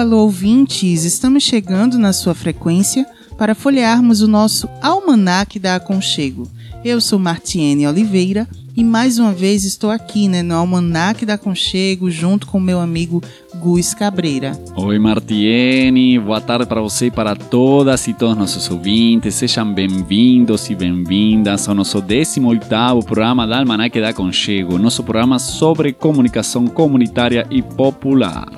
Alô, 0.00 0.22
ouvintes! 0.22 1.04
Estamos 1.04 1.42
chegando 1.42 1.98
na 1.98 2.14
sua 2.14 2.34
frequência 2.34 3.06
para 3.36 3.54
folhearmos 3.54 4.22
o 4.22 4.26
nosso 4.26 4.66
Almanac 4.80 5.58
da 5.58 5.74
Aconchego. 5.74 6.50
Eu 6.82 7.02
sou 7.02 7.18
Martiene 7.18 7.86
Oliveira 7.86 8.48
e 8.74 8.82
mais 8.82 9.18
uma 9.18 9.30
vez 9.30 9.62
estou 9.62 9.90
aqui 9.90 10.26
né, 10.26 10.42
no 10.42 10.54
Almanac 10.54 11.26
da 11.26 11.34
Aconchego 11.34 12.10
junto 12.10 12.46
com 12.46 12.58
meu 12.58 12.80
amigo 12.80 13.22
Gus 13.56 13.92
Cabreira. 13.92 14.58
Oi, 14.74 14.98
Martiene, 14.98 16.18
boa 16.18 16.40
tarde 16.40 16.64
para 16.64 16.80
você 16.80 17.08
e 17.08 17.10
para 17.10 17.36
todas 17.36 18.08
e 18.08 18.14
todos 18.14 18.38
nossos 18.38 18.70
ouvintes. 18.70 19.34
Sejam 19.34 19.70
bem-vindos 19.70 20.70
e 20.70 20.74
bem-vindas 20.74 21.68
ao 21.68 21.74
nosso 21.74 22.00
18º 22.00 23.04
programa 23.04 23.46
da 23.46 23.58
Almanac 23.58 24.00
da 24.00 24.08
Aconchego, 24.08 24.78
nosso 24.78 25.04
programa 25.04 25.38
sobre 25.38 25.92
comunicação 25.92 26.66
comunitária 26.66 27.46
e 27.50 27.60
popular. 27.60 28.48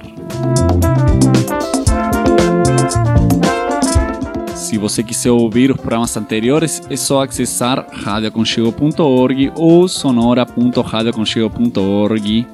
Se 4.73 4.79
você 4.79 5.03
quiser 5.03 5.31
ouvir 5.31 5.71
os 5.71 5.77
programas 5.77 6.17
anteriores, 6.17 6.81
é 6.89 6.97
só 6.97 7.23
acessar 7.23 7.87
radioaconchego.org 7.93 9.53
ou 9.55 9.87
sonora.radioaconchego.org, 9.87 12.47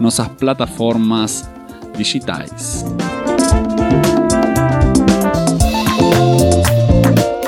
nossas 0.00 0.26
plataformas 0.26 1.46
digitais. 1.94 2.82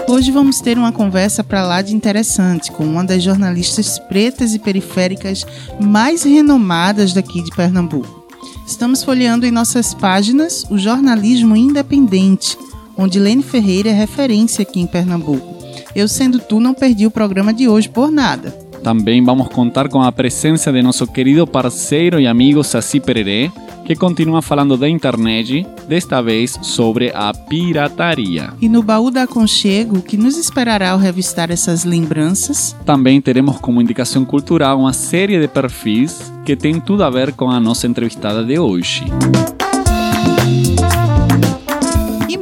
Hoje 0.07 0.31
vamos 0.31 0.61
ter 0.61 0.77
uma 0.77 0.93
conversa 0.93 1.43
para 1.43 1.67
lá 1.67 1.81
de 1.81 1.97
interessante 1.97 2.71
com 2.71 2.85
uma 2.85 3.03
das 3.03 3.23
jornalistas 3.23 3.99
pretas 3.99 4.55
e 4.55 4.59
periféricas 4.59 5.47
mais 5.81 6.23
renomadas 6.23 7.15
daqui 7.15 7.43
de 7.43 7.51
Pernambuco. 7.57 8.27
Estamos 8.67 9.03
folheando 9.03 9.47
em 9.47 9.51
nossas 9.51 9.95
páginas 9.95 10.67
o 10.69 10.77
jornalismo 10.77 11.57
independente, 11.57 12.59
onde 12.99 13.21
Lene 13.21 13.43
Ferreira 13.43 13.89
é 13.89 13.93
referência 13.93 14.63
aqui 14.63 14.81
em 14.81 14.87
Pernambuco. 14.87 15.57
Eu, 15.95 16.09
sendo 16.09 16.41
tu, 16.41 16.59
não 16.59 16.75
perdi 16.75 17.07
o 17.07 17.11
programa 17.11 17.55
de 17.55 17.69
hoje 17.69 17.89
por 17.89 18.11
nada. 18.11 18.51
Também 18.83 19.25
vamos 19.25 19.49
contar 19.49 19.89
com 19.89 20.03
a 20.03 20.13
presença 20.13 20.73
de 20.73 20.83
nosso 20.83 21.07
querido 21.07 21.47
parceiro 21.47 22.21
e 22.21 22.27
amigo 22.27 22.63
Saci 22.63 23.01
Pererê, 23.01 23.51
que 23.85 23.97
continua 23.97 24.43
falando 24.43 24.77
da 24.77 24.89
internet, 24.89 25.67
desta 25.89 26.21
vez 26.21 26.59
sobre 26.63 27.11
a 27.15 27.33
pirataria. 27.33 28.53
E 28.61 28.69
no 28.69 28.83
baú 28.83 29.11
da 29.11 29.23
Aconchego, 29.23 30.03
que 30.03 30.17
nos 30.17 30.37
esperará 30.37 30.91
ao 30.91 30.99
revistar 30.99 31.51
essas 31.51 31.85
lembranças, 31.85 32.77
Também 32.85 33.21
teremos 33.21 33.59
como 33.59 33.81
indicação 33.81 34.25
cultural 34.25 34.79
uma 34.81 34.93
série 34.93 35.41
de 35.41 35.49
perfis 35.49 36.33
que 36.45 36.55
tem 36.55 36.81
tudo 36.81 37.03
a 37.03 37.11
ver 37.11 37.33
com 37.33 37.51
a 37.51 37.59
nossa 37.59 37.87
entrevistada 37.87 38.45
de 38.45 38.59
hoje. 38.59 39.05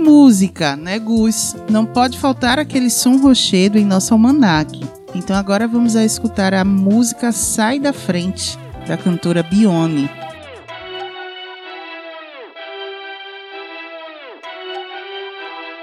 Música, 0.07 0.77
né, 0.77 1.01
Gus? 1.01 1.57
Não 1.69 1.85
pode 1.85 2.17
faltar 2.17 2.61
aquele 2.61 2.89
som 2.91 3.17
rochedo 3.17 3.77
em 3.77 3.85
nosso 3.85 4.15
almanaque. 4.15 4.89
Então 5.13 5.35
agora 5.35 5.67
vamos 5.67 5.97
a 5.97 6.05
escutar 6.05 6.55
a 6.55 6.65
música 6.65 7.33
Sai 7.33 7.81
da 7.81 7.93
Frente, 7.93 8.57
da 8.87 8.97
cantora 8.97 9.43
Bione. 9.43 10.09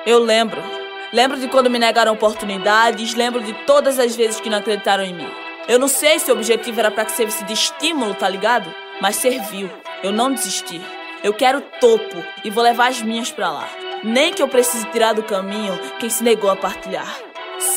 Eu 0.06 0.20
lembro. 0.20 0.64
Lembro 1.12 1.38
de 1.38 1.50
quando 1.50 1.70
me 1.70 1.78
negaram 1.78 2.14
oportunidades, 2.14 3.16
lembro 3.16 3.44
de 3.44 3.54
todas 3.66 4.00
as 4.00 4.16
vezes 4.16 4.40
que 4.40 4.50
não 4.50 4.60
acreditaram 4.60 5.04
em 5.04 5.14
mim. 5.14 5.28
Eu 5.68 5.78
não 5.78 5.90
sei 5.90 6.18
se 6.18 6.32
o 6.32 6.34
objetivo 6.34 6.80
era 6.80 6.90
pra 6.90 7.04
que 7.04 7.12
servisse 7.12 7.44
de 7.44 7.52
estímulo, 7.52 8.16
tá 8.16 8.30
ligado? 8.30 8.74
Mas 9.02 9.18
serviu. 9.18 9.70
Eu 10.02 10.14
não 10.14 10.32
desisti. 10.32 10.82
Eu 11.22 11.34
quero 11.34 11.60
topo 11.82 12.24
e 12.42 12.50
vou 12.50 12.64
levar 12.64 12.88
as 12.88 13.02
minhas 13.02 13.30
pra 13.30 13.52
lá. 13.52 13.83
Nem 14.04 14.34
que 14.34 14.42
eu 14.42 14.50
precise 14.50 14.86
tirar 14.88 15.14
do 15.14 15.24
caminho 15.24 15.80
quem 15.98 16.10
se 16.10 16.24
negou 16.24 16.50
a 16.50 16.56
partilhar. 16.58 17.08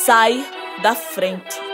Sai 0.05 0.45
da 0.83 0.93
frente. 0.93 1.67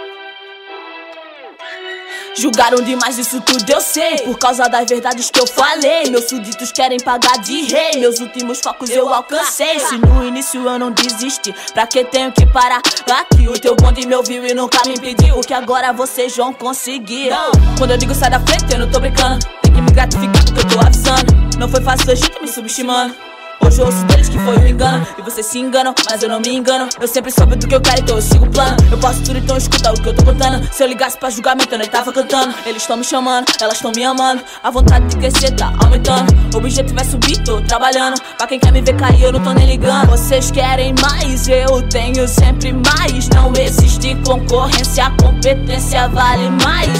Julgaram 2.35 2.83
demais 2.83 3.19
isso 3.19 3.41
tudo, 3.41 3.71
eu 3.71 3.81
sei. 3.81 4.19
Por 4.19 4.39
causa 4.39 4.69
das 4.69 4.87
verdades 4.87 5.31
que 5.31 5.41
eu 5.41 5.47
falei. 5.47 6.11
Meus 6.11 6.29
súditos 6.29 6.71
querem 6.71 6.99
pagar 6.99 7.39
de 7.39 7.63
rei. 7.63 7.99
Meus 7.99 8.21
últimos 8.21 8.61
focos 8.61 8.91
eu 8.91 9.13
alcancei. 9.13 9.79
Se 9.81 9.97
no 9.97 10.23
início 10.23 10.63
eu 10.63 10.79
não 10.79 10.91
desisti, 10.91 11.55
pra 11.73 11.87
que 11.87 12.05
tenho 12.05 12.31
que 12.31 12.45
parar 12.47 12.83
aqui? 13.11 13.49
O 13.49 13.59
teu 13.59 13.75
bonde 13.75 14.07
me 14.07 14.15
ouviu 14.15 14.47
e 14.47 14.53
nunca 14.53 14.83
me 14.87 14.95
impediu. 14.95 15.39
O 15.39 15.41
que 15.41 15.55
agora 15.55 15.93
vocês 15.93 16.37
vão 16.37 16.53
conseguir? 16.53 17.31
Quando 17.79 17.93
eu 17.93 17.97
digo 17.97 18.15
sai 18.15 18.31
da 18.31 18.41
frente, 18.41 18.71
eu 18.73 18.81
não 18.81 18.91
tô 18.91 19.01
brincando. 19.01 19.47
Tem 19.63 19.73
que 19.73 19.81
me 19.81 19.91
gratificar 19.91 20.45
porque 20.45 20.61
eu 20.61 20.69
tô 20.69 20.81
avisando. 20.81 21.59
Não 21.59 21.69
foi 21.69 21.83
fácil 21.83 22.13
a 22.13 22.15
gente 22.15 22.41
me 22.41 22.49
subestimando. 22.49 23.32
Hoje 23.65 23.81
eu 23.81 23.87
ouço 23.87 24.05
deles 24.07 24.29
que 24.29 24.39
foi 24.39 24.59
um 24.59 24.67
engano 24.67 25.07
E 25.19 25.23
vocês 25.23 25.47
se 25.47 25.59
enganam, 25.59 25.95
mas 26.09 26.23
eu 26.23 26.29
não 26.29 26.41
me 26.41 26.55
engano. 26.55 26.89
Eu 27.01 27.09
sempre 27.09 27.31
soube 27.31 27.57
do 27.57 27.67
que 27.67 27.75
eu 27.75 27.81
quero, 27.81 28.01
então 28.01 28.17
eu 28.17 28.23
sigo 28.23 28.45
o 28.45 28.51
plano. 28.51 28.77
Eu 28.91 28.99
posso 28.99 29.23
tudo, 29.23 29.39
então 29.39 29.57
escuta 29.57 29.93
o 29.93 29.95
que 29.95 30.09
eu 30.09 30.15
tô 30.15 30.25
contando. 30.25 30.69
Se 30.73 30.83
eu 30.83 30.89
ligasse 30.89 31.17
pra 31.19 31.31
julgamento, 31.31 31.73
eu 31.73 31.79
nem 31.79 31.89
tava 31.89 32.13
cantando. 32.13 32.55
Eles 32.67 32.87
tão 32.87 32.97
me 32.97 33.05
chamando, 33.05 33.47
elas 33.61 33.81
tão 33.81 33.93
me 33.95 34.05
amando. 34.05 34.43
A 34.63 34.71
vontade 34.71 35.07
de 35.07 35.17
crescer 35.17 35.53
tá 35.53 35.73
aumentando. 35.83 36.33
O 36.55 36.59
objetivo 36.59 37.01
é 37.01 37.05
subir, 37.05 37.39
tô 37.45 37.61
trabalhando. 37.63 38.21
Pra 38.37 38.47
quem 38.47 38.59
quer 38.59 38.73
me 38.73 38.83
ver 38.83 38.97
cair, 38.97 39.23
eu 39.23 39.33
não 39.33 39.41
tô 39.41 39.53
nem 39.53 39.67
ligando. 39.67 40.11
Vocês 40.11 40.51
querem 40.51 40.95
mais, 41.01 41.49
eu 41.49 41.83
tenho 41.89 42.27
sempre 42.29 42.73
mais. 42.73 43.29
Não 43.29 43.53
existe 43.57 44.15
concorrência, 44.27 45.07
a 45.07 45.11
competência 45.23 46.09
vale 46.09 46.51
mais. 46.63 46.99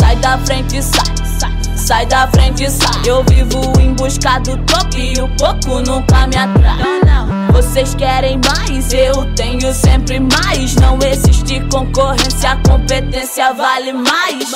Sai 0.00 0.16
da 0.16 0.38
frente, 0.38 0.82
sai, 0.82 1.16
sai 1.38 1.57
Sai 1.88 2.04
da 2.04 2.28
frente, 2.28 2.70
sai. 2.70 3.00
Eu 3.06 3.24
vivo 3.24 3.72
em 3.80 3.94
busca 3.94 4.38
do 4.40 4.58
topo 4.64 4.94
e 4.94 5.18
o 5.22 5.28
pouco 5.38 5.80
nunca 5.80 6.26
me 6.26 6.36
atrai. 6.36 7.50
Vocês 7.50 7.94
querem 7.94 8.38
mais, 8.44 8.92
eu 8.92 9.24
tenho 9.34 9.72
sempre 9.72 10.20
mais. 10.20 10.74
Não 10.74 10.98
existe 10.98 11.60
concorrência, 11.72 12.50
a 12.50 12.56
competência 12.56 13.54
vale 13.54 13.94
mais. 13.94 14.50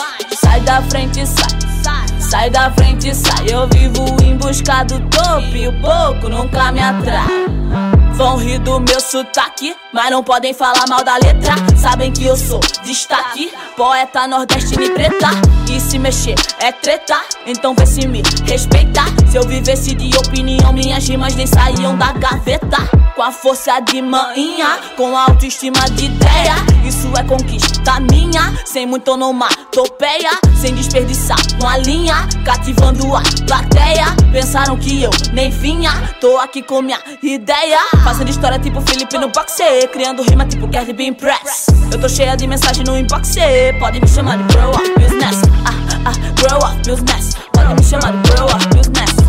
Sai 0.44 0.60
da 0.60 0.82
frente, 0.82 1.26
sai. 1.26 2.20
Sai 2.20 2.50
da 2.50 2.70
frente, 2.72 3.14
sai. 3.14 3.46
Eu 3.50 3.66
vivo 3.66 4.04
em 4.22 4.36
busca 4.36 4.84
do 4.84 5.00
topo 5.08 5.56
e 5.56 5.68
o 5.68 5.80
pouco 5.80 6.28
nunca 6.28 6.70
me 6.70 6.80
atrai. 6.80 7.46
Vão 8.12 8.36
rir 8.36 8.58
do 8.58 8.78
meu 8.78 9.00
sotaque, 9.00 9.74
mas 9.90 10.10
não 10.10 10.22
podem 10.22 10.52
falar 10.52 10.86
mal 10.86 11.02
da 11.02 11.14
letra. 11.14 11.54
Sabem 11.78 12.12
que 12.12 12.26
eu 12.26 12.36
sou 12.36 12.60
destaque, 12.84 13.50
poeta 13.74 14.28
nordestino 14.28 14.82
e 14.82 14.90
preta. 14.90 15.61
E 15.72 15.80
se 15.80 15.98
mexer 15.98 16.34
é 16.60 16.70
treta, 16.70 17.18
então 17.46 17.74
vê 17.74 17.86
se 17.86 18.06
me 18.06 18.22
respeitar. 18.44 19.06
Se 19.30 19.38
eu 19.38 19.48
vivesse 19.48 19.94
de 19.94 20.14
opinião, 20.18 20.70
minhas 20.70 21.08
rimas 21.08 21.34
nem 21.34 21.46
saíam 21.46 21.96
da 21.96 22.12
gaveta. 22.12 22.76
Com 23.16 23.22
a 23.22 23.32
força 23.32 23.80
de 23.80 24.02
manhã, 24.02 24.78
com 24.96 25.16
a 25.16 25.24
autoestima 25.24 25.80
de 25.92 26.06
ideia. 26.06 26.54
Isso 26.84 27.10
é 27.16 27.24
conquista 27.24 28.00
minha, 28.00 28.52
sem 28.66 28.86
muito 28.86 29.12
onomatopeia. 29.12 30.30
Sem 30.60 30.74
desperdiçar 30.74 31.38
uma 31.60 31.78
linha, 31.78 32.28
cativando 32.44 33.16
a 33.16 33.22
plateia. 33.46 34.14
Pensaram 34.30 34.76
que 34.76 35.02
eu 35.02 35.10
nem 35.32 35.50
vinha, 35.50 35.90
tô 36.20 36.36
aqui 36.36 36.62
com 36.62 36.82
minha 36.82 37.00
ideia. 37.22 37.80
Fazendo 38.04 38.28
história 38.28 38.58
tipo 38.58 38.80
Felipe 38.82 39.16
no 39.16 39.28
boxe, 39.28 39.88
criando 39.90 40.22
rima 40.22 40.44
tipo 40.44 40.68
Cardi 40.68 40.92
B 40.92 41.04
Impress. 41.04 41.66
Eu 41.90 41.98
tô 41.98 42.08
cheia 42.08 42.36
de 42.36 42.46
mensagem 42.46 42.84
no 42.84 42.96
inbox, 42.98 43.34
pode 43.78 44.00
me 44.00 44.08
chamar 44.08 44.36
de 44.36 44.54
grow 44.54 44.70
up 44.70 45.00
business. 45.00 45.42
Ah, 46.04 46.10
ah, 46.10 46.32
grow 46.34 46.58
up 46.58 46.76
business. 46.84 47.36
Pode 47.52 47.74
me 47.74 47.82
chamar 47.82 48.12
de 48.12 48.28
grow 48.30 48.46
up 48.46 48.74
business. 48.74 49.21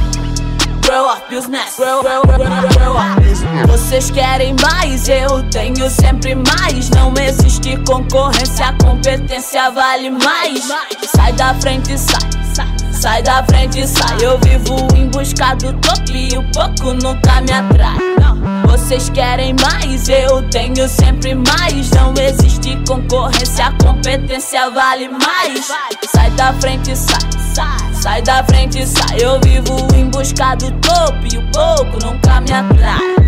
Grow 0.93 1.07
up 1.07 1.27
business. 1.27 1.75
Grow, 1.75 2.03
grow, 2.03 2.21
grow, 2.21 2.95
up. 2.95 3.19
Vocês 3.67 4.11
querem 4.11 4.55
mais, 4.61 5.09
eu 5.09 5.41
tenho 5.49 5.89
sempre 5.89 6.35
mais. 6.35 6.87
Não 6.91 7.11
existe 7.17 7.75
concorrência, 7.77 8.67
a 8.67 8.73
competência 8.73 9.71
vale 9.71 10.11
mais. 10.11 10.71
Sai 11.15 11.33
da 11.33 11.55
frente, 11.55 11.97
sai. 11.97 12.69
sai 12.91 13.23
da 13.23 13.43
frente, 13.43 13.87
sai. 13.87 14.17
Eu 14.21 14.37
vivo 14.37 14.87
em 14.95 15.09
busca 15.09 15.55
do 15.55 15.73
topo 15.79 16.11
e 16.11 16.37
o 16.37 16.43
pouco 16.51 16.93
nunca 16.93 17.41
me 17.41 17.51
atrai. 17.51 17.97
Vocês 18.67 19.09
querem 19.09 19.55
mais, 19.63 20.07
eu 20.07 20.47
tenho 20.49 20.87
sempre 20.87 21.33
mais. 21.33 21.89
Não 21.89 22.13
existe 22.13 22.77
concorrência, 22.87 23.65
a 23.65 23.71
competência 23.83 24.69
vale 24.69 25.09
mais. 25.09 25.73
Sai 26.13 26.29
da 26.37 26.53
frente, 26.53 26.95
sai, 26.95 27.17
sai, 27.55 27.92
sai 28.03 28.21
da 28.21 28.43
frente, 28.43 28.85
sai. 28.85 29.17
Eu 29.21 29.39
vivo 29.39 29.87
em 29.95 30.09
busca 30.09 30.55
do 30.55 30.69
topo 30.81 31.25
e 31.33 31.37
o 31.37 31.51
pouco 31.51 32.05
nunca 32.05 32.41
me 32.41 32.51
atrai. 32.51 33.22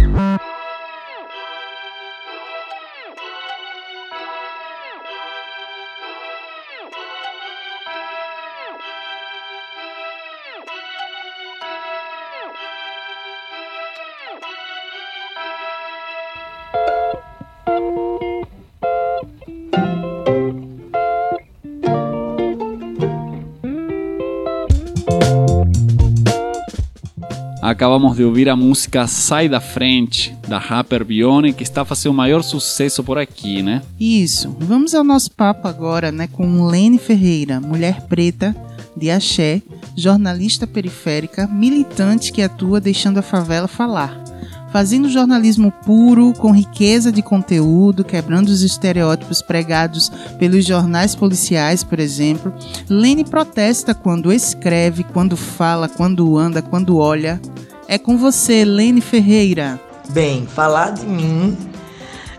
Acabamos 27.75 28.15
de 28.15 28.23
ouvir 28.23 28.47
a 28.47 28.55
música 28.55 29.05
Sai 29.05 29.49
da 29.49 29.59
Frente, 29.59 30.33
da 30.47 30.57
rapper 30.57 31.03
Bione, 31.03 31.51
que 31.51 31.61
está 31.61 31.83
fazendo 31.83 32.13
o 32.13 32.15
maior 32.15 32.41
sucesso 32.41 33.03
por 33.03 33.17
aqui, 33.17 33.61
né? 33.61 33.81
Isso. 33.99 34.55
Vamos 34.61 34.95
ao 34.95 35.03
nosso 35.03 35.29
papo 35.31 35.67
agora, 35.67 36.09
né, 36.09 36.25
com 36.25 36.67
Lene 36.67 36.97
Ferreira, 36.97 37.59
mulher 37.59 38.03
preta 38.03 38.55
de 38.95 39.11
axé, 39.11 39.61
jornalista 39.93 40.65
periférica, 40.65 41.47
militante 41.47 42.31
que 42.31 42.41
atua 42.41 42.79
deixando 42.79 43.17
a 43.17 43.21
favela 43.21 43.67
falar. 43.67 44.23
Fazendo 44.71 45.09
jornalismo 45.09 45.71
puro, 45.85 46.33
com 46.33 46.53
riqueza 46.53 47.11
de 47.11 47.21
conteúdo, 47.21 48.05
quebrando 48.05 48.49
os 48.49 48.61
estereótipos 48.61 49.41
pregados 49.41 50.09
pelos 50.39 50.65
jornais 50.65 51.13
policiais, 51.13 51.83
por 51.83 51.99
exemplo, 51.99 52.53
Lene 52.89 53.25
protesta 53.25 53.93
quando 53.93 54.31
escreve, 54.31 55.03
quando 55.03 55.35
fala, 55.35 55.89
quando 55.89 56.37
anda, 56.37 56.61
quando 56.61 56.97
olha. 56.97 57.39
É 57.87 57.99
com 57.99 58.17
você, 58.17 58.65
Lene 58.65 58.99
Ferreira. 58.99 59.79
Bem, 60.09 60.47
falar 60.47 60.91
de 60.91 61.05
mim 61.05 61.55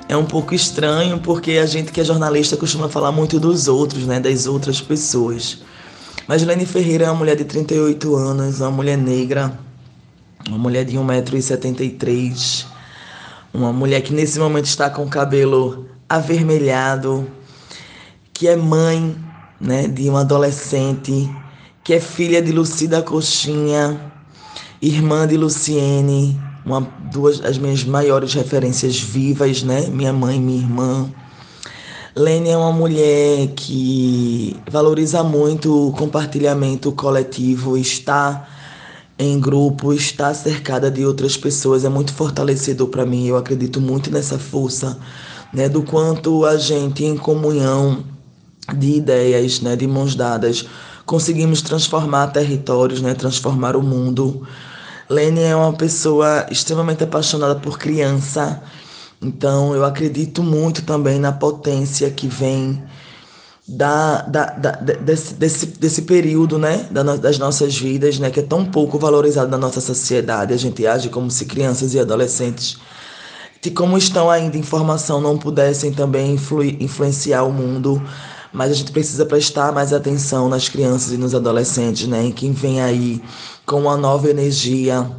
é 0.09 0.17
um 0.17 0.25
pouco 0.25 0.55
estranho 0.55 1.21
porque 1.21 1.53
a 1.53 1.67
gente 1.67 1.93
que 1.93 2.01
é 2.01 2.05
jornalista 2.05 2.57
costuma 2.57 2.89
falar 2.89 3.13
muito 3.13 3.39
dos 3.39 3.69
outros, 3.69 4.07
né, 4.07 4.19
das 4.19 4.47
outras 4.47 4.81
pessoas. 4.81 5.59
Mas 6.27 6.43
Lene 6.43 6.67
Ferreira 6.67 7.05
é 7.05 7.11
uma 7.11 7.19
mulher 7.19 7.37
de 7.37 7.45
38 7.45 8.17
anos, 8.17 8.61
uma 8.61 8.73
mulher 8.73 8.99
negra, 8.99 9.57
uma 10.49 10.59
mulher 10.59 10.85
de 10.85 10.97
1,73m, 10.97 12.67
uma 13.55 13.73
mulher 13.73 14.01
que 14.01 14.13
nesse 14.13 14.41
momento 14.41 14.67
está 14.67 14.91
com 14.91 15.05
o 15.05 15.09
cabelo 15.09 15.87
avermelhado, 16.09 17.31
que 18.33 18.49
é 18.49 18.57
mãe 18.57 19.17
né, 19.61 19.87
de 19.87 20.09
uma 20.09 20.23
adolescente, 20.23 21.31
que 21.85 21.95
é 21.95 22.01
filha 22.01 22.43
de 22.43 22.51
Lucida 22.51 23.01
Coxinha, 23.01 24.13
irmã 24.81 25.26
de 25.26 25.37
Luciene, 25.37 26.38
uma, 26.64 26.81
duas 27.12 27.40
das 27.40 27.58
minhas 27.58 27.84
maiores 27.84 28.34
referências 28.34 29.00
vivas, 29.00 29.62
né? 29.62 29.87
Minha 29.88 30.12
mãe 30.12 30.40
minha 30.40 30.58
irmã. 30.58 31.11
Lene 32.14 32.49
é 32.49 32.56
uma 32.56 32.73
mulher 32.73 33.49
que 33.49 34.56
valoriza 34.70 35.23
muito 35.23 35.88
o 35.88 35.93
compartilhamento 35.93 36.90
coletivo, 36.93 37.76
está 37.76 38.49
em 39.19 39.38
grupo, 39.38 39.93
estar 39.93 40.34
cercada 40.34 40.90
de 40.90 41.05
outras 41.05 41.37
pessoas 41.37 41.84
é 41.84 41.88
muito 41.88 42.12
fortalecedor 42.12 42.88
para 42.88 43.06
mim. 43.06 43.26
Eu 43.26 43.37
acredito 43.37 43.81
muito 43.81 44.11
nessa 44.11 44.38
força, 44.38 44.99
né, 45.52 45.69
do 45.69 45.82
quanto 45.82 46.44
a 46.44 46.56
gente 46.56 47.05
em 47.05 47.17
comunhão 47.17 48.05
de 48.76 48.96
ideias, 48.96 49.61
né, 49.61 49.76
de 49.76 49.87
mãos 49.87 50.14
dadas, 50.14 50.67
conseguimos 51.06 51.62
transformar 51.62 52.26
territórios, 52.26 53.00
né, 53.00 53.14
transformar 53.14 53.76
o 53.76 53.82
mundo. 53.82 54.47
Lene 55.08 55.41
é 55.41 55.55
uma 55.55 55.73
pessoa 55.73 56.47
extremamente 56.50 57.05
apaixonada 57.05 57.55
por 57.55 57.79
criança, 57.79 58.61
então 59.23 59.75
eu 59.75 59.85
acredito 59.85 60.43
muito 60.43 60.82
também 60.82 61.19
na 61.20 61.32
potência 61.32 62.11
que 62.11 62.26
vem 62.26 62.82
da, 63.69 64.23
da, 64.23 64.47
da, 64.47 64.70
desse, 64.73 65.35
desse, 65.35 65.67
desse 65.67 66.03
período 66.03 66.58
né, 66.58 66.88
das 66.91 67.38
nossas 67.38 67.76
vidas, 67.76 68.19
né, 68.19 68.31
que 68.31 68.41
é 68.41 68.43
tão 68.43 68.64
pouco 68.64 68.99
valorizado 68.99 69.50
na 69.50 69.59
nossa 69.59 69.81
sociedade. 69.81 70.52
A 70.52 70.56
gente 70.56 70.87
age 70.87 71.09
como 71.09 71.31
se 71.31 71.47
crianças 71.47 71.94
e 71.94 72.00
adolescentes, 72.00 72.76
de 73.61 73.70
como 73.70 73.97
estão 73.97 74.31
ainda 74.31 74.56
em 74.56 74.62
formação, 74.62 75.20
não 75.20 75.38
pudessem 75.38 75.93
também 75.93 76.35
influir, 76.35 76.81
influenciar 76.81 77.43
o 77.44 77.52
mundo. 77.52 78.00
Mas 78.56 78.70
a 78.70 78.75
gente 78.75 78.91
precisa 78.91 79.26
prestar 79.26 79.70
mais 79.70 79.93
atenção 79.93 80.49
nas 80.49 80.67
crianças 80.67 81.12
e 81.12 81.19
nos 81.19 81.35
adolescentes, 81.35 82.08
né, 82.08 82.25
em 82.25 82.32
quem 82.32 82.53
vem 82.53 82.81
aí 82.81 83.23
com 83.67 83.82
uma 83.82 83.99
nova 83.99 84.31
energia, 84.31 85.11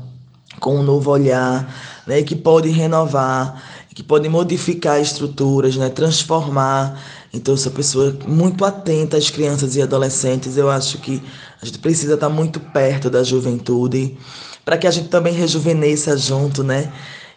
com 0.59 0.79
um 0.79 0.81
novo 0.81 1.11
olhar, 1.11 1.71
né, 2.07 2.23
que 2.23 2.35
pode 2.35 2.67
renovar, 2.69 3.61
que 3.93 4.01
pode 4.01 4.27
modificar 4.27 4.99
estruturas, 4.99 5.75
né, 5.75 5.87
transformar. 5.87 6.99
Então, 7.31 7.55
sou 7.55 7.71
pessoa 7.71 8.17
muito 8.27 8.65
atenta 8.65 9.17
às 9.17 9.29
crianças 9.29 9.75
e 9.75 9.83
adolescentes. 9.83 10.57
Eu 10.57 10.71
acho 10.71 10.97
que 10.97 11.21
a 11.61 11.65
gente 11.67 11.77
precisa 11.77 12.15
estar 12.15 12.29
muito 12.29 12.59
perto 12.59 13.07
da 13.07 13.23
juventude 13.23 14.17
para 14.65 14.79
que 14.79 14.87
a 14.87 14.91
gente 14.91 15.09
também 15.09 15.33
rejuvenesça 15.35 16.17
junto, 16.17 16.63
né? 16.63 16.91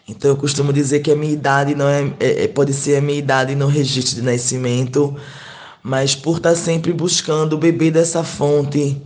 Então, 0.09 0.31
eu 0.31 0.35
costumo 0.35 0.73
dizer 0.73 1.01
que 1.01 1.11
a 1.11 1.15
minha 1.15 1.31
idade 1.31 1.75
não 1.75 1.87
é, 1.87 2.11
é, 2.19 2.45
é 2.45 2.47
pode 2.47 2.73
ser 2.73 2.95
a 2.95 3.01
minha 3.01 3.19
idade 3.19 3.53
no 3.53 3.67
registro 3.67 4.15
de 4.15 4.23
nascimento, 4.23 5.15
mas 5.83 6.15
por 6.15 6.37
estar 6.37 6.55
sempre 6.55 6.93
buscando 6.93 7.57
beber 7.57 7.91
dessa 7.91 8.23
fonte 8.23 9.01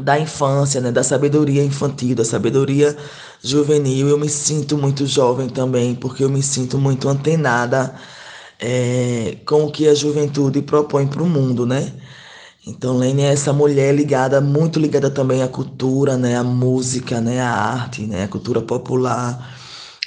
da 0.00 0.18
infância, 0.18 0.80
né, 0.80 0.90
da 0.90 1.04
sabedoria 1.04 1.62
infantil, 1.62 2.16
da 2.16 2.24
sabedoria 2.24 2.96
juvenil, 3.42 4.08
eu 4.08 4.18
me 4.18 4.28
sinto 4.28 4.76
muito 4.76 5.06
jovem 5.06 5.48
também, 5.48 5.94
porque 5.94 6.24
eu 6.24 6.30
me 6.30 6.42
sinto 6.42 6.78
muito 6.78 7.08
antenada 7.08 7.94
é, 8.58 9.36
com 9.46 9.64
o 9.64 9.70
que 9.70 9.88
a 9.88 9.94
juventude 9.94 10.62
propõe 10.62 11.06
para 11.06 11.22
o 11.22 11.26
mundo, 11.26 11.66
né? 11.66 11.92
Então, 12.66 12.96
Lene 12.96 13.22
é 13.22 13.32
essa 13.32 13.52
mulher 13.52 13.94
ligada, 13.94 14.40
muito 14.40 14.80
ligada 14.80 15.10
também 15.10 15.42
à 15.42 15.48
cultura, 15.48 16.16
né? 16.16 16.36
À 16.36 16.42
música, 16.42 17.20
né? 17.20 17.40
À 17.40 17.50
arte, 17.50 18.06
né? 18.06 18.24
À 18.24 18.28
cultura 18.28 18.62
popular. 18.62 19.54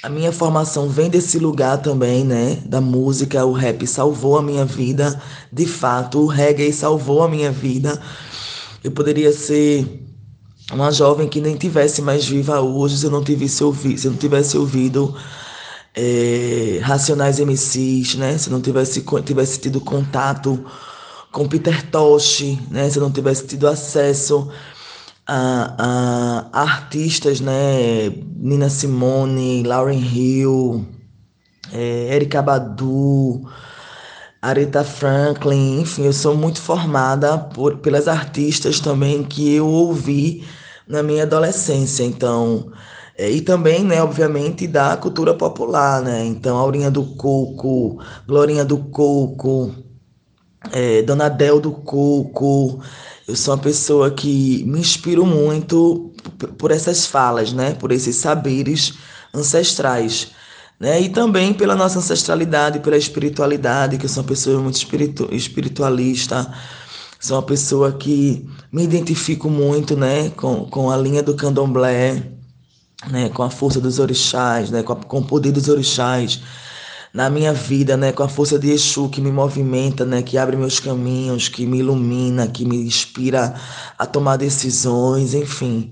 A 0.00 0.08
minha 0.08 0.30
formação 0.30 0.88
vem 0.88 1.10
desse 1.10 1.40
lugar 1.40 1.78
também, 1.78 2.24
né? 2.24 2.62
Da 2.64 2.80
música, 2.80 3.44
o 3.44 3.52
rap 3.52 3.84
salvou 3.84 4.38
a 4.38 4.42
minha 4.42 4.64
vida. 4.64 5.20
De 5.52 5.66
fato, 5.66 6.20
o 6.20 6.26
reggae 6.26 6.72
salvou 6.72 7.24
a 7.24 7.28
minha 7.28 7.50
vida. 7.50 8.00
Eu 8.84 8.92
poderia 8.92 9.32
ser 9.32 10.06
uma 10.72 10.92
jovem 10.92 11.28
que 11.28 11.40
nem 11.40 11.56
tivesse 11.56 12.00
mais 12.00 12.24
viva 12.28 12.60
hoje 12.60 12.98
se 12.98 13.06
eu 13.06 13.10
não 13.10 13.24
tivesse 13.24 13.64
ouvido, 13.64 13.98
se 13.98 14.06
eu 14.06 14.12
não 14.12 14.18
tivesse 14.18 14.56
ouvido 14.56 15.16
é, 15.96 16.78
Racionais 16.80 17.40
MCs, 17.40 18.14
né? 18.14 18.38
Se 18.38 18.50
não 18.50 18.60
tivesse, 18.60 19.04
tivesse 19.24 19.58
tido 19.58 19.80
contato 19.80 20.64
com 21.32 21.48
Peter 21.48 21.90
Tosh, 21.90 22.56
né? 22.70 22.88
Se 22.88 23.00
não 23.00 23.10
tivesse 23.10 23.48
tido 23.48 23.66
acesso 23.66 24.48
a, 25.28 26.48
artistas, 26.52 27.40
né? 27.40 28.10
Nina 28.36 28.70
Simone, 28.70 29.62
Lauren 29.62 29.98
Hill, 29.98 30.86
é, 31.72 32.14
Erika 32.14 32.40
Badu, 32.40 33.42
Aretha 34.40 34.84
Franklin, 34.84 35.80
enfim, 35.80 36.04
eu 36.04 36.12
sou 36.12 36.34
muito 36.34 36.60
formada 36.62 37.36
por, 37.36 37.78
pelas 37.78 38.08
artistas 38.08 38.80
também 38.80 39.22
que 39.22 39.54
eu 39.54 39.66
ouvi 39.66 40.46
na 40.86 41.02
minha 41.02 41.24
adolescência. 41.24 42.04
Então, 42.04 42.72
é, 43.16 43.28
e 43.30 43.40
também, 43.40 43.84
né, 43.84 44.00
obviamente, 44.02 44.66
da 44.66 44.96
cultura 44.96 45.34
popular, 45.34 46.00
né? 46.02 46.24
Então, 46.24 46.56
Aurinha 46.56 46.90
do 46.90 47.04
Coco, 47.04 47.98
Glorinha 48.26 48.64
do 48.64 48.78
Coco, 48.78 49.74
é, 50.72 51.02
Dona 51.02 51.28
Del 51.28 51.60
do 51.60 51.72
Coco. 51.72 52.80
Eu 53.28 53.36
sou 53.36 53.54
uma 53.54 53.60
pessoa 53.60 54.10
que 54.10 54.64
me 54.64 54.80
inspiro 54.80 55.26
muito 55.26 56.12
por 56.56 56.70
essas 56.70 57.04
falas, 57.04 57.52
né? 57.52 57.74
Por 57.74 57.92
esses 57.92 58.16
saberes 58.16 58.94
ancestrais. 59.34 60.28
Né? 60.80 61.02
E 61.02 61.08
também 61.10 61.52
pela 61.52 61.76
nossa 61.76 61.98
ancestralidade, 61.98 62.80
pela 62.80 62.96
espiritualidade, 62.96 63.98
que 63.98 64.06
eu 64.06 64.08
sou 64.08 64.22
uma 64.22 64.28
pessoa 64.28 64.60
muito 64.62 64.76
espiritu 64.76 65.28
espiritualista, 65.30 66.50
sou 67.20 67.36
uma 67.36 67.42
pessoa 67.42 67.92
que 67.92 68.48
me 68.72 68.84
identifico 68.84 69.50
muito 69.50 69.94
né? 69.94 70.30
com, 70.30 70.64
com 70.64 70.90
a 70.90 70.96
linha 70.96 71.22
do 71.22 71.34
candomblé, 71.34 72.22
né, 73.06 73.28
com 73.28 73.42
a 73.42 73.50
força 73.50 73.80
dos 73.80 73.98
orixás, 73.98 74.70
né, 74.70 74.82
com, 74.82 74.92
a, 74.92 74.96
com 74.96 75.18
o 75.18 75.24
poder 75.24 75.52
dos 75.52 75.68
orixás, 75.68 76.40
na 77.12 77.30
minha 77.30 77.52
vida, 77.52 77.96
né, 77.96 78.12
com 78.12 78.22
a 78.22 78.28
força 78.28 78.58
de 78.58 78.70
Exu 78.70 79.08
que 79.08 79.20
me 79.20 79.32
movimenta, 79.32 80.04
né, 80.04 80.22
que 80.22 80.36
abre 80.36 80.56
meus 80.56 80.78
caminhos, 80.80 81.48
que 81.48 81.66
me 81.66 81.78
ilumina, 81.78 82.46
que 82.46 82.64
me 82.64 82.76
inspira 82.76 83.54
a 83.98 84.06
tomar 84.06 84.36
decisões, 84.36 85.34
enfim. 85.34 85.90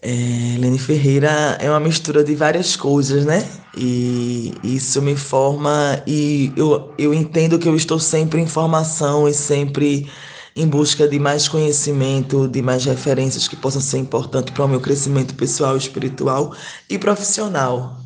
É, 0.00 0.56
Lene 0.58 0.78
Ferreira 0.78 1.56
é 1.60 1.68
uma 1.68 1.80
mistura 1.80 2.22
de 2.22 2.34
várias 2.34 2.76
coisas, 2.76 3.24
né? 3.24 3.48
E 3.76 4.54
isso 4.62 5.02
me 5.02 5.16
forma 5.16 6.02
e 6.06 6.52
eu, 6.56 6.92
eu 6.96 7.12
entendo 7.12 7.58
que 7.58 7.68
eu 7.68 7.74
estou 7.76 7.98
sempre 7.98 8.40
em 8.40 8.46
formação 8.46 9.28
e 9.28 9.34
sempre 9.34 10.08
em 10.54 10.66
busca 10.66 11.06
de 11.06 11.18
mais 11.18 11.48
conhecimento, 11.48 12.48
de 12.48 12.62
mais 12.62 12.84
referências 12.84 13.46
que 13.46 13.56
possam 13.56 13.80
ser 13.80 13.98
importantes 13.98 14.52
para 14.52 14.64
o 14.64 14.68
meu 14.68 14.80
crescimento 14.80 15.34
pessoal, 15.34 15.76
espiritual 15.76 16.52
e 16.88 16.98
profissional. 16.98 17.96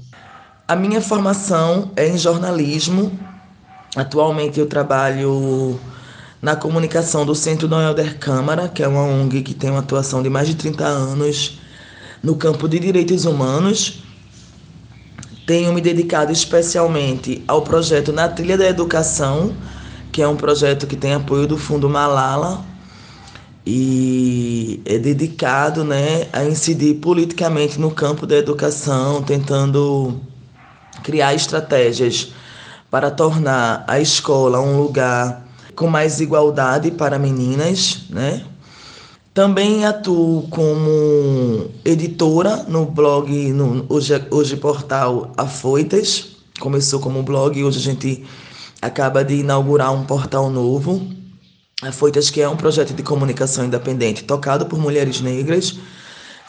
A 0.73 0.75
minha 0.75 1.03
formação 1.03 1.91
é 1.95 2.09
em 2.09 2.17
jornalismo. 2.17 3.13
Atualmente 3.95 4.59
eu 4.59 4.65
trabalho 4.67 5.79
na 6.41 6.57
comunicação 6.57 7.27
do 7.27 7.35
Centro 7.35 7.69
Noelder 7.69 8.19
Câmara, 8.19 8.71
que 8.71 8.83
é 8.83 8.89
uma 8.89 9.03
ONG 9.03 9.43
que 9.43 9.53
tem 9.53 9.69
uma 9.69 9.81
atuação 9.81 10.23
de 10.23 10.31
mais 10.31 10.49
de 10.49 10.55
30 10.55 10.83
anos 10.83 11.59
no 12.23 12.37
campo 12.37 12.67
de 12.67 12.79
direitos 12.79 13.27
humanos. 13.27 14.03
Tenho 15.47 15.75
me 15.75 15.83
dedicado 15.83 16.33
especialmente 16.33 17.45
ao 17.47 17.61
projeto 17.61 18.11
Na 18.11 18.27
Trilha 18.31 18.57
da 18.57 18.67
Educação, 18.67 19.55
que 20.11 20.23
é 20.23 20.27
um 20.27 20.37
projeto 20.37 20.87
que 20.87 20.97
tem 20.97 21.13
apoio 21.13 21.47
do 21.47 21.59
Fundo 21.59 21.87
Malala 21.87 22.65
e 23.67 24.81
é 24.87 24.97
dedicado 24.97 25.85
né, 25.85 26.29
a 26.33 26.45
incidir 26.45 26.95
politicamente 26.95 27.79
no 27.79 27.91
campo 27.91 28.27
da 28.27 28.37
educação, 28.39 29.23
tentando 29.23 30.32
criar 31.03 31.35
estratégias 31.35 32.33
para 32.91 33.11
tornar 33.11 33.85
a 33.87 34.01
escola 34.01 34.61
um 34.61 34.81
lugar 34.81 35.47
com 35.75 35.87
mais 35.87 36.21
igualdade 36.21 36.91
para 36.91 37.19
meninas, 37.19 38.01
né? 38.11 38.45
Também 39.35 39.87
atuo 39.87 40.47
como 40.51 41.71
editora 41.85 42.65
no 42.69 42.85
blog, 42.85 43.33
no 43.53 43.87
hoje, 43.89 44.13
hoje 44.31 44.57
portal 44.57 45.33
Afoitas. 45.39 46.37
Começou 46.61 47.01
como 47.01 47.23
blog 47.23 47.65
hoje 47.65 47.79
a 47.79 47.83
gente 47.83 48.25
acaba 48.83 49.25
de 49.25 49.37
inaugurar 49.37 49.93
um 49.93 50.05
portal 50.05 50.51
novo, 50.51 51.01
a 51.81 51.93
Foitas, 51.93 52.31
que 52.31 52.41
é 52.41 52.49
um 52.49 52.57
projeto 52.57 52.93
de 52.93 53.03
comunicação 53.03 53.65
independente 53.65 54.25
tocado 54.25 54.67
por 54.67 54.79
mulheres 54.79 55.21
negras. 55.21 55.79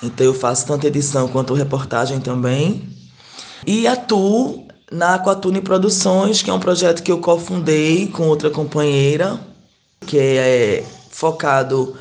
Então 0.02 0.26
eu 0.26 0.34
faço 0.34 0.66
tanto 0.66 0.86
edição 0.86 1.28
quanto 1.28 1.54
reportagem 1.54 2.20
também. 2.20 2.93
E 3.66 3.88
atuo 3.88 4.68
na 4.92 5.16
Aquatune 5.16 5.62
Produções, 5.62 6.42
que 6.42 6.50
é 6.50 6.54
um 6.54 6.60
projeto 6.60 7.02
que 7.02 7.12
eu 7.12 7.20
cofundei 7.20 8.08
com 8.08 8.28
outra 8.28 8.50
companheira, 8.50 9.40
que 10.06 10.18
é 10.18 10.84
focado 11.10 11.96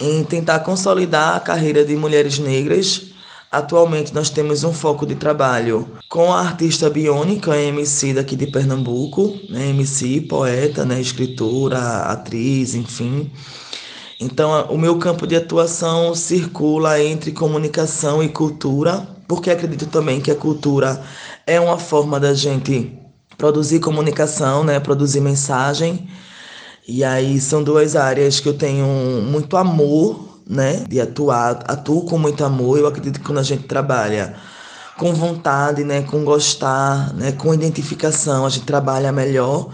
em 0.00 0.22
tentar 0.24 0.60
consolidar 0.60 1.36
a 1.36 1.40
carreira 1.40 1.84
de 1.84 1.96
mulheres 1.96 2.38
negras 2.38 3.10
Atualmente 3.50 4.14
nós 4.14 4.30
temos 4.30 4.62
um 4.62 4.72
foco 4.72 5.04
de 5.04 5.16
trabalho 5.16 5.88
com 6.08 6.32
a 6.32 6.38
artista 6.38 6.88
biônica, 6.88 7.56
MC 7.56 8.14
daqui 8.14 8.36
de 8.36 8.46
Pernambuco, 8.46 9.36
né? 9.48 9.70
MC, 9.70 10.20
poeta, 10.20 10.84
né? 10.84 11.00
escritora, 11.00 11.78
atriz, 12.02 12.76
enfim. 12.76 13.28
Então, 14.20 14.66
o 14.70 14.78
meu 14.78 14.98
campo 15.00 15.26
de 15.26 15.34
atuação 15.34 16.14
circula 16.14 17.02
entre 17.02 17.32
comunicação 17.32 18.22
e 18.22 18.28
cultura, 18.28 19.04
porque 19.30 19.48
acredito 19.48 19.86
também 19.86 20.20
que 20.20 20.28
a 20.28 20.34
cultura 20.34 21.00
é 21.46 21.60
uma 21.60 21.78
forma 21.78 22.18
da 22.18 22.34
gente 22.34 22.98
produzir 23.38 23.78
comunicação, 23.78 24.64
né? 24.64 24.80
produzir 24.80 25.20
mensagem. 25.20 26.08
E 26.88 27.04
aí 27.04 27.40
são 27.40 27.62
duas 27.62 27.94
áreas 27.94 28.40
que 28.40 28.48
eu 28.48 28.54
tenho 28.54 28.88
muito 29.22 29.56
amor 29.56 30.40
né, 30.44 30.84
de 30.88 31.00
atuar, 31.00 31.62
atuo 31.68 32.06
com 32.06 32.18
muito 32.18 32.44
amor. 32.44 32.76
Eu 32.76 32.88
acredito 32.88 33.20
que 33.20 33.24
quando 33.24 33.38
a 33.38 33.44
gente 33.44 33.68
trabalha 33.68 34.34
com 34.98 35.14
vontade, 35.14 35.84
né, 35.84 36.02
com 36.02 36.24
gostar, 36.24 37.14
né, 37.14 37.30
com 37.30 37.54
identificação, 37.54 38.44
a 38.44 38.48
gente 38.48 38.66
trabalha 38.66 39.12
melhor. 39.12 39.68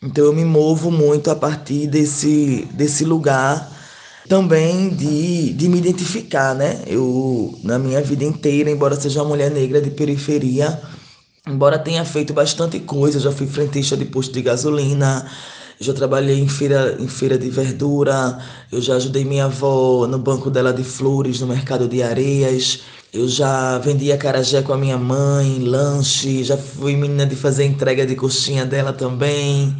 Então 0.00 0.26
eu 0.26 0.32
me 0.32 0.44
movo 0.44 0.92
muito 0.92 1.28
a 1.28 1.34
partir 1.34 1.88
desse, 1.88 2.68
desse 2.72 3.04
lugar 3.04 3.68
também 4.28 4.90
de, 4.90 5.52
de 5.52 5.68
me 5.68 5.78
identificar, 5.78 6.54
né? 6.54 6.80
Eu, 6.86 7.58
na 7.62 7.78
minha 7.78 8.00
vida 8.00 8.24
inteira, 8.24 8.70
embora 8.70 8.94
seja 8.96 9.20
uma 9.20 9.30
mulher 9.30 9.50
negra 9.50 9.80
de 9.80 9.90
periferia, 9.90 10.80
embora 11.46 11.78
tenha 11.78 12.04
feito 12.04 12.32
bastante 12.32 12.78
coisa, 12.80 13.18
já 13.18 13.32
fui 13.32 13.46
frentista 13.46 13.96
de 13.96 14.04
posto 14.04 14.32
de 14.32 14.42
gasolina, 14.42 15.30
já 15.80 15.92
trabalhei 15.92 16.38
em 16.38 16.48
feira, 16.48 16.96
em 17.00 17.08
feira 17.08 17.36
de 17.36 17.50
verdura, 17.50 18.38
eu 18.70 18.80
já 18.80 18.94
ajudei 18.96 19.24
minha 19.24 19.46
avó 19.46 20.06
no 20.06 20.18
banco 20.18 20.48
dela 20.50 20.72
de 20.72 20.84
flores, 20.84 21.40
no 21.40 21.46
mercado 21.46 21.88
de 21.88 22.02
areias. 22.02 22.80
Eu 23.12 23.28
já 23.28 23.76
vendia 23.78 24.16
carajé 24.16 24.62
com 24.62 24.72
a 24.72 24.78
minha 24.78 24.96
mãe, 24.96 25.58
lanche, 25.58 26.42
já 26.42 26.56
fui 26.56 26.96
menina 26.96 27.26
de 27.26 27.36
fazer 27.36 27.64
entrega 27.64 28.06
de 28.06 28.16
coxinha 28.16 28.64
dela 28.64 28.92
também. 28.92 29.76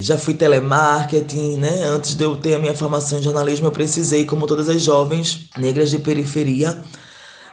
Já 0.00 0.16
fui 0.16 0.34
telemarketing, 0.34 1.56
né? 1.58 1.84
Antes 1.84 2.14
de 2.14 2.24
eu 2.24 2.36
ter 2.36 2.54
a 2.54 2.58
minha 2.58 2.74
formação 2.74 3.18
em 3.18 3.22
jornalismo, 3.22 3.66
eu 3.66 3.72
precisei, 3.72 4.24
como 4.24 4.46
todas 4.46 4.68
as 4.68 4.82
jovens 4.82 5.48
negras 5.56 5.90
de 5.90 5.98
periferia, 5.98 6.82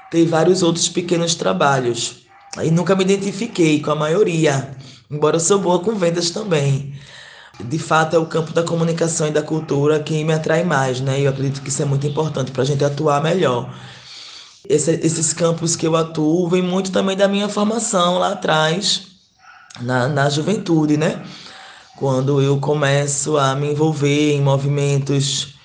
ter 0.09 0.25
vários 0.25 0.63
outros 0.63 0.87
pequenos 0.87 1.35
trabalhos. 1.35 2.25
E 2.63 2.71
nunca 2.71 2.95
me 2.95 3.03
identifiquei 3.03 3.81
com 3.81 3.91
a 3.91 3.95
maioria, 3.95 4.71
embora 5.11 5.35
eu 5.35 5.39
sou 5.41 5.59
boa 5.59 5.79
com 5.79 5.93
vendas 5.95 6.31
também 6.31 6.97
de 7.63 7.79
fato 7.79 8.15
é 8.15 8.19
o 8.19 8.25
campo 8.25 8.53
da 8.53 8.63
comunicação 8.63 9.27
e 9.27 9.31
da 9.31 9.41
cultura 9.41 9.99
que 9.99 10.23
me 10.23 10.33
atrai 10.33 10.63
mais, 10.63 11.01
né? 11.01 11.19
E 11.19 11.23
eu 11.23 11.31
acredito 11.31 11.61
que 11.61 11.69
isso 11.69 11.81
é 11.81 11.85
muito 11.85 12.05
importante 12.05 12.51
para 12.51 12.61
a 12.61 12.65
gente 12.65 12.83
atuar 12.83 13.21
melhor. 13.21 13.73
Esse, 14.67 14.91
esses 14.91 15.33
campos 15.33 15.75
que 15.75 15.87
eu 15.87 15.95
atuo 15.95 16.47
vêm 16.49 16.61
muito 16.61 16.91
também 16.91 17.15
da 17.17 17.27
minha 17.27 17.49
formação 17.49 18.19
lá 18.19 18.33
atrás, 18.33 19.07
na, 19.81 20.07
na 20.07 20.29
juventude, 20.29 20.97
né? 20.97 21.23
Quando 21.97 22.39
eu 22.39 22.59
começo 22.59 23.37
a 23.37 23.55
me 23.55 23.71
envolver 23.71 24.35
em 24.35 24.39
movimentos 24.39 25.55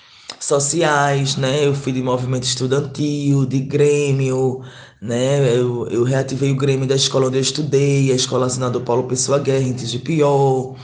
sociais, 0.41 1.37
né? 1.37 1.67
Eu 1.67 1.75
fui 1.75 1.93
de 1.93 2.03
movimento 2.03 2.45
estudantil, 2.45 3.45
de 3.45 3.61
grêmio, 3.61 4.63
né? 4.99 5.47
Eu, 5.55 5.87
eu 5.89 6.03
reativei 6.03 6.51
o 6.51 6.57
grêmio 6.57 6.89
da 6.89 6.95
escola 6.95 7.27
onde 7.27 7.37
eu 7.37 7.43
estudei, 7.43 8.11
a 8.11 8.15
escola 8.15 8.47
assinada 8.47 8.81
Paulo 8.81 9.03
Pessoa 9.05 9.39
Guerra, 9.39 9.69
em 9.69 9.75
Tigipiol. 9.75 10.75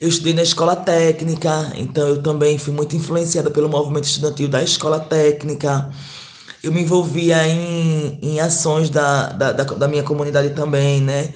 Eu 0.00 0.08
estudei 0.08 0.34
na 0.34 0.42
escola 0.44 0.76
técnica, 0.76 1.72
então 1.74 2.06
eu 2.06 2.22
também 2.22 2.56
fui 2.56 2.72
muito 2.72 2.94
influenciada 2.94 3.50
pelo 3.50 3.68
movimento 3.68 4.04
estudantil 4.04 4.46
da 4.46 4.62
escola 4.62 5.00
técnica. 5.00 5.90
Eu 6.62 6.70
me 6.70 6.82
envolvia 6.82 7.44
em, 7.48 8.20
em 8.22 8.38
ações 8.38 8.88
da, 8.88 9.30
da, 9.30 9.50
da, 9.50 9.64
da 9.64 9.88
minha 9.88 10.04
comunidade 10.04 10.50
também, 10.50 11.00
né? 11.00 11.34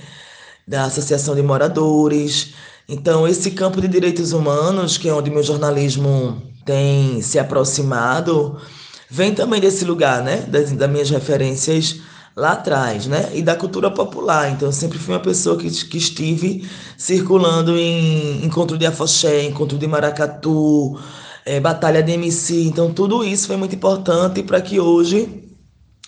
Da 0.69 0.85
Associação 0.85 1.35
de 1.35 1.43
Moradores. 1.43 2.55
Então, 2.93 3.29
esse 3.29 3.53
campo 3.53 3.81
de 3.81 3.87
direitos 3.87 4.33
humanos, 4.33 4.99
que 4.99 5.09
é 5.09 5.15
onde 5.15 5.31
meu 5.31 5.45
jornalismo 5.45 6.43
tem 6.65 7.23
se 7.23 7.39
aproximado, 7.39 8.57
vem 9.09 9.33
também 9.33 9.61
desse 9.61 9.85
lugar, 9.85 10.25
né? 10.25 10.39
Das, 10.39 10.73
das 10.73 10.91
minhas 10.91 11.09
referências 11.09 12.01
lá 12.35 12.51
atrás, 12.51 13.07
né? 13.07 13.31
E 13.33 13.43
da 13.43 13.55
cultura 13.55 13.93
popular. 13.93 14.51
Então, 14.51 14.67
eu 14.67 14.73
sempre 14.73 14.99
fui 14.99 15.15
uma 15.15 15.21
pessoa 15.21 15.57
que, 15.57 15.71
que 15.71 15.99
estive 15.99 16.69
circulando 16.99 17.79
em 17.79 18.45
encontro 18.45 18.77
de 18.77 18.87
afoxé, 18.87 19.45
encontro 19.45 19.79
de 19.79 19.87
maracatu, 19.87 20.99
é, 21.47 21.61
batalha 21.61 22.03
de 22.03 22.11
MC. 22.11 22.65
Então, 22.65 22.93
tudo 22.93 23.23
isso 23.23 23.47
foi 23.47 23.57
muito 23.57 23.77
importante 23.77 24.43
para 24.43 24.61
que 24.61 24.81
hoje 24.81 25.45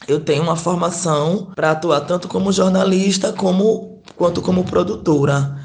eu 0.09 0.19
tenha 0.19 0.43
uma 0.43 0.57
formação 0.57 1.53
para 1.55 1.71
atuar 1.71 2.01
tanto 2.01 2.27
como 2.27 2.51
jornalista 2.51 3.33
como 3.33 4.03
quanto 4.17 4.43
como 4.43 4.65
produtora. 4.65 5.62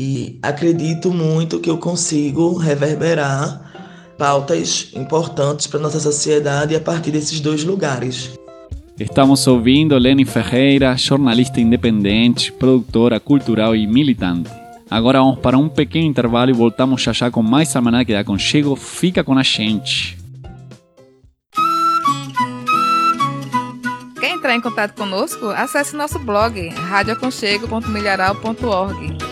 E 0.00 0.38
acredito 0.40 1.12
muito 1.12 1.58
que 1.58 1.68
eu 1.68 1.76
consigo 1.76 2.56
reverberar 2.56 4.14
pautas 4.16 4.92
importantes 4.94 5.66
para 5.66 5.80
nossa 5.80 5.98
sociedade 5.98 6.76
a 6.76 6.80
partir 6.80 7.10
desses 7.10 7.40
dois 7.40 7.64
lugares. 7.64 8.30
Estamos 8.96 9.44
ouvindo 9.48 9.98
Lenny 9.98 10.24
Ferreira, 10.24 10.96
jornalista 10.96 11.60
independente, 11.60 12.52
produtora 12.52 13.18
cultural 13.18 13.74
e 13.74 13.88
militante. 13.88 14.48
Agora 14.88 15.18
vamos 15.18 15.40
para 15.40 15.58
um 15.58 15.68
pequeno 15.68 16.06
intervalo 16.06 16.50
e 16.50 16.54
voltamos 16.54 17.02
já 17.02 17.12
já 17.12 17.28
com 17.28 17.42
mais 17.42 17.74
Almanac 17.74 18.12
da 18.12 18.20
Aconchego. 18.20 18.76
Fica 18.76 19.24
com 19.24 19.36
a 19.36 19.42
gente. 19.42 20.16
Quer 24.20 24.30
entrar 24.30 24.54
em 24.54 24.60
contato 24.60 24.94
conosco? 24.94 25.46
Acesse 25.46 25.96
nosso 25.96 26.20
blog 26.20 26.68
radioaconchego.milharal.org. 26.68 29.27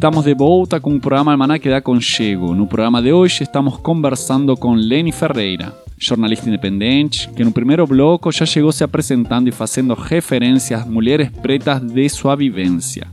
Estamos 0.00 0.24
de 0.24 0.32
volta 0.32 0.80
com 0.80 0.96
o 0.96 0.98
programa 0.98 1.32
Almanac 1.32 1.68
da 1.68 1.82
Conchego. 1.82 2.54
No 2.54 2.66
programa 2.66 3.02
de 3.02 3.12
hoje 3.12 3.42
estamos 3.42 3.76
conversando 3.76 4.56
com 4.56 4.72
Leni 4.72 5.12
Ferreira, 5.12 5.74
jornalista 5.98 6.48
independente, 6.48 7.28
que 7.36 7.44
no 7.44 7.52
primeiro 7.52 7.86
bloco 7.86 8.32
já 8.32 8.46
chegou 8.46 8.72
se 8.72 8.82
apresentando 8.82 9.48
e 9.48 9.52
fazendo 9.52 9.92
referência 9.92 10.78
às 10.78 10.86
mulheres 10.86 11.28
pretas 11.28 11.82
de 11.82 12.08
sua 12.08 12.34
vivência. 12.34 13.06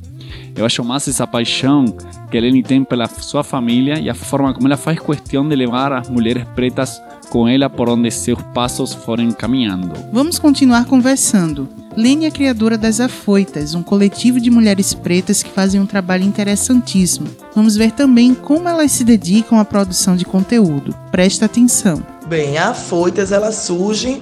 Eu 0.55 0.65
acho 0.65 0.81
massa 0.81 1.09
essa 1.09 1.27
paixão 1.27 1.83
que 2.31 2.39
Leni 2.39 2.63
tem 2.63 2.85
pela 2.85 3.05
sua 3.07 3.43
família 3.43 3.99
e 3.99 4.09
a 4.09 4.15
forma 4.15 4.53
como 4.53 4.65
ela 4.65 4.77
faz 4.77 4.97
questão 4.97 5.45
de 5.45 5.57
levar 5.57 5.91
as 5.91 6.09
mulheres 6.09 6.45
pretas 6.55 7.01
com 7.29 7.47
ela 7.47 7.69
por 7.69 7.89
onde 7.89 8.09
seus 8.11 8.41
passos 8.53 8.93
forem 8.93 9.31
caminhando. 9.31 9.93
Vamos 10.11 10.39
continuar 10.39 10.85
conversando. 10.85 11.67
Lene 11.95 12.25
é 12.25 12.31
criadora 12.31 12.77
das 12.77 12.99
Afoitas, 12.99 13.73
um 13.73 13.81
coletivo 13.81 14.39
de 14.39 14.51
mulheres 14.51 14.93
pretas 14.93 15.41
que 15.41 15.49
fazem 15.49 15.81
um 15.81 15.85
trabalho 15.85 16.23
interessantíssimo. 16.23 17.27
Vamos 17.55 17.75
ver 17.75 17.91
também 17.91 18.35
como 18.35 18.69
elas 18.69 18.91
se 18.91 19.03
dedicam 19.03 19.59
à 19.59 19.65
produção 19.65 20.15
de 20.15 20.23
conteúdo. 20.23 20.93
Presta 21.11 21.45
atenção. 21.45 22.03
Bem, 22.27 22.57
a 22.57 22.69
Afoitas 22.69 23.31
ela 23.31 23.51
surge 23.51 24.21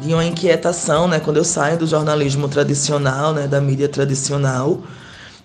de 0.00 0.14
uma 0.14 0.24
inquietação, 0.24 1.06
né, 1.06 1.20
quando 1.20 1.36
eu 1.36 1.44
saio 1.44 1.78
do 1.78 1.86
jornalismo 1.86 2.48
tradicional, 2.48 3.34
né, 3.34 3.46
da 3.46 3.60
mídia 3.60 3.88
tradicional, 3.88 4.82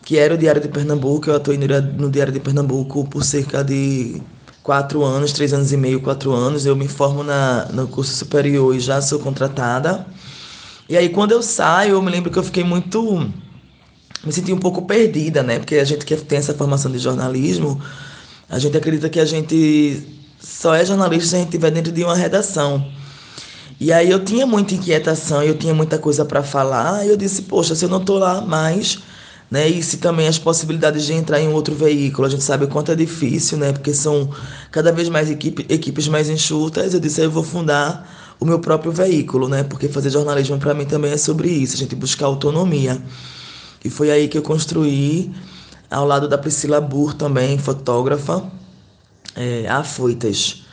que 0.01 0.17
era 0.17 0.33
o 0.33 0.37
Diário 0.37 0.61
de 0.61 0.69
Pernambuco. 0.69 1.29
Eu 1.29 1.35
atuei 1.35 1.57
no 1.57 2.09
Diário 2.09 2.31
de 2.31 2.39
Pernambuco 2.39 3.03
por 3.09 3.23
cerca 3.25 3.61
de 3.63 4.21
quatro 4.65 5.03
anos, 5.03 5.31
três 5.31 5.53
anos 5.53 5.71
e 5.71 5.77
meio, 5.77 6.01
quatro 6.01 6.33
anos. 6.33 6.65
Eu 6.65 6.75
me 6.75 6.87
formo 6.87 7.23
na, 7.23 7.67
no 7.71 7.87
curso 7.87 8.15
superior 8.15 8.75
e 8.75 8.79
já 8.79 8.99
sou 8.99 9.19
contratada. 9.19 10.07
E 10.89 10.97
aí, 10.97 11.09
quando 11.09 11.33
eu 11.33 11.43
saio, 11.43 11.91
eu 11.91 12.01
me 12.01 12.09
lembro 12.09 12.31
que 12.31 12.39
eu 12.39 12.43
fiquei 12.43 12.63
muito. 12.63 13.31
Me 14.25 14.33
senti 14.33 14.51
um 14.51 14.57
pouco 14.57 14.81
perdida, 14.81 15.43
né? 15.43 15.59
Porque 15.59 15.75
a 15.75 15.83
gente 15.83 16.03
que 16.03 16.15
tem 16.15 16.39
essa 16.39 16.55
formação 16.55 16.91
de 16.91 16.97
jornalismo, 16.97 17.79
a 18.49 18.57
gente 18.57 18.75
acredita 18.75 19.07
que 19.07 19.19
a 19.19 19.25
gente 19.25 20.01
só 20.39 20.73
é 20.73 20.83
jornalista 20.83 21.29
se 21.29 21.35
a 21.35 21.39
gente 21.39 21.49
estiver 21.49 21.69
dentro 21.69 21.91
de 21.91 22.03
uma 22.03 22.15
redação. 22.15 22.83
E 23.79 23.93
aí 23.93 24.09
eu 24.09 24.25
tinha 24.25 24.47
muita 24.47 24.73
inquietação, 24.73 25.43
eu 25.43 25.55
tinha 25.55 25.75
muita 25.75 25.99
coisa 25.99 26.25
para 26.25 26.41
falar, 26.41 27.05
e 27.05 27.09
eu 27.09 27.17
disse, 27.17 27.43
poxa, 27.43 27.75
se 27.75 27.85
eu 27.85 27.89
não 27.89 28.03
tô 28.03 28.17
lá 28.17 28.41
mais 28.41 28.99
né? 29.49 29.67
E 29.69 29.81
se 29.83 29.97
também 29.97 30.27
as 30.27 30.37
possibilidades 30.39 31.05
de 31.05 31.13
entrar 31.13 31.39
em 31.39 31.49
outro 31.49 31.75
veículo, 31.75 32.27
a 32.27 32.29
gente 32.29 32.43
sabe 32.43 32.65
o 32.65 32.67
quanto 32.67 32.91
é 32.91 32.95
difícil, 32.95 33.57
né? 33.57 33.71
Porque 33.71 33.93
são 33.93 34.29
cada 34.71 34.91
vez 34.91 35.09
mais 35.09 35.29
equipe, 35.29 35.65
equipes 35.69 36.07
mais 36.07 36.29
enxutas. 36.29 36.93
Eu 36.93 36.99
disse, 36.99 37.21
eu 37.21 37.31
vou 37.31 37.43
fundar 37.43 38.35
o 38.39 38.45
meu 38.45 38.59
próprio 38.59 38.91
veículo, 38.91 39.47
né? 39.47 39.63
Porque 39.63 39.87
fazer 39.87 40.09
jornalismo 40.09 40.57
para 40.57 40.73
mim 40.73 40.85
também 40.85 41.11
é 41.11 41.17
sobre 41.17 41.49
isso, 41.49 41.75
a 41.75 41.77
gente 41.77 41.95
buscar 41.95 42.25
autonomia. 42.25 43.01
E 43.83 43.89
foi 43.89 44.11
aí 44.11 44.27
que 44.27 44.37
eu 44.37 44.41
construí, 44.41 45.31
ao 45.89 46.05
lado 46.05 46.27
da 46.27 46.37
Priscila 46.37 46.81
Burr 46.81 47.13
também, 47.13 47.57
fotógrafa, 47.57 48.43
é, 49.35 49.67
a 49.67 49.83
Foitas 49.83 50.64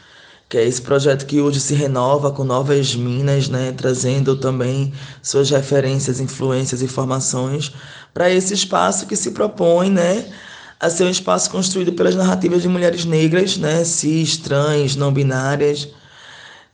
que 0.53 0.59
é 0.59 0.67
esse 0.67 0.83
projeto 0.83 1.25
que 1.25 1.41
hoje 1.41 1.59
se 1.59 1.73
renova 1.73 2.31
com 2.31 2.45
novas 2.45 2.95
minas, 2.95 3.49
né, 3.49 3.73
trazendo 3.73 4.37
também 4.37 4.93
suas 5.23 5.49
referências, 5.49 6.21
influências 6.21 6.83
e 6.83 6.87
formações 6.87 7.73
para 8.13 8.29
esse 8.29 8.53
espaço 8.53 9.07
que 9.07 9.17
se 9.17 9.31
propõe, 9.31 9.89
né, 9.89 10.31
a 10.79 10.91
ser 10.91 11.05
um 11.05 11.09
espaço 11.09 11.49
construído 11.49 11.95
pelas 11.95 12.15
narrativas 12.15 12.61
de 12.61 12.69
mulheres 12.69 13.07
negras, 13.07 13.57
né, 13.57 13.83
cis, 13.83 14.37
trans, 14.37 14.95
não 14.95 15.11
binárias, 15.11 15.89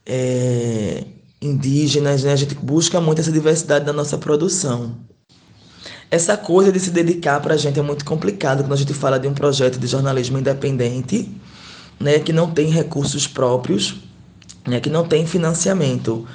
é, 0.04 1.04
indígenas, 1.40 2.24
né, 2.24 2.32
a 2.32 2.36
gente 2.36 2.56
busca 2.56 3.00
muito 3.00 3.20
essa 3.20 3.30
diversidade 3.30 3.84
da 3.84 3.92
nossa 3.92 4.18
produção. 4.18 4.96
Essa 6.10 6.36
coisa 6.36 6.72
de 6.72 6.80
se 6.80 6.90
dedicar 6.90 7.38
para 7.40 7.54
a 7.54 7.56
gente 7.56 7.78
é 7.78 7.82
muito 7.82 8.04
complicado 8.04 8.64
quando 8.64 8.72
a 8.72 8.76
gente 8.76 8.92
fala 8.92 9.20
de 9.20 9.28
um 9.28 9.34
projeto 9.34 9.78
de 9.78 9.86
jornalismo 9.86 10.36
independente, 10.36 11.32
né, 11.98 12.18
que 12.18 12.32
não 12.32 12.50
tem 12.50 12.70
recursos 12.70 13.26
próprios, 13.26 13.96
né, 14.66 14.80
que 14.80 14.90
não 14.90 15.04
tem 15.04 15.26
financiamento. 15.26 16.26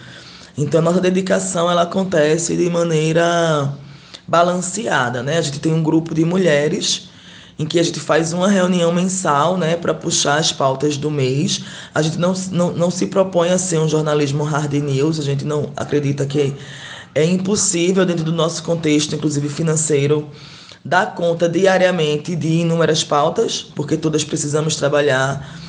Então 0.58 0.80
a 0.80 0.84
nossa 0.84 1.02
dedicação 1.02 1.70
ela 1.70 1.84
acontece 1.84 2.56
de 2.56 2.70
maneira 2.70 3.74
balanceada, 4.28 5.24
né? 5.24 5.38
A 5.38 5.42
gente 5.42 5.60
tem 5.60 5.74
um 5.74 5.84
grupo 5.84 6.14
de 6.14 6.24
mulheres 6.24 7.10
em 7.58 7.66
que 7.66 7.80
a 7.80 7.84
gente 7.84 8.00
faz 8.00 8.34
uma 8.34 8.48
reunião 8.48 8.92
mensal, 8.92 9.58
né, 9.58 9.76
para 9.76 9.94
puxar 9.94 10.38
as 10.38 10.52
pautas 10.52 10.98
do 10.98 11.12
mês. 11.12 11.62
A 11.94 12.02
gente 12.02 12.18
não, 12.18 12.34
não, 12.52 12.72
não 12.72 12.92
se 12.92 13.08
propõe 13.08 13.50
a 13.50 13.58
ser 13.58 13.80
um 13.80 13.88
jornalismo 13.88 14.44
hard 14.44 14.74
news, 14.74 15.20
a 15.20 15.24
gente 15.24 15.46
não 15.46 15.72
acredita 15.76 16.26
que 16.26 16.56
é 17.14 17.24
impossível 17.24 18.06
dentro 18.06 18.24
do 18.24 18.32
nosso 18.32 18.64
contexto, 18.64 19.16
inclusive 19.16 19.48
financeiro, 19.50 20.30
dá 20.84 21.06
conta 21.06 21.48
diariamente 21.48 22.36
de 22.36 22.48
inúmeras 22.48 23.04
pautas, 23.04 23.62
porque 23.76 23.96
todas 23.96 24.24
precisamos 24.24 24.76
trabalhar 24.76 25.60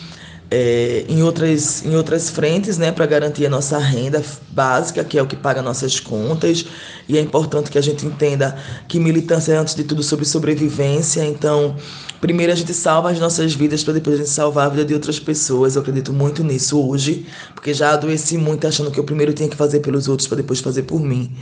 é, 0.57 1.05
em, 1.09 1.21
outras, 1.21 1.85
em 1.85 1.97
outras 1.97 2.31
frentes 2.31 2.79
né, 2.79 2.93
para 2.93 3.05
garantir 3.07 3.45
a 3.45 3.51
nossa 3.51 3.77
renda 3.77 4.23
básica, 4.51 5.03
que 5.03 5.19
é 5.19 5.23
o 5.23 5.27
que 5.27 5.35
paga 5.35 5.61
nossas 5.61 5.99
contas. 5.99 6.65
E 7.09 7.19
é 7.19 7.21
importante 7.21 7.73
que 7.73 7.77
a 7.77 7.81
gente 7.81 8.07
entenda 8.07 8.57
que 8.87 9.01
militância 9.01 9.53
é, 9.53 9.57
antes 9.57 9.75
de 9.75 9.83
tudo, 9.83 10.01
sobre 10.01 10.25
sobrevivência. 10.25 11.25
Então, 11.25 11.75
primeiro 12.21 12.53
a 12.53 12.55
gente 12.55 12.73
salva 12.73 13.11
as 13.11 13.19
nossas 13.19 13.53
vidas 13.53 13.83
para 13.83 13.95
depois 13.95 14.15
a 14.15 14.19
gente 14.19 14.31
salvar 14.31 14.67
a 14.67 14.69
vida 14.69 14.85
de 14.85 14.95
outras 14.95 15.19
pessoas. 15.19 15.75
Eu 15.75 15.83
acredito 15.83 16.13
muito 16.13 16.45
nisso 16.45 16.81
hoje, 16.89 17.27
porque 17.53 17.75
já 17.75 17.91
adoeci 17.91 18.39
muito 18.39 18.65
achando 18.65 18.93
que 18.93 19.01
eu 19.01 19.05
primeiro 19.05 19.33
tinha 19.33 19.49
que 19.49 19.57
fazer 19.57 19.81
pelos 19.81 20.07
outros 20.07 20.29
para 20.29 20.37
depois 20.37 20.61
fazer 20.61 20.85
por 20.85 21.01
mim. 21.01 21.37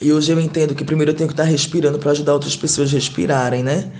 E 0.00 0.12
hoje 0.12 0.32
eu 0.32 0.40
entendo 0.40 0.74
que 0.74 0.84
primeiro 0.84 1.12
eu 1.12 1.16
tenho 1.16 1.28
que 1.28 1.32
estar 1.32 1.44
respirando 1.44 1.96
para 2.00 2.10
ajudar 2.10 2.32
outras 2.32 2.56
pessoas 2.56 2.90
a 2.90 2.94
respirarem, 2.94 3.62
né? 3.62 3.92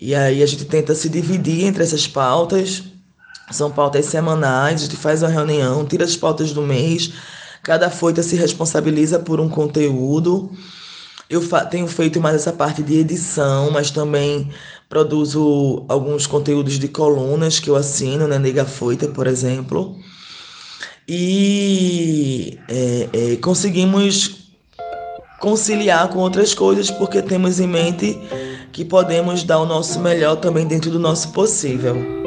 E 0.00 0.14
aí 0.14 0.44
a 0.44 0.46
gente 0.46 0.64
tenta 0.64 0.94
se 0.94 1.08
dividir 1.08 1.64
entre 1.64 1.82
essas 1.82 2.06
pautas. 2.06 2.93
São 3.50 3.70
pautas 3.70 4.06
semanais, 4.06 4.80
a 4.80 4.84
gente 4.84 4.96
faz 4.96 5.22
uma 5.22 5.28
reunião, 5.28 5.84
tira 5.84 6.04
as 6.04 6.16
pautas 6.16 6.52
do 6.52 6.62
mês. 6.62 7.12
Cada 7.62 7.90
foita 7.90 8.22
se 8.22 8.36
responsabiliza 8.36 9.18
por 9.18 9.40
um 9.40 9.48
conteúdo. 9.48 10.50
Eu 11.28 11.42
tenho 11.70 11.86
feito 11.86 12.20
mais 12.20 12.36
essa 12.36 12.52
parte 12.52 12.82
de 12.82 12.98
edição, 12.98 13.70
mas 13.70 13.90
também 13.90 14.50
produzo 14.88 15.84
alguns 15.88 16.26
conteúdos 16.26 16.78
de 16.78 16.88
colunas 16.88 17.58
que 17.58 17.68
eu 17.68 17.76
assino 17.76 18.28
né? 18.28 18.38
Nega 18.38 18.64
Foita, 18.64 19.08
por 19.08 19.26
exemplo. 19.26 19.96
E 21.08 22.58
é, 22.68 23.08
é, 23.12 23.36
conseguimos 23.36 24.52
conciliar 25.40 26.08
com 26.08 26.18
outras 26.18 26.54
coisas, 26.54 26.90
porque 26.90 27.20
temos 27.20 27.60
em 27.60 27.66
mente 27.66 28.18
que 28.72 28.84
podemos 28.84 29.44
dar 29.44 29.58
o 29.58 29.66
nosso 29.66 30.00
melhor 30.00 30.36
também 30.36 30.66
dentro 30.66 30.90
do 30.90 30.98
nosso 30.98 31.30
possível. 31.32 32.23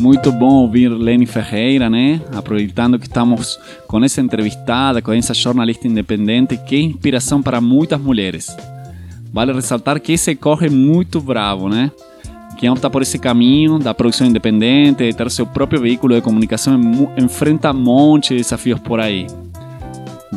Muito 0.00 0.30
bom 0.32 0.62
ouvir 0.62 0.88
Leni 0.88 1.26
Ferreira, 1.26 1.88
né? 1.88 2.20
Aproveitando 2.34 2.98
que 2.98 3.06
estamos 3.06 3.58
com 3.86 4.02
essa 4.04 4.20
entrevistada, 4.20 5.00
com 5.00 5.12
essa 5.12 5.34
jornalista 5.34 5.88
independente, 5.88 6.56
que 6.56 6.76
é 6.76 6.80
inspiração 6.80 7.42
para 7.42 7.60
muitas 7.60 8.00
mulheres. 8.00 8.54
Vale 9.32 9.52
ressaltar 9.52 10.00
que 10.00 10.12
esse 10.12 10.34
corre 10.34 10.68
muito 10.68 11.20
bravo, 11.20 11.68
né? 11.68 11.90
quem 12.64 12.70
opta 12.70 12.88
por 12.88 13.02
esse 13.02 13.18
caminho 13.18 13.78
da 13.78 13.92
produção 13.92 14.26
independente, 14.26 15.04
de 15.04 15.12
ter 15.12 15.30
seu 15.30 15.46
próprio 15.46 15.80
veículo 15.80 16.14
de 16.14 16.22
comunicação, 16.22 16.80
enfrenta 17.16 17.70
um 17.72 17.74
monte 17.74 18.30
de 18.30 18.36
desafios 18.36 18.80
por 18.80 19.00
aí. 19.00 19.26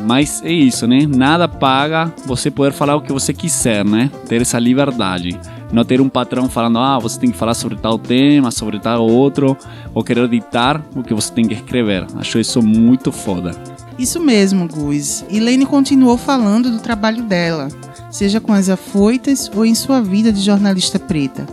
Mas 0.05 0.41
é 0.43 0.51
isso, 0.51 0.88
né? 0.88 1.05
Nada 1.07 1.47
paga 1.47 2.13
você 2.25 2.51
poder 2.51 2.71
falar 2.71 2.95
o 2.95 3.01
que 3.01 3.12
você 3.12 3.33
quiser, 3.33 3.83
né? 3.83 4.12
Ter 4.27 4.41
essa 4.41 4.60
liberdade. 4.60 5.39
Não 5.71 5.83
ter 5.83 5.99
um 5.99 6.07
patrão 6.07 6.49
falando, 6.49 6.79
ah, 6.79 6.97
você 6.97 7.19
tem 7.19 7.31
que 7.31 7.38
falar 7.38 7.53
sobre 7.53 7.75
tal 7.75 7.99
tema, 7.99 8.51
sobre 8.51 8.79
tal 8.79 9.05
outro, 9.05 9.57
ou 9.93 10.03
querer 10.03 10.27
ditar 10.29 10.81
o 10.95 11.03
que 11.03 11.13
você 11.13 11.31
tem 11.33 11.45
que 11.45 11.53
escrever. 11.53 12.05
Acho 12.15 12.39
isso 12.39 12.62
muito 12.62 13.12
foda. 13.12 13.51
Isso 13.99 14.19
mesmo, 14.19 14.67
Guz. 14.67 15.25
Elaine 15.29 15.65
continuou 15.65 16.17
falando 16.17 16.71
do 16.71 16.79
trabalho 16.79 17.23
dela, 17.23 17.67
seja 18.12 18.39
com 18.39 18.53
as 18.53 18.69
afoitas 18.69 19.51
ou 19.53 19.65
em 19.65 19.75
sua 19.75 20.01
vida 20.01 20.31
de 20.31 20.39
jornalista 20.39 20.99
preta. 20.99 21.45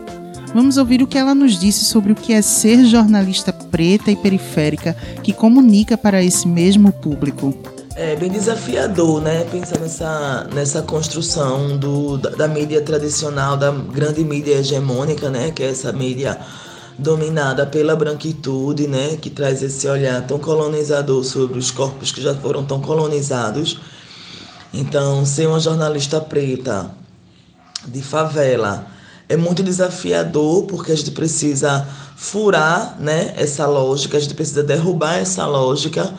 Vamos 0.54 0.76
ouvir 0.76 1.02
o 1.02 1.07
que 1.07 1.18
ela 1.18 1.35
nos 1.35 1.59
disse 1.59 1.85
sobre 1.85 2.12
o 2.12 2.14
que 2.14 2.33
é 2.33 2.40
ser 2.40 2.85
jornalista 2.85 3.52
preta 3.52 4.12
e 4.12 4.16
periférica 4.16 4.96
que 5.20 5.33
comunica 5.33 5.98
para 5.98 6.22
esse 6.22 6.46
mesmo 6.46 6.92
público. 6.92 7.52
É 7.96 8.16
bem 8.16 8.28
desafiador, 8.28 9.22
né? 9.22 9.44
Pensar 9.44 9.78
nessa, 9.78 10.48
nessa 10.52 10.83
construção 10.83 11.76
do, 11.78 12.18
da, 12.18 12.30
da 12.30 12.48
mídia 12.48 12.83
tradicional, 12.83 13.57
da 13.57 13.70
grande 13.70 14.24
mídia 14.24 14.54
hegemônica, 14.54 15.30
né? 15.30 15.52
Que 15.52 15.62
é 15.62 15.70
essa 15.70 15.92
mídia 15.92 16.37
dominada 16.98 17.64
pela 17.64 17.94
branquitude, 17.94 18.88
né? 18.88 19.16
Que 19.16 19.30
traz 19.30 19.62
esse 19.62 19.87
olhar 19.87 20.26
tão 20.26 20.40
colonizador 20.40 21.22
sobre 21.22 21.57
os 21.57 21.70
corpos 21.70 22.11
que 22.11 22.20
já 22.20 22.35
foram 22.35 22.64
tão 22.64 22.80
colonizados. 22.80 23.78
Então, 24.72 25.24
ser 25.24 25.46
uma 25.46 25.61
jornalista 25.61 26.20
preta 26.20 26.90
de 27.87 28.02
favela 28.02 28.88
é 29.28 29.37
muito 29.37 29.62
desafiador 29.62 30.64
porque 30.64 30.90
a 30.90 30.96
gente 30.96 31.12
precisa 31.12 31.87
furar 32.16 32.96
né, 32.98 33.33
essa 33.37 33.68
lógica, 33.68 34.16
a 34.16 34.20
gente 34.20 34.35
precisa 34.35 34.64
derrubar 34.64 35.14
essa 35.14 35.46
lógica 35.46 36.12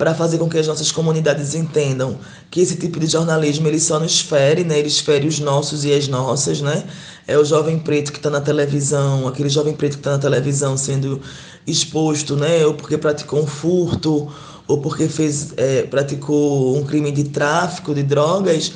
para 0.00 0.14
fazer 0.14 0.38
com 0.38 0.48
que 0.48 0.56
as 0.56 0.66
nossas 0.66 0.90
comunidades 0.90 1.54
entendam 1.54 2.16
que 2.50 2.62
esse 2.62 2.74
tipo 2.76 2.98
de 2.98 3.06
jornalismo 3.06 3.68
ele 3.68 3.78
só 3.78 4.00
nos 4.00 4.18
fere, 4.18 4.64
né? 4.64 4.78
Ele 4.78 4.88
fere 4.88 5.28
os 5.28 5.38
nossos 5.40 5.84
e 5.84 5.92
as 5.92 6.08
nossas, 6.08 6.62
né? 6.62 6.84
É 7.28 7.36
o 7.36 7.44
jovem 7.44 7.78
preto 7.78 8.10
que 8.10 8.16
está 8.16 8.30
na 8.30 8.40
televisão, 8.40 9.28
aquele 9.28 9.50
jovem 9.50 9.74
preto 9.74 9.92
que 9.92 9.98
está 9.98 10.12
na 10.12 10.18
televisão 10.18 10.74
sendo 10.74 11.20
exposto, 11.66 12.34
né? 12.34 12.64
Ou 12.64 12.72
porque 12.72 12.96
praticou 12.96 13.42
um 13.42 13.46
furto, 13.46 14.26
ou 14.66 14.78
porque 14.78 15.06
fez, 15.06 15.52
é, 15.58 15.82
praticou 15.82 16.78
um 16.78 16.82
crime 16.82 17.12
de 17.12 17.24
tráfico 17.24 17.94
de 17.94 18.02
drogas, 18.02 18.72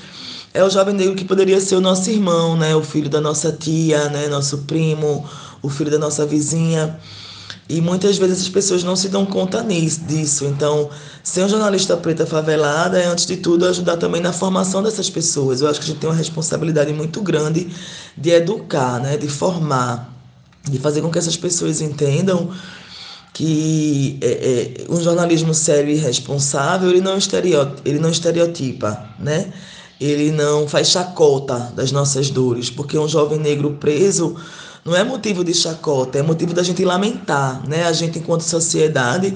é 0.53 0.63
o 0.63 0.69
jovem 0.69 0.95
negro 0.95 1.15
que 1.15 1.25
poderia 1.25 1.59
ser 1.59 1.77
o 1.77 1.81
nosso 1.81 2.11
irmão, 2.11 2.55
né? 2.55 2.77
O 2.77 2.83
filho 2.83 3.09
da 3.09 3.23
nossa 3.23 3.51
tia, 3.51 4.11
né? 4.11 4.29
Nosso 4.29 4.59
primo, 4.59 5.25
o 5.63 5.71
filho 5.71 5.91
da 5.91 5.99
nossa 5.99 6.27
vizinha. 6.27 7.01
E 7.69 7.81
muitas 7.81 8.19
vezes 8.19 8.43
as 8.43 8.49
pessoas 8.49 8.85
não 8.85 8.95
se 8.95 9.09
dão 9.09 9.25
conta 9.25 9.63
nisso, 9.63 10.01
disso. 10.01 10.45
Então, 10.45 10.91
ser 11.23 11.45
um 11.45 11.49
jornalista 11.49 11.97
preta 11.97 12.27
favelada 12.27 12.99
é, 12.99 13.07
antes 13.07 13.25
de 13.25 13.39
tudo, 13.39 13.67
ajudar 13.67 13.97
também 13.97 14.21
na 14.21 14.33
formação 14.33 14.83
dessas 14.83 15.09
pessoas. 15.09 15.61
Eu 15.61 15.69
acho 15.69 15.81
que 15.81 15.87
a 15.87 15.89
gente 15.89 15.99
tem 15.99 16.11
uma 16.11 16.17
responsabilidade 16.17 16.93
muito 16.93 17.23
grande 17.23 17.69
de 18.17 18.31
educar, 18.31 19.01
né? 19.01 19.17
de 19.17 19.29
formar, 19.29 20.13
de 20.63 20.79
fazer 20.79 21.01
com 21.01 21.11
que 21.11 21.19
essas 21.19 21.37
pessoas 21.37 21.81
entendam 21.81 22.51
que 23.33 24.19
é, 24.21 24.85
é, 24.87 24.93
um 24.93 25.01
jornalismo 25.01 25.55
sério 25.55 25.91
e 25.91 25.97
responsável 25.97 26.91
ele 26.91 27.01
não, 27.01 27.19
ele 27.85 27.99
não 27.99 28.11
estereotipa, 28.11 29.09
né? 29.19 29.53
ele 30.01 30.31
não 30.31 30.69
faz 30.69 30.89
chacota 30.89 31.73
das 31.75 31.91
nossas 31.91 32.31
dores, 32.31 32.69
porque 32.69 32.99
um 32.99 33.09
jovem 33.09 33.39
negro 33.39 33.77
preso 33.81 34.37
não 34.85 34.95
é 34.95 35.03
motivo 35.03 35.43
de 35.43 35.55
chacota, 35.55 36.19
é 36.19 36.23
motivo 36.23 36.53
da 36.53 36.63
gente 36.63 36.85
lamentar, 36.85 37.67
né? 37.67 37.85
A 37.85 37.93
gente, 37.93 38.19
enquanto 38.19 38.43
sociedade, 38.43 39.35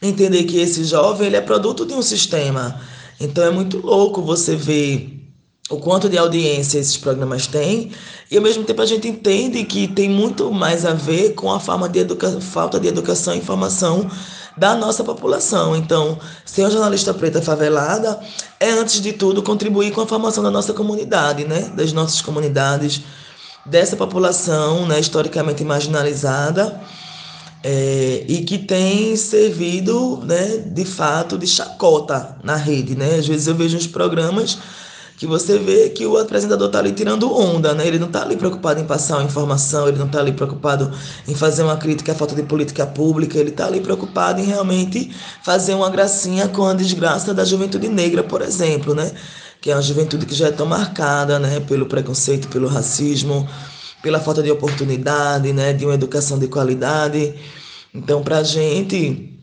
entender 0.00 0.44
que 0.44 0.58
esse 0.58 0.84
jovem 0.84 1.26
ele 1.26 1.36
é 1.36 1.40
produto 1.40 1.84
de 1.84 1.94
um 1.94 2.02
sistema. 2.02 2.80
Então 3.20 3.44
é 3.44 3.50
muito 3.50 3.78
louco 3.78 4.22
você 4.22 4.54
ver 4.54 5.12
o 5.68 5.78
quanto 5.78 6.08
de 6.08 6.16
audiência 6.16 6.78
esses 6.78 6.96
programas 6.96 7.48
têm 7.48 7.90
e 8.30 8.36
ao 8.36 8.42
mesmo 8.42 8.62
tempo 8.62 8.80
a 8.82 8.86
gente 8.86 9.08
entende 9.08 9.64
que 9.64 9.88
tem 9.88 10.08
muito 10.08 10.52
mais 10.52 10.84
a 10.84 10.92
ver 10.92 11.34
com 11.34 11.50
a 11.50 11.58
forma 11.58 11.88
de 11.88 12.00
educa 12.00 12.40
falta 12.40 12.78
de 12.78 12.86
educação 12.86 13.34
e 13.34 13.38
informação 13.38 14.08
da 14.56 14.74
nossa 14.74 15.04
população. 15.04 15.76
Então, 15.76 16.18
ser 16.44 16.62
uma 16.62 16.70
jornalista 16.70 17.12
preta 17.12 17.42
favelada 17.42 18.18
é, 18.58 18.70
antes 18.70 19.00
de 19.00 19.12
tudo, 19.12 19.42
contribuir 19.42 19.92
com 19.92 20.00
a 20.00 20.06
formação 20.06 20.42
da 20.42 20.50
nossa 20.50 20.72
comunidade, 20.72 21.44
né? 21.44 21.70
das 21.74 21.92
nossas 21.92 22.22
comunidades, 22.22 23.02
dessa 23.68 23.96
população 23.96 24.86
né, 24.86 25.00
historicamente 25.00 25.64
marginalizada 25.64 26.80
é, 27.62 28.24
e 28.28 28.44
que 28.44 28.58
tem 28.58 29.16
servido, 29.16 30.22
né, 30.24 30.58
de 30.58 30.84
fato, 30.84 31.36
de 31.36 31.46
chacota 31.46 32.36
na 32.42 32.56
rede. 32.56 32.94
Né? 32.94 33.16
Às 33.16 33.26
vezes 33.26 33.46
eu 33.46 33.54
vejo 33.54 33.76
uns 33.76 33.86
programas 33.86 34.58
que 35.16 35.26
você 35.26 35.58
vê 35.58 35.88
que 35.88 36.06
o 36.06 36.18
apresentador 36.18 36.66
está 36.66 36.78
ali 36.78 36.92
tirando 36.92 37.32
onda, 37.32 37.72
né? 37.74 37.86
Ele 37.86 37.98
não 37.98 38.06
está 38.06 38.22
ali 38.22 38.36
preocupado 38.36 38.80
em 38.80 38.84
passar 38.84 39.16
uma 39.16 39.24
informação, 39.24 39.88
ele 39.88 39.96
não 39.96 40.06
está 40.06 40.20
ali 40.20 40.32
preocupado 40.32 40.92
em 41.26 41.34
fazer 41.34 41.62
uma 41.62 41.76
crítica 41.76 42.12
à 42.12 42.14
falta 42.14 42.34
de 42.34 42.42
política 42.42 42.86
pública, 42.86 43.38
ele 43.38 43.48
está 43.48 43.66
ali 43.66 43.80
preocupado 43.80 44.40
em 44.40 44.44
realmente 44.44 45.10
fazer 45.42 45.74
uma 45.74 45.88
gracinha 45.88 46.48
com 46.48 46.66
a 46.66 46.74
desgraça 46.74 47.32
da 47.32 47.44
juventude 47.44 47.88
negra, 47.88 48.22
por 48.22 48.42
exemplo, 48.42 48.94
né? 48.94 49.10
Que 49.60 49.70
é 49.70 49.74
uma 49.74 49.82
juventude 49.82 50.26
que 50.26 50.34
já 50.34 50.48
é 50.48 50.52
tão 50.52 50.66
marcada 50.66 51.38
né, 51.38 51.60
pelo 51.60 51.86
preconceito, 51.86 52.48
pelo 52.48 52.68
racismo, 52.68 53.48
pela 54.02 54.20
falta 54.20 54.42
de 54.42 54.50
oportunidade, 54.50 55.52
né, 55.52 55.72
de 55.72 55.84
uma 55.84 55.94
educação 55.94 56.38
de 56.38 56.48
qualidade. 56.48 57.34
Então, 57.92 58.22
para 58.22 58.38
a 58.38 58.42
gente, 58.42 59.36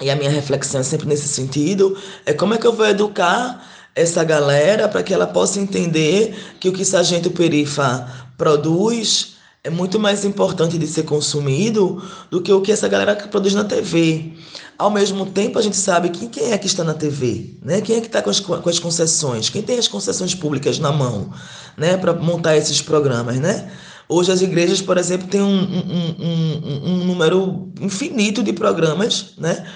e 0.00 0.10
a 0.10 0.16
minha 0.16 0.30
reflexão 0.30 0.80
é 0.80 0.84
sempre 0.84 1.06
nesse 1.06 1.28
sentido, 1.28 1.96
é 2.24 2.32
como 2.32 2.54
é 2.54 2.58
que 2.58 2.66
eu 2.66 2.72
vou 2.72 2.86
educar 2.86 3.62
essa 3.94 4.22
galera 4.22 4.88
para 4.88 5.02
que 5.02 5.12
ela 5.12 5.26
possa 5.26 5.58
entender 5.58 6.36
que 6.60 6.68
o 6.68 6.72
que 6.72 6.84
Sargento 6.84 7.30
Perifa 7.30 8.06
produz 8.36 9.35
é 9.66 9.70
muito 9.70 9.98
mais 9.98 10.24
importante 10.24 10.78
de 10.78 10.86
ser 10.86 11.02
consumido 11.02 12.00
do 12.30 12.40
que 12.40 12.52
o 12.52 12.60
que 12.60 12.70
essa 12.70 12.86
galera 12.86 13.16
produz 13.16 13.52
na 13.52 13.64
TV. 13.64 14.32
Ao 14.78 14.88
mesmo 14.88 15.26
tempo, 15.26 15.58
a 15.58 15.62
gente 15.62 15.76
sabe 15.76 16.10
que 16.10 16.28
quem 16.28 16.52
é 16.52 16.58
que 16.58 16.68
está 16.68 16.84
na 16.84 16.94
TV, 16.94 17.56
né? 17.60 17.80
Quem 17.80 17.96
é 17.96 18.00
que 18.00 18.06
está 18.06 18.22
com 18.22 18.30
as, 18.30 18.38
com 18.38 18.68
as 18.68 18.78
concessões? 18.78 19.50
Quem 19.50 19.62
tem 19.62 19.76
as 19.76 19.88
concessões 19.88 20.36
públicas 20.36 20.78
na 20.78 20.92
mão, 20.92 21.32
né? 21.76 21.96
Para 21.96 22.12
montar 22.12 22.56
esses 22.56 22.80
programas, 22.80 23.38
né? 23.40 23.68
Hoje 24.08 24.30
as 24.30 24.40
igrejas, 24.40 24.80
por 24.80 24.98
exemplo, 24.98 25.26
têm 25.26 25.42
um, 25.42 25.48
um, 25.48 26.14
um, 26.20 26.92
um 26.92 27.04
número 27.04 27.68
infinito 27.80 28.44
de 28.44 28.52
programas, 28.52 29.34
né? 29.36 29.66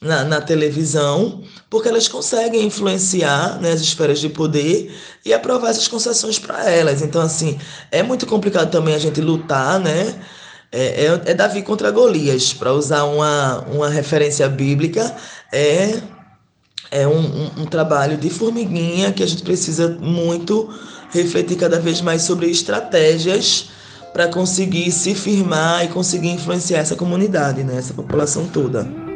Na, 0.00 0.22
na, 0.22 0.40
televisão, 0.40 1.42
porque 1.68 1.88
elas 1.88 2.06
conseguem 2.06 2.64
influenciar 2.64 3.60
né, 3.60 3.72
as 3.72 3.80
esferas 3.80 4.20
de 4.20 4.28
poder 4.28 4.94
e 5.24 5.34
aprovar 5.34 5.70
essas 5.70 5.88
concessões 5.88 6.38
para 6.38 6.70
elas. 6.70 7.02
Então, 7.02 7.20
assim, 7.20 7.58
é 7.90 8.00
muito 8.00 8.24
complicado 8.24 8.70
também 8.70 8.94
a 8.94 8.98
gente 8.98 9.20
lutar, 9.20 9.80
né? 9.80 10.14
É, 10.70 11.06
é, 11.06 11.22
é 11.30 11.34
Davi 11.34 11.62
contra 11.62 11.90
Golias, 11.90 12.52
para 12.52 12.72
usar 12.72 13.04
uma, 13.04 13.60
uma 13.72 13.88
referência 13.88 14.48
bíblica, 14.48 15.16
é, 15.52 16.00
é 16.90 17.06
um, 17.06 17.18
um, 17.18 17.50
um 17.62 17.66
trabalho 17.66 18.16
de 18.16 18.30
formiguinha 18.30 19.12
que 19.12 19.22
a 19.22 19.26
gente 19.26 19.42
precisa 19.42 19.88
muito 20.00 20.68
refletir 21.10 21.56
cada 21.56 21.80
vez 21.80 22.00
mais 22.00 22.22
sobre 22.22 22.50
estratégias 22.50 23.70
para 24.12 24.28
conseguir 24.28 24.90
se 24.90 25.14
firmar 25.14 25.84
e 25.84 25.88
conseguir 25.88 26.30
influenciar 26.30 26.78
essa 26.78 26.96
comunidade, 26.96 27.62
né, 27.62 27.76
essa 27.76 27.94
população 27.94 28.46
toda. 28.46 29.07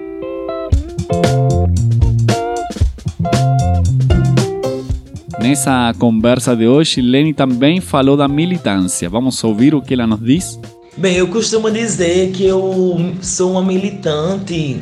Nessa 5.42 5.92
conversa 5.98 6.54
de 6.54 6.68
hoje, 6.68 7.02
Leni 7.02 7.34
também 7.34 7.80
falou 7.80 8.16
da 8.16 8.28
militância. 8.28 9.10
Vamos 9.10 9.42
ouvir 9.42 9.74
o 9.74 9.82
que 9.82 9.92
ela 9.92 10.06
nos 10.06 10.20
diz? 10.20 10.56
Bem, 10.96 11.16
eu 11.16 11.26
costumo 11.26 11.68
dizer 11.68 12.30
que 12.30 12.44
eu 12.46 13.12
sou 13.20 13.50
uma 13.50 13.62
militante 13.62 14.80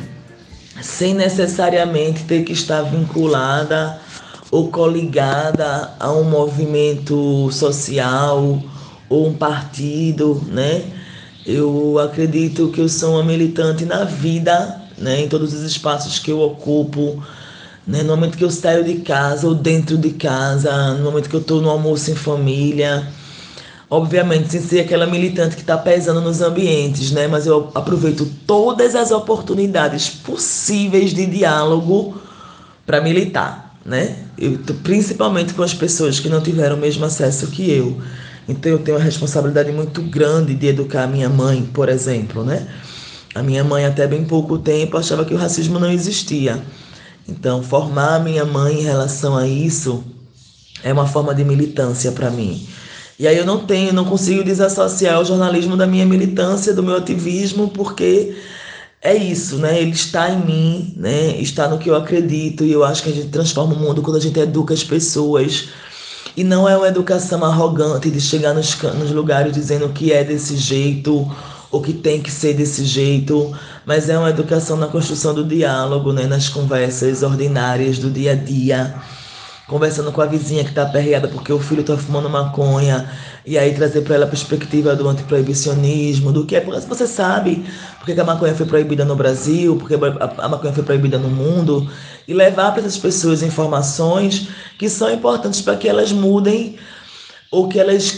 sem 0.79 1.15
necessariamente 1.15 2.25
ter 2.25 2.43
que 2.43 2.53
estar 2.53 2.83
vinculada 2.83 3.99
ou 4.51 4.67
coligada 4.67 5.95
a 5.99 6.11
um 6.11 6.25
movimento 6.25 7.49
social 7.51 8.61
ou 9.09 9.29
um 9.29 9.33
partido, 9.33 10.43
né? 10.47 10.83
Eu 11.43 11.97
acredito 11.97 12.69
que 12.69 12.81
eu 12.81 12.87
sou 12.87 13.15
uma 13.15 13.23
militante 13.23 13.83
na 13.83 14.03
vida, 14.03 14.79
né? 14.95 15.21
Em 15.21 15.27
todos 15.27 15.55
os 15.55 15.63
espaços 15.63 16.19
que 16.19 16.29
eu 16.29 16.39
ocupo, 16.39 17.19
né? 17.91 18.03
No 18.03 18.15
momento 18.15 18.37
que 18.37 18.43
eu 18.43 18.49
saio 18.49 18.83
de 18.85 18.95
casa 19.01 19.45
ou 19.45 19.53
dentro 19.53 19.97
de 19.97 20.11
casa, 20.11 20.93
no 20.93 21.03
momento 21.03 21.29
que 21.29 21.35
eu 21.35 21.41
estou 21.41 21.61
no 21.61 21.69
almoço 21.69 22.09
em 22.09 22.15
família, 22.15 23.05
obviamente 23.89 24.49
sem 24.49 24.61
ser 24.61 24.79
aquela 24.79 25.05
militante 25.05 25.57
que 25.57 25.61
está 25.61 25.77
pesando 25.77 26.21
nos 26.21 26.41
ambientes, 26.41 27.11
né? 27.11 27.27
Mas 27.27 27.45
eu 27.45 27.69
aproveito 27.75 28.25
todas 28.47 28.95
as 28.95 29.11
oportunidades 29.11 30.09
possíveis 30.09 31.13
de 31.13 31.25
diálogo 31.25 32.19
para 32.85 33.01
militar, 33.01 33.75
né? 33.85 34.15
Eu, 34.37 34.57
principalmente 34.81 35.53
com 35.53 35.61
as 35.61 35.73
pessoas 35.73 36.17
que 36.17 36.29
não 36.29 36.41
tiveram 36.41 36.77
o 36.77 36.79
mesmo 36.79 37.03
acesso 37.03 37.47
que 37.47 37.69
eu. 37.69 38.01
Então 38.47 38.71
eu 38.71 38.79
tenho 38.79 38.97
uma 38.97 39.03
responsabilidade 39.03 39.71
muito 39.71 40.01
grande 40.01 40.55
de 40.55 40.67
educar 40.67 41.03
a 41.03 41.07
minha 41.07 41.29
mãe, 41.29 41.69
por 41.73 41.89
exemplo, 41.89 42.45
né? 42.45 42.65
A 43.35 43.43
minha 43.43 43.63
mãe 43.63 43.85
até 43.85 44.07
bem 44.07 44.23
pouco 44.23 44.57
tempo 44.57 44.97
achava 44.97 45.25
que 45.25 45.33
o 45.33 45.37
racismo 45.37 45.77
não 45.77 45.91
existia. 45.91 46.61
Então 47.27 47.63
formar 47.63 48.19
minha 48.19 48.45
mãe 48.45 48.79
em 48.79 48.83
relação 48.83 49.37
a 49.37 49.47
isso 49.47 50.03
é 50.83 50.91
uma 50.91 51.07
forma 51.07 51.33
de 51.33 51.43
militância 51.43 52.11
para 52.11 52.29
mim. 52.29 52.67
E 53.19 53.27
aí 53.27 53.37
eu 53.37 53.45
não 53.45 53.65
tenho, 53.65 53.93
não 53.93 54.05
consigo 54.05 54.43
desassociar 54.43 55.21
o 55.21 55.25
jornalismo 55.25 55.77
da 55.77 55.85
minha 55.85 56.05
militância, 56.05 56.73
do 56.73 56.81
meu 56.81 56.95
ativismo, 56.95 57.69
porque 57.69 58.35
é 59.01 59.15
isso, 59.15 59.57
né? 59.57 59.79
Ele 59.79 59.91
está 59.91 60.31
em 60.31 60.43
mim, 60.43 60.93
né? 60.97 61.39
Está 61.39 61.67
no 61.67 61.77
que 61.77 61.89
eu 61.89 61.95
acredito 61.95 62.63
e 62.63 62.71
eu 62.71 62.83
acho 62.83 63.03
que 63.03 63.09
a 63.09 63.13
gente 63.13 63.29
transforma 63.29 63.73
o 63.73 63.79
mundo 63.79 64.01
quando 64.01 64.17
a 64.17 64.19
gente 64.19 64.39
educa 64.39 64.73
as 64.73 64.83
pessoas. 64.83 65.69
E 66.35 66.43
não 66.43 66.67
é 66.67 66.77
uma 66.77 66.87
educação 66.87 67.43
arrogante 67.43 68.09
de 68.09 68.21
chegar 68.21 68.53
nos, 68.53 68.75
nos 68.81 69.11
lugares 69.11 69.53
dizendo 69.53 69.89
que 69.89 70.11
é 70.11 70.23
desse 70.23 70.55
jeito 70.55 71.29
ou 71.71 71.81
que 71.81 71.93
tem 71.93 72.21
que 72.21 72.29
ser 72.29 72.53
desse 72.53 72.83
jeito, 72.83 73.55
mas 73.85 74.09
é 74.09 74.17
uma 74.17 74.29
educação 74.29 74.75
na 74.75 74.87
construção 74.87 75.33
do 75.33 75.43
diálogo, 75.45 76.11
né? 76.11 76.27
Nas 76.27 76.49
conversas 76.49 77.23
ordinárias 77.23 77.97
do 77.97 78.09
dia 78.09 78.33
a 78.33 78.35
dia 78.35 78.93
conversando 79.71 80.11
com 80.11 80.21
a 80.21 80.25
vizinha 80.25 80.65
que 80.65 80.71
está 80.71 80.81
aperreada 80.81 81.29
porque 81.29 81.51
o 81.53 81.57
filho 81.57 81.79
está 81.79 81.95
fumando 81.95 82.29
maconha, 82.29 83.09
e 83.45 83.57
aí 83.57 83.73
trazer 83.73 84.01
para 84.01 84.15
ela 84.15 84.25
a 84.25 84.27
perspectiva 84.27 84.93
do 84.97 85.07
antiproibicionismo, 85.07 86.33
do 86.33 86.45
que 86.45 86.57
é, 86.57 86.59
você 86.61 87.07
sabe 87.07 87.63
porque 87.97 88.11
a 88.19 88.23
maconha 88.25 88.53
foi 88.53 88.65
proibida 88.65 89.05
no 89.05 89.15
Brasil, 89.15 89.77
porque 89.77 89.95
a 89.95 90.49
maconha 90.49 90.73
foi 90.73 90.83
proibida 90.83 91.17
no 91.17 91.29
mundo, 91.29 91.89
e 92.27 92.33
levar 92.33 92.73
para 92.73 92.81
essas 92.81 92.97
pessoas 92.97 93.41
informações 93.41 94.49
que 94.77 94.89
são 94.89 95.09
importantes 95.09 95.61
para 95.61 95.77
que 95.77 95.87
elas 95.87 96.11
mudem 96.11 96.75
ou 97.49 97.69
que 97.69 97.79
elas 97.79 98.11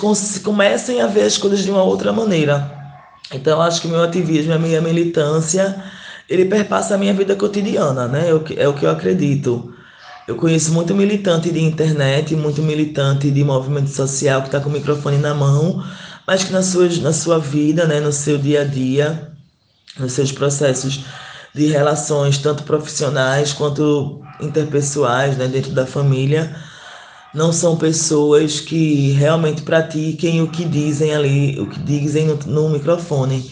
comecem 0.44 1.02
a 1.02 1.08
ver 1.08 1.26
as 1.26 1.38
coisas 1.38 1.60
de 1.60 1.70
uma 1.70 1.84
outra 1.84 2.12
maneira. 2.12 2.83
Então, 3.32 3.62
acho 3.62 3.82
que 3.82 3.88
meu 3.88 4.04
ativismo, 4.04 4.54
a 4.54 4.60
minha 4.60 4.82
militância 4.82 5.84
ele 6.30 6.46
perpassa 6.46 6.96
a 6.96 6.98
minha 6.98 7.14
vida 7.14 7.36
cotidiana, 7.36 8.08
né? 8.08 8.30
É 8.30 8.34
o 8.34 8.40
que, 8.40 8.60
é 8.60 8.68
o 8.68 8.74
que 8.74 8.86
eu 8.86 8.90
acredito. 8.90 9.74
Eu 10.28 10.36
conheço 10.36 10.72
muito 10.72 10.96
militante 10.96 11.52
de 11.52 11.62
internet, 11.62 12.36
muito 12.36 12.62
militante 12.62 13.30
de 13.30 13.44
movimento 13.44 13.90
social 13.90 14.42
que 14.42 14.48
está 14.48 14.60
com 14.60 14.70
o 14.70 14.72
microfone 14.72 15.18
na 15.18 15.34
mão, 15.34 15.84
mas 16.26 16.44
que 16.44 16.54
na 16.54 16.64
sua, 16.64 16.88
na 17.02 17.12
sua 17.12 17.40
vida, 17.40 17.86
né, 17.86 18.00
no 18.00 18.14
seu 18.14 18.38
dia 18.38 18.62
a 18.62 18.64
dia, 18.64 19.32
nos 20.00 20.14
seus 20.14 20.32
processos 20.32 21.04
de 21.54 21.68
relações, 21.68 22.38
tanto 22.38 22.64
profissionais 22.64 23.52
quanto 23.52 24.22
interpessoais, 24.40 25.38
né, 25.38 25.48
dentro 25.48 25.72
da 25.72 25.86
família, 25.86 26.56
não 27.34 27.52
são 27.52 27.76
pessoas 27.76 28.60
que 28.60 29.12
realmente 29.12 29.64
pratiquem 29.64 30.42
o 30.42 30.48
que 30.48 30.64
dizem 30.66 31.16
ali, 31.16 31.60
o 31.60 31.68
que 31.68 31.80
dizem 31.80 32.28
no, 32.28 32.36
no 32.46 32.70
microfone. 32.70 33.50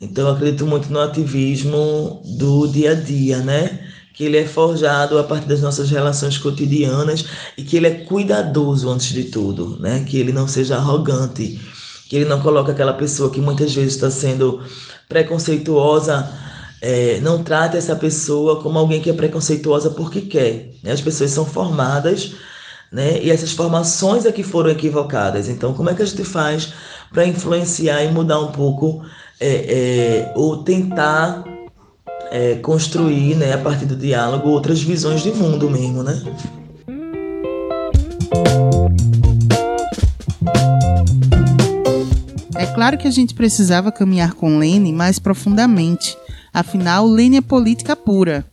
Então 0.00 0.28
eu 0.28 0.34
acredito 0.34 0.66
muito 0.66 0.90
no 0.90 1.00
ativismo 1.00 2.22
do 2.38 2.66
dia 2.68 2.92
a 2.92 2.94
dia, 2.94 3.38
né? 3.38 3.80
Que 4.14 4.24
ele 4.24 4.38
é 4.38 4.46
forjado 4.46 5.18
a 5.18 5.24
partir 5.24 5.46
das 5.46 5.60
nossas 5.60 5.90
relações 5.90 6.38
cotidianas 6.38 7.24
e 7.56 7.62
que 7.62 7.76
ele 7.76 7.86
é 7.86 7.90
cuidadoso 7.90 8.88
antes 8.88 9.08
de 9.08 9.24
tudo, 9.24 9.78
né? 9.78 10.04
Que 10.08 10.18
ele 10.18 10.32
não 10.32 10.48
seja 10.48 10.76
arrogante, 10.76 11.60
que 12.08 12.16
ele 12.16 12.24
não 12.24 12.40
coloque 12.40 12.70
aquela 12.70 12.94
pessoa 12.94 13.30
que 13.30 13.40
muitas 13.40 13.74
vezes 13.74 13.94
está 13.94 14.10
sendo 14.10 14.62
preconceituosa, 15.08 16.28
é, 16.80 17.20
não 17.20 17.42
trate 17.42 17.76
essa 17.76 17.96
pessoa 17.96 18.62
como 18.62 18.78
alguém 18.78 19.00
que 19.00 19.10
é 19.10 19.12
preconceituosa 19.12 19.90
porque 19.90 20.22
quer. 20.22 20.70
Né? 20.82 20.92
As 20.92 21.00
pessoas 21.00 21.30
são 21.30 21.44
formadas 21.44 22.34
né? 22.90 23.22
E 23.22 23.30
essas 23.30 23.52
formações 23.52 24.24
é 24.24 24.32
que 24.32 24.42
foram 24.42 24.70
equivocadas. 24.70 25.48
Então, 25.48 25.74
como 25.74 25.90
é 25.90 25.94
que 25.94 26.02
a 26.02 26.06
gente 26.06 26.24
faz 26.24 26.72
para 27.12 27.26
influenciar 27.26 28.02
e 28.04 28.12
mudar 28.12 28.40
um 28.40 28.52
pouco, 28.52 29.02
é, 29.40 29.48
é, 29.48 30.32
ou 30.34 30.62
tentar 30.62 31.44
é, 32.30 32.56
construir, 32.56 33.34
né, 33.36 33.54
a 33.54 33.58
partir 33.58 33.86
do 33.86 33.96
diálogo, 33.96 34.48
outras 34.48 34.82
visões 34.82 35.22
de 35.22 35.32
mundo 35.32 35.70
mesmo, 35.70 36.02
né? 36.02 36.20
É 42.54 42.66
claro 42.66 42.98
que 42.98 43.08
a 43.08 43.10
gente 43.10 43.34
precisava 43.34 43.90
caminhar 43.90 44.34
com 44.34 44.58
Lene 44.58 44.92
mais 44.92 45.18
profundamente. 45.18 46.16
Afinal, 46.52 47.06
Lene 47.06 47.38
é 47.38 47.40
política 47.40 47.94
pura. 47.94 48.44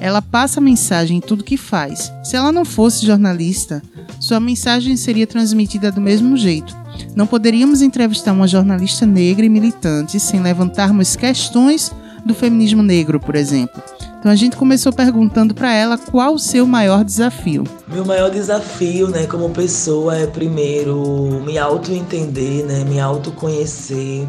Ela 0.00 0.22
passa 0.22 0.60
mensagem 0.60 1.18
em 1.18 1.20
tudo 1.20 1.44
que 1.44 1.56
faz. 1.56 2.12
Se 2.24 2.34
ela 2.36 2.50
não 2.50 2.64
fosse 2.64 3.04
jornalista, 3.04 3.82
sua 4.18 4.40
mensagem 4.40 4.96
seria 4.96 5.26
transmitida 5.26 5.92
do 5.92 6.00
mesmo 6.00 6.36
jeito. 6.36 6.76
Não 7.14 7.26
poderíamos 7.26 7.82
entrevistar 7.82 8.32
uma 8.32 8.48
jornalista 8.48 9.04
negra 9.04 9.44
e 9.44 9.48
militante 9.48 10.18
sem 10.18 10.40
levantarmos 10.40 11.16
questões 11.16 11.92
do 12.24 12.34
feminismo 12.34 12.82
negro, 12.82 13.20
por 13.20 13.34
exemplo. 13.34 13.82
Então 14.18 14.30
a 14.30 14.36
gente 14.36 14.56
começou 14.56 14.92
perguntando 14.92 15.54
para 15.54 15.72
ela 15.72 15.96
qual 15.96 16.34
o 16.34 16.38
seu 16.38 16.66
maior 16.66 17.02
desafio. 17.02 17.64
Meu 17.88 18.04
maior 18.04 18.30
desafio, 18.30 19.08
né, 19.08 19.26
como 19.26 19.48
pessoa 19.48 20.14
é 20.14 20.26
primeiro 20.26 21.42
me 21.44 21.56
auto-entender, 21.58 22.64
né, 22.66 22.84
me 22.84 23.00
autoconhecer, 23.00 24.26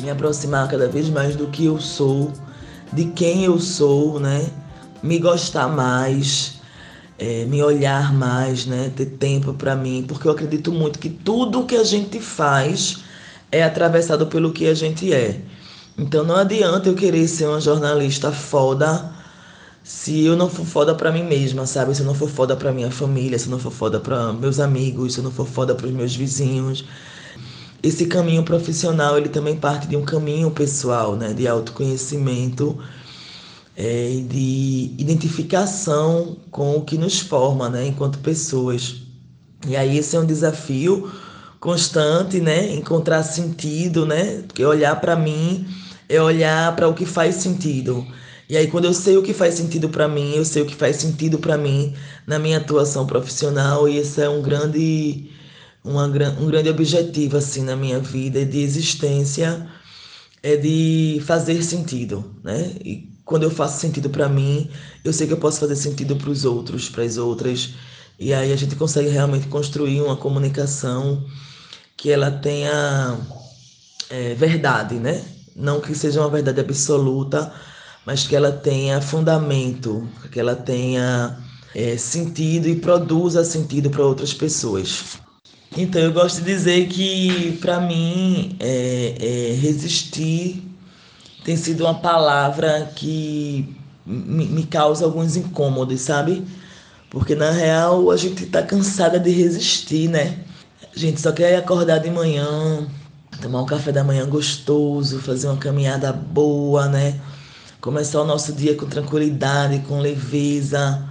me 0.00 0.10
aproximar 0.10 0.68
cada 0.68 0.88
vez 0.88 1.08
mais 1.08 1.36
do 1.36 1.46
que 1.46 1.66
eu 1.66 1.80
sou, 1.80 2.32
de 2.92 3.06
quem 3.06 3.44
eu 3.44 3.58
sou, 3.58 4.18
né? 4.20 4.50
me 5.02 5.18
gostar 5.18 5.68
mais, 5.68 6.54
é, 7.18 7.44
me 7.44 7.62
olhar 7.62 8.12
mais, 8.12 8.66
né? 8.66 8.92
Ter 8.94 9.06
tempo 9.06 9.54
para 9.54 9.74
mim, 9.74 10.04
porque 10.06 10.26
eu 10.26 10.32
acredito 10.32 10.72
muito 10.72 10.98
que 10.98 11.08
tudo 11.08 11.64
que 11.64 11.76
a 11.76 11.84
gente 11.84 12.20
faz 12.20 12.98
é 13.50 13.62
atravessado 13.62 14.26
pelo 14.26 14.52
que 14.52 14.66
a 14.66 14.74
gente 14.74 15.12
é. 15.12 15.40
Então 15.96 16.24
não 16.24 16.36
adianta 16.36 16.88
eu 16.88 16.94
querer 16.94 17.26
ser 17.28 17.46
uma 17.46 17.60
jornalista 17.60 18.30
foda 18.30 19.10
se 19.82 20.24
eu 20.24 20.36
não 20.36 20.50
for 20.50 20.66
foda 20.66 20.94
para 20.94 21.10
mim 21.10 21.24
mesma, 21.24 21.66
sabe? 21.66 21.94
Se 21.94 22.02
eu 22.02 22.06
não 22.06 22.14
for 22.14 22.28
foda 22.28 22.54
para 22.56 22.72
minha 22.72 22.90
família, 22.90 23.38
se 23.38 23.46
eu 23.46 23.50
não 23.50 23.58
for 23.58 23.72
foda 23.72 23.98
para 23.98 24.32
meus 24.32 24.60
amigos, 24.60 25.14
se 25.14 25.20
eu 25.20 25.24
não 25.24 25.30
for 25.30 25.46
foda 25.46 25.74
para 25.74 25.86
os 25.86 25.92
meus 25.92 26.14
vizinhos. 26.14 26.84
Esse 27.82 28.06
caminho 28.06 28.42
profissional, 28.42 29.16
ele 29.16 29.28
também 29.28 29.56
parte 29.56 29.86
de 29.86 29.96
um 29.96 30.04
caminho 30.04 30.50
pessoal, 30.50 31.14
né, 31.14 31.32
de 31.32 31.46
autoconhecimento 31.46 32.76
é, 33.76 34.20
de 34.28 34.92
identificação 34.98 36.36
com 36.50 36.76
o 36.76 36.82
que 36.82 36.98
nos 36.98 37.20
forma, 37.20 37.68
né, 37.68 37.86
enquanto 37.86 38.18
pessoas. 38.18 38.96
E 39.66 39.76
aí 39.76 39.96
esse 39.96 40.16
é 40.16 40.18
um 40.18 40.26
desafio 40.26 41.08
constante, 41.60 42.40
né, 42.40 42.74
encontrar 42.74 43.22
sentido, 43.22 44.04
né, 44.04 44.42
porque 44.48 44.64
olhar 44.64 45.00
para 45.00 45.14
mim 45.14 45.64
é 46.08 46.20
olhar 46.20 46.74
para 46.74 46.88
o 46.88 46.94
que 46.94 47.06
faz 47.06 47.36
sentido. 47.36 48.04
E 48.48 48.56
aí 48.56 48.66
quando 48.66 48.86
eu 48.86 48.94
sei 48.94 49.16
o 49.16 49.22
que 49.22 49.32
faz 49.32 49.54
sentido 49.54 49.88
para 49.88 50.08
mim, 50.08 50.32
eu 50.34 50.44
sei 50.44 50.62
o 50.62 50.66
que 50.66 50.74
faz 50.74 50.96
sentido 50.96 51.38
para 51.38 51.56
mim 51.56 51.94
na 52.26 52.40
minha 52.40 52.56
atuação 52.56 53.06
profissional 53.06 53.88
e 53.88 53.98
esse 53.98 54.20
é 54.20 54.28
um 54.28 54.42
grande 54.42 55.30
uma, 55.84 56.04
um 56.04 56.46
grande 56.46 56.68
objetivo 56.68 57.36
assim 57.36 57.62
na 57.62 57.76
minha 57.76 57.98
vida 57.98 58.44
de 58.44 58.60
existência 58.60 59.68
é 60.42 60.56
de 60.56 61.22
fazer 61.26 61.62
sentido, 61.62 62.24
né? 62.42 62.74
E 62.84 63.08
quando 63.24 63.42
eu 63.42 63.50
faço 63.50 63.80
sentido 63.80 64.08
para 64.08 64.28
mim, 64.28 64.70
eu 65.04 65.12
sei 65.12 65.26
que 65.26 65.32
eu 65.32 65.38
posso 65.38 65.60
fazer 65.60 65.76
sentido 65.76 66.16
para 66.16 66.30
os 66.30 66.44
outros, 66.44 66.88
para 66.88 67.02
as 67.02 67.16
outras. 67.16 67.74
E 68.18 68.32
aí 68.32 68.52
a 68.52 68.56
gente 68.56 68.74
consegue 68.74 69.08
realmente 69.08 69.48
construir 69.48 70.00
uma 70.00 70.16
comunicação 70.16 71.24
que 71.96 72.10
ela 72.10 72.30
tenha 72.30 73.18
é, 74.08 74.34
verdade, 74.34 74.94
né? 74.94 75.22
Não 75.54 75.80
que 75.80 75.94
seja 75.94 76.20
uma 76.20 76.30
verdade 76.30 76.60
absoluta, 76.60 77.52
mas 78.06 78.26
que 78.26 78.34
ela 78.34 78.52
tenha 78.52 79.00
fundamento, 79.00 80.08
que 80.32 80.40
ela 80.40 80.56
tenha 80.56 81.38
é, 81.74 81.96
sentido 81.96 82.68
e 82.68 82.76
produza 82.76 83.44
sentido 83.44 83.90
para 83.90 84.04
outras 84.04 84.32
pessoas. 84.32 85.18
Então 85.80 86.02
eu 86.02 86.12
gosto 86.12 86.38
de 86.38 86.44
dizer 86.44 86.88
que 86.88 87.56
para 87.60 87.80
mim 87.80 88.56
é, 88.58 89.14
é 89.18 89.54
resistir 89.54 90.68
tem 91.44 91.56
sido 91.56 91.84
uma 91.84 91.94
palavra 91.94 92.90
que 92.96 93.74
me, 94.04 94.44
me 94.46 94.64
causa 94.64 95.04
alguns 95.04 95.36
incômodos, 95.36 96.00
sabe? 96.00 96.44
Porque 97.08 97.36
na 97.36 97.52
real 97.52 98.10
a 98.10 98.16
gente 98.16 98.44
tá 98.46 98.60
cansada 98.60 99.20
de 99.20 99.30
resistir, 99.30 100.08
né? 100.08 100.40
A 100.94 100.98
gente 100.98 101.20
só 101.20 101.30
quer 101.30 101.56
acordar 101.56 102.00
de 102.00 102.10
manhã, 102.10 102.86
tomar 103.40 103.62
um 103.62 103.66
café 103.66 103.92
da 103.92 104.02
manhã 104.02 104.26
gostoso, 104.26 105.20
fazer 105.20 105.46
uma 105.46 105.56
caminhada 105.58 106.12
boa, 106.12 106.88
né? 106.88 107.20
Começar 107.80 108.20
o 108.20 108.26
nosso 108.26 108.52
dia 108.52 108.74
com 108.74 108.86
tranquilidade, 108.86 109.78
com 109.86 110.00
leveza, 110.00 111.08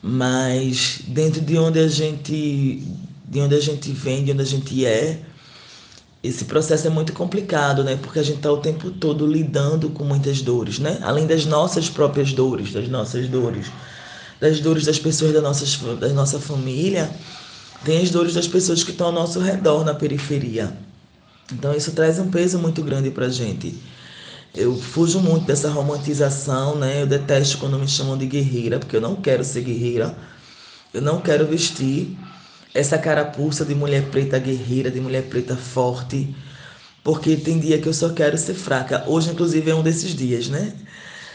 mas 0.00 1.00
dentro 1.08 1.40
de 1.40 1.58
onde 1.58 1.80
a 1.80 1.88
gente, 1.88 2.82
de 3.30 3.40
onde 3.40 3.54
a 3.54 3.60
gente 3.60 3.92
vem, 3.92 4.24
de 4.24 4.32
onde 4.32 4.42
a 4.42 4.44
gente 4.44 4.84
é, 4.84 5.20
esse 6.20 6.46
processo 6.46 6.88
é 6.88 6.90
muito 6.90 7.12
complicado, 7.12 7.84
né? 7.84 7.96
Porque 7.96 8.18
a 8.18 8.22
gente 8.24 8.38
está 8.38 8.52
o 8.52 8.58
tempo 8.58 8.90
todo 8.90 9.24
lidando 9.24 9.88
com 9.90 10.04
muitas 10.04 10.42
dores, 10.42 10.80
né? 10.80 10.98
Além 11.00 11.28
das 11.28 11.46
nossas 11.46 11.88
próprias 11.88 12.32
dores, 12.32 12.72
das 12.72 12.88
nossas 12.88 13.28
dores, 13.28 13.68
das 14.40 14.58
dores 14.60 14.84
das 14.84 14.98
pessoas 14.98 15.32
da 15.32 15.40
nossa, 15.40 15.64
da 15.94 16.08
nossa 16.08 16.40
família, 16.40 17.08
tem 17.84 18.02
as 18.02 18.10
dores 18.10 18.34
das 18.34 18.48
pessoas 18.48 18.82
que 18.82 18.90
estão 18.90 19.06
ao 19.06 19.12
nosso 19.12 19.38
redor 19.38 19.84
na 19.84 19.94
periferia. 19.94 20.76
Então 21.52 21.72
isso 21.72 21.92
traz 21.92 22.18
um 22.18 22.30
peso 22.30 22.58
muito 22.58 22.82
grande 22.82 23.10
para 23.10 23.26
a 23.26 23.30
gente. 23.30 23.74
Eu 24.54 24.76
fujo 24.76 25.20
muito 25.20 25.46
dessa 25.46 25.70
romantização, 25.70 26.74
né? 26.74 27.02
Eu 27.02 27.06
detesto 27.06 27.58
quando 27.58 27.78
me 27.78 27.86
chamam 27.86 28.18
de 28.18 28.26
guerreira, 28.26 28.80
porque 28.80 28.96
eu 28.96 29.00
não 29.00 29.14
quero 29.14 29.44
ser 29.44 29.62
guerreira. 29.62 30.16
Eu 30.92 31.00
não 31.00 31.20
quero 31.20 31.46
vestir 31.46 32.18
essa 32.74 32.98
carapuça 32.98 33.64
de 33.64 33.74
mulher 33.74 34.10
preta 34.10 34.38
guerreira, 34.38 34.90
de 34.90 35.00
mulher 35.00 35.24
preta 35.24 35.56
forte, 35.56 36.34
porque 37.02 37.36
tem 37.36 37.58
dia 37.58 37.80
que 37.80 37.88
eu 37.88 37.94
só 37.94 38.10
quero 38.10 38.36
ser 38.38 38.54
fraca. 38.54 39.04
Hoje, 39.06 39.30
inclusive, 39.30 39.70
é 39.70 39.74
um 39.74 39.82
desses 39.82 40.14
dias, 40.14 40.48
né? 40.48 40.72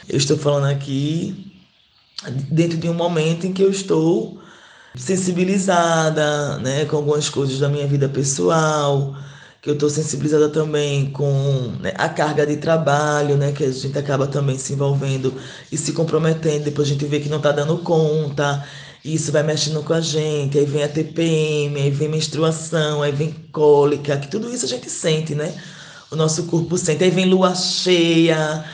Eu 0.07 0.17
estou 0.17 0.37
falando 0.37 0.71
aqui 0.71 1.51
dentro 2.49 2.77
de 2.77 2.89
um 2.89 2.93
momento 2.93 3.45
em 3.45 3.53
que 3.53 3.63
eu 3.63 3.69
estou 3.69 4.39
sensibilizada, 4.95 6.57
né, 6.59 6.85
com 6.85 6.97
algumas 6.97 7.29
coisas 7.29 7.59
da 7.59 7.67
minha 7.67 7.85
vida 7.85 8.07
pessoal, 8.07 9.15
que 9.61 9.69
eu 9.69 9.73
estou 9.73 9.89
sensibilizada 9.89 10.49
também 10.49 11.11
com 11.11 11.73
né, 11.81 11.91
a 11.97 12.07
carga 12.07 12.45
de 12.45 12.57
trabalho, 12.57 13.35
né, 13.35 13.51
que 13.51 13.63
a 13.63 13.71
gente 13.71 13.97
acaba 13.97 14.27
também 14.27 14.57
se 14.57 14.73
envolvendo 14.73 15.33
e 15.71 15.77
se 15.77 15.91
comprometendo, 15.91 16.63
depois 16.63 16.87
a 16.87 16.91
gente 16.91 17.05
vê 17.05 17.19
que 17.19 17.29
não 17.29 17.37
está 17.37 17.51
dando 17.51 17.77
conta, 17.79 18.63
isso 19.13 19.31
vai 19.31 19.43
mexendo 19.43 19.83
com 19.83 19.93
a 19.93 20.01
gente, 20.01 20.57
aí 20.57 20.65
vem 20.65 20.83
a 20.83 20.87
TPM, 20.87 21.79
aí 21.79 21.91
vem 21.91 22.09
menstruação, 22.09 23.03
aí 23.03 23.11
vem 23.11 23.31
cólica, 23.51 24.17
que 24.17 24.27
tudo 24.27 24.51
isso 24.53 24.65
a 24.65 24.67
gente 24.67 24.89
sente, 24.89 25.35
né? 25.35 25.53
O 26.09 26.15
nosso 26.15 26.43
corpo 26.45 26.77
sente, 26.77 27.03
aí 27.03 27.11
vem 27.11 27.25
lua 27.25 27.53
cheia, 27.53 28.65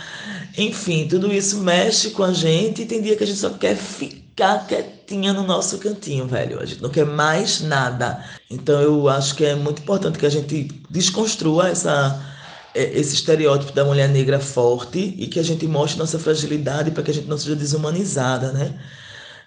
enfim, 0.58 1.08
tudo 1.08 1.32
isso 1.34 1.58
mexe 1.60 2.12
com 2.12 2.24
a 2.24 2.34
gente 2.34 2.84
e 2.84 2.86
tem 2.86 3.02
dia 3.02 3.15
que 3.15 3.24
a 3.24 3.28
gente 3.28 3.39
só 3.39 3.50
quer 3.50 3.76
ficar 3.76 4.67
quietinha 4.67 5.34
no 5.34 5.44
nosso 5.44 5.78
cantinho, 5.78 6.28
velho. 6.28 6.60
A 6.60 6.65
gente 6.65 6.82
não 6.82 6.89
quer 6.89 7.06
mais 7.06 7.62
nada. 7.62 8.24
Então 8.50 8.82
eu 8.82 9.10
acho 9.10 9.36
que 9.36 9.46
é 9.46 9.56
muito 9.56 9.82
importante 9.82 10.17
que 10.17 10.26
a 10.26 10.30
gente 10.30 10.70
desconstrua 10.89 11.70
essa 11.70 12.32
é, 12.74 12.84
esse 12.98 13.15
estereótipo 13.15 13.74
da 13.74 13.84
mulher 13.84 14.08
negra 14.08 14.39
forte 14.39 15.13
e 15.17 15.28
que 15.28 15.39
a 15.39 15.44
gente 15.44 15.67
mostre 15.67 16.00
nossa 16.00 16.17
fragilidade 16.17 16.91
para 16.91 17.04
que 17.04 17.12
a 17.12 17.13
gente 17.13 17.28
não 17.28 17.38
seja 17.38 17.56
desumanizada, 17.56 18.52
né? 18.54 18.80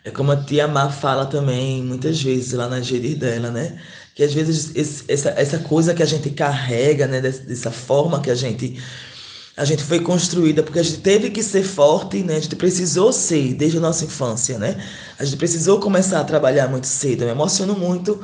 É 0.05 0.11
como 0.11 0.33
a 0.33 0.37
tia 0.37 0.69
Má 0.69 0.91
fala 0.91 1.25
também, 1.27 1.83
muitas 1.83 2.23
vezes, 2.23 2.53
lá 2.53 2.69
na 2.69 2.81
gerir 2.81 3.17
dela, 3.17 3.51
né? 3.51 3.81
Que 4.15 4.23
às 4.23 4.35
vezes 4.35 4.71
esse, 4.77 5.05
essa, 5.09 5.31
essa 5.31 5.59
coisa 5.59 5.95
que 5.95 6.03
a 6.03 6.07
gente 6.07 6.29
carrega, 6.31 7.07
né? 7.07 7.21
Dessa, 7.21 7.43
dessa 7.43 7.71
forma 7.71 8.21
que 8.21 8.31
a 8.31 8.35
gente 8.35 8.79
a 9.57 9.65
gente 9.65 9.85
foi 9.85 10.01
construída 10.01 10.63
porque 10.65 10.81
a 10.81 10.83
gente 10.83 10.99
teve 10.99 11.31
que 11.31 11.43
ser 11.43 11.63
forte, 11.63 12.23
né? 12.23 12.37
A 12.37 12.41
gente 12.41 12.57
precisou 12.57 13.13
ser 13.13 13.55
desde 13.55 13.79
a 13.79 13.81
nossa 13.81 14.05
infância, 14.05 14.59
né? 14.59 14.77
A 15.19 15.25
gente 15.25 15.37
precisou 15.37 15.79
começar 15.79 16.21
a 16.21 16.25
trabalhar 16.25 16.69
muito 16.69 16.87
cedo. 16.89 17.23
Eu 17.23 17.27
me 17.27 17.33
emociono 17.33 17.75
muito 17.75 18.21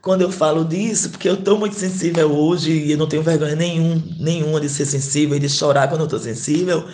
quando 0.00 0.22
eu 0.22 0.32
falo 0.32 0.64
disso, 0.64 1.10
porque 1.10 1.28
eu 1.28 1.34
estou 1.34 1.58
muito 1.58 1.76
sensível 1.76 2.32
hoje 2.34 2.72
e 2.72 2.92
eu 2.92 2.98
não 2.98 3.06
tenho 3.06 3.22
vergonha 3.22 3.54
nenhum, 3.54 4.02
nenhuma 4.18 4.60
de 4.60 4.68
ser 4.68 4.86
sensível 4.86 5.36
e 5.36 5.40
de 5.40 5.48
chorar 5.48 5.88
quando 5.88 6.00
eu 6.00 6.06
estou 6.06 6.18
sensível. 6.18 6.88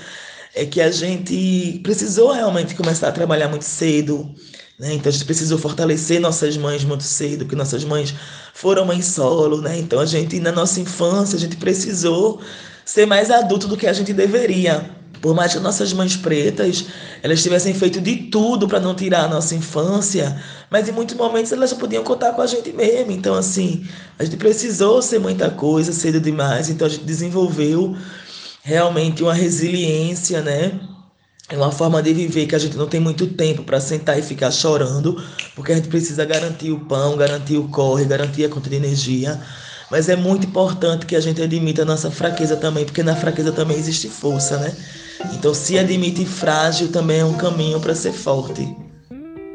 É 0.54 0.64
que 0.64 0.80
a 0.80 0.90
gente 0.90 1.80
precisou 1.82 2.32
realmente 2.32 2.74
começar 2.74 3.08
a 3.08 3.12
trabalhar 3.12 3.48
muito 3.48 3.64
cedo, 3.64 4.34
né? 4.78 4.94
Então 4.94 5.10
a 5.10 5.12
gente 5.12 5.24
precisou 5.24 5.58
fortalecer 5.58 6.20
nossas 6.20 6.56
mães 6.56 6.84
muito 6.84 7.04
cedo, 7.04 7.44
porque 7.44 7.56
nossas 7.56 7.84
mães 7.84 8.14
foram 8.54 8.84
mães 8.84 9.06
solo, 9.06 9.60
né? 9.60 9.78
Então 9.78 10.00
a 10.00 10.06
gente, 10.06 10.40
na 10.40 10.52
nossa 10.52 10.80
infância, 10.80 11.36
a 11.36 11.40
gente 11.40 11.56
precisou 11.56 12.40
ser 12.84 13.06
mais 13.06 13.30
adulto 13.30 13.68
do 13.68 13.76
que 13.76 13.86
a 13.86 13.92
gente 13.92 14.12
deveria. 14.12 14.96
Por 15.20 15.34
mais 15.34 15.52
que 15.52 15.58
nossas 15.58 15.92
mães 15.92 16.16
pretas 16.16 16.86
elas 17.22 17.42
tivessem 17.42 17.74
feito 17.74 18.00
de 18.00 18.16
tudo 18.16 18.68
para 18.68 18.78
não 18.78 18.94
tirar 18.94 19.24
a 19.24 19.28
nossa 19.28 19.54
infância, 19.54 20.40
mas 20.70 20.88
em 20.88 20.92
muitos 20.92 21.16
momentos 21.16 21.50
elas 21.50 21.70
já 21.70 21.76
podiam 21.76 22.04
contar 22.04 22.32
com 22.32 22.40
a 22.40 22.46
gente 22.46 22.72
mesmo. 22.72 23.10
Então, 23.10 23.34
assim, 23.34 23.84
a 24.18 24.24
gente 24.24 24.36
precisou 24.36 25.02
ser 25.02 25.18
muita 25.18 25.50
coisa 25.50 25.92
cedo 25.92 26.20
demais, 26.20 26.70
então 26.70 26.86
a 26.86 26.90
gente 26.90 27.04
desenvolveu 27.04 27.96
realmente 28.68 29.22
uma 29.22 29.32
resiliência, 29.32 30.42
né? 30.42 30.78
É 31.48 31.56
uma 31.56 31.72
forma 31.72 32.02
de 32.02 32.12
viver 32.12 32.46
que 32.46 32.54
a 32.54 32.58
gente 32.58 32.76
não 32.76 32.86
tem 32.86 33.00
muito 33.00 33.26
tempo 33.28 33.62
para 33.62 33.80
sentar 33.80 34.18
e 34.18 34.22
ficar 34.22 34.50
chorando, 34.50 35.24
porque 35.54 35.72
a 35.72 35.76
gente 35.76 35.88
precisa 35.88 36.22
garantir 36.26 36.70
o 36.70 36.80
pão, 36.80 37.16
garantir 37.16 37.56
o 37.56 37.66
corre, 37.68 38.04
garantir 38.04 38.44
a 38.44 38.48
conta 38.50 38.68
de 38.68 38.76
energia. 38.76 39.40
Mas 39.90 40.10
é 40.10 40.16
muito 40.16 40.46
importante 40.46 41.06
que 41.06 41.16
a 41.16 41.20
gente 41.20 41.40
admita 41.40 41.80
a 41.80 41.84
nossa 41.86 42.10
fraqueza 42.10 42.56
também, 42.56 42.84
porque 42.84 43.02
na 43.02 43.16
fraqueza 43.16 43.52
também 43.52 43.78
existe 43.78 44.06
força, 44.06 44.58
né? 44.58 44.76
Então, 45.32 45.54
se 45.54 45.78
admite 45.78 46.26
frágil 46.26 46.88
também 46.88 47.20
é 47.20 47.24
um 47.24 47.38
caminho 47.38 47.80
para 47.80 47.94
ser 47.94 48.12
forte. 48.12 48.68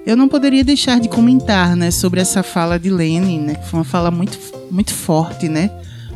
Eu 0.08 0.18
não 0.18 0.28
poderia 0.28 0.64
deixar 0.64 1.00
de 1.00 1.08
comentar, 1.08 1.76
né, 1.76 1.92
sobre 1.92 2.20
essa 2.20 2.42
fala 2.42 2.80
de 2.80 2.90
Lene, 2.90 3.38
né, 3.38 3.54
que 3.54 3.70
foi 3.70 3.80
uma 3.80 3.86
fala 3.86 4.10
muito, 4.10 4.40
muito 4.72 4.92
forte, 4.92 5.48
né? 5.48 5.70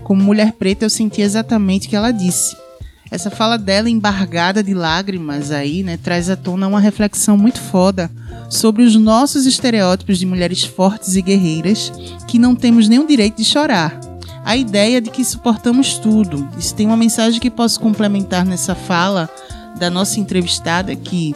Como 0.03 0.23
mulher 0.23 0.53
preta, 0.53 0.83
eu 0.83 0.89
senti 0.89 1.21
exatamente 1.21 1.86
o 1.86 1.89
que 1.91 1.95
ela 1.95 2.12
disse. 2.12 2.66
Essa 3.10 3.32
fala 3.32 3.58
dela, 3.58 3.89
embargada 3.89 4.62
de 4.62 4.74
lágrimas 4.74 5.52
aí, 5.52 5.84
né, 5.84 5.98
traz 5.98 6.30
à 6.30 6.36
tona 6.36 6.67
uma 6.67 6.80
reflexão 6.80 7.38
muito 7.38 7.60
foda 7.60 8.12
sobre 8.50 8.84
os 8.84 8.96
nossos 8.96 9.46
estereótipos 9.46 10.17
de 10.20 10.26
mulheres 10.26 10.63
fortes 10.63 11.15
e 11.15 11.22
guerreiras 11.22 11.91
que 12.28 12.39
não 12.39 12.56
temos 12.56 12.88
nenhum 12.88 13.06
direito 13.06 13.38
de 13.38 13.46
chorar. 13.46 14.00
A 14.43 14.56
ideia 14.56 15.02
de 15.02 15.10
que 15.10 15.26
suportamos 15.26 15.98
tudo. 15.98 16.48
Isso 16.58 16.74
tem 16.74 16.86
uma 16.86 16.96
mensagem 16.96 17.39
que 17.39 17.50
posso 17.50 17.80
complementar 17.80 18.46
nessa 18.46 18.76
fala 18.76 19.30
da 19.78 19.89
nossa 19.89 20.20
entrevistada 20.20 20.96
que 20.96 21.36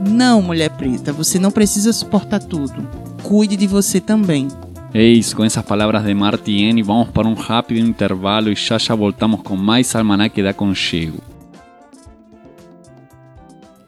não, 0.00 0.42
mulher 0.42 0.70
preta, 0.70 1.12
você 1.12 1.38
não 1.38 1.50
precisa 1.50 1.92
suportar 1.92 2.40
tudo. 2.40 2.88
Cuide 3.22 3.56
de 3.56 3.66
você 3.66 4.00
também. 4.00 4.48
Isso, 4.94 5.34
com 5.34 5.42
essas 5.42 5.64
palavras 5.64 6.04
de 6.04 6.12
Martiene, 6.12 6.82
vamos 6.82 7.08
para 7.08 7.26
um 7.26 7.32
rápido 7.32 7.80
intervalo 7.80 8.50
e 8.50 8.54
já 8.54 8.76
já 8.76 8.94
voltamos 8.94 9.40
com 9.40 9.56
mais 9.56 9.94
Almanac 9.96 10.42
da 10.42 10.52
Conchego. 10.52 11.22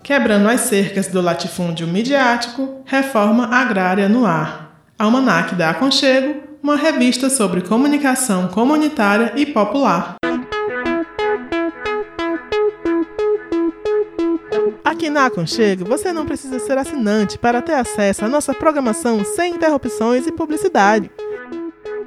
Quebrando 0.03 0.49
as 0.49 0.63
cercas 0.63 1.09
do 1.09 1.21
latifúndio 1.21 1.87
midiático, 1.87 2.83
reforma 2.87 3.47
agrária 3.47 4.09
no 4.09 4.25
ar. 4.25 4.79
Almanac 4.99 5.55
da 5.55 5.71
Aconchego, 5.71 6.43
uma 6.63 6.77
revista 6.77 7.29
sobre 7.29 7.61
comunicação 7.61 8.49
comunitária 8.49 9.33
e 9.37 9.45
popular. 9.45 10.17
Aqui 14.95 15.11
na 15.11 15.27
Aconchego, 15.27 15.85
você 15.85 16.13
não 16.13 16.25
precisa 16.25 16.61
ser 16.61 16.79
assinante 16.79 17.37
para 17.37 17.61
ter 17.61 17.73
acesso 17.73 18.25
à 18.25 18.29
nossa 18.29 18.55
programação 18.55 19.25
sem 19.25 19.57
interrupções 19.57 20.25
e 20.25 20.31
publicidade. 20.31 21.11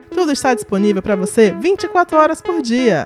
Tudo 0.10 0.32
está 0.32 0.54
disponível 0.54 1.02
para 1.02 1.18
você 1.18 1.52
24 1.60 2.18
horas 2.18 2.42
por 2.42 2.62
dia. 2.62 3.06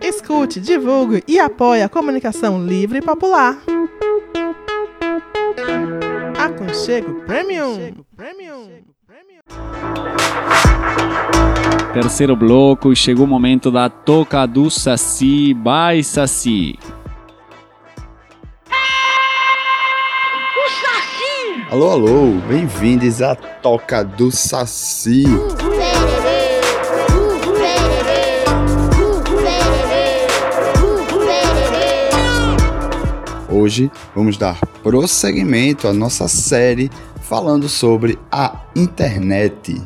Escute, 0.00 0.60
divulgue 0.60 1.24
e 1.26 1.40
apoie 1.40 1.82
a 1.82 1.88
comunicação 1.88 2.64
livre 2.64 2.98
e 2.98 3.02
popular. 3.02 3.58
Aconchego 6.38 7.22
Premium. 7.22 8.04
Terceiro 11.92 12.36
bloco 12.36 12.92
e 12.92 12.96
chegou 12.96 13.24
o 13.24 13.28
momento 13.28 13.72
da 13.72 13.90
toca 13.90 14.46
do 14.46 14.70
Saci. 14.70 15.52
Vai, 15.52 16.04
Saci! 16.04 16.78
Alô, 21.70 21.88
alô, 21.88 22.32
bem-vindos 22.48 23.22
à 23.22 23.36
Toca 23.36 24.02
do 24.02 24.32
Saci. 24.32 25.22
Hoje 33.48 33.88
vamos 34.16 34.36
dar 34.36 34.58
prosseguimento 34.82 35.86
à 35.86 35.92
nossa 35.92 36.26
série 36.26 36.90
falando 37.20 37.68
sobre 37.68 38.18
a 38.32 38.62
internet. 38.74 39.80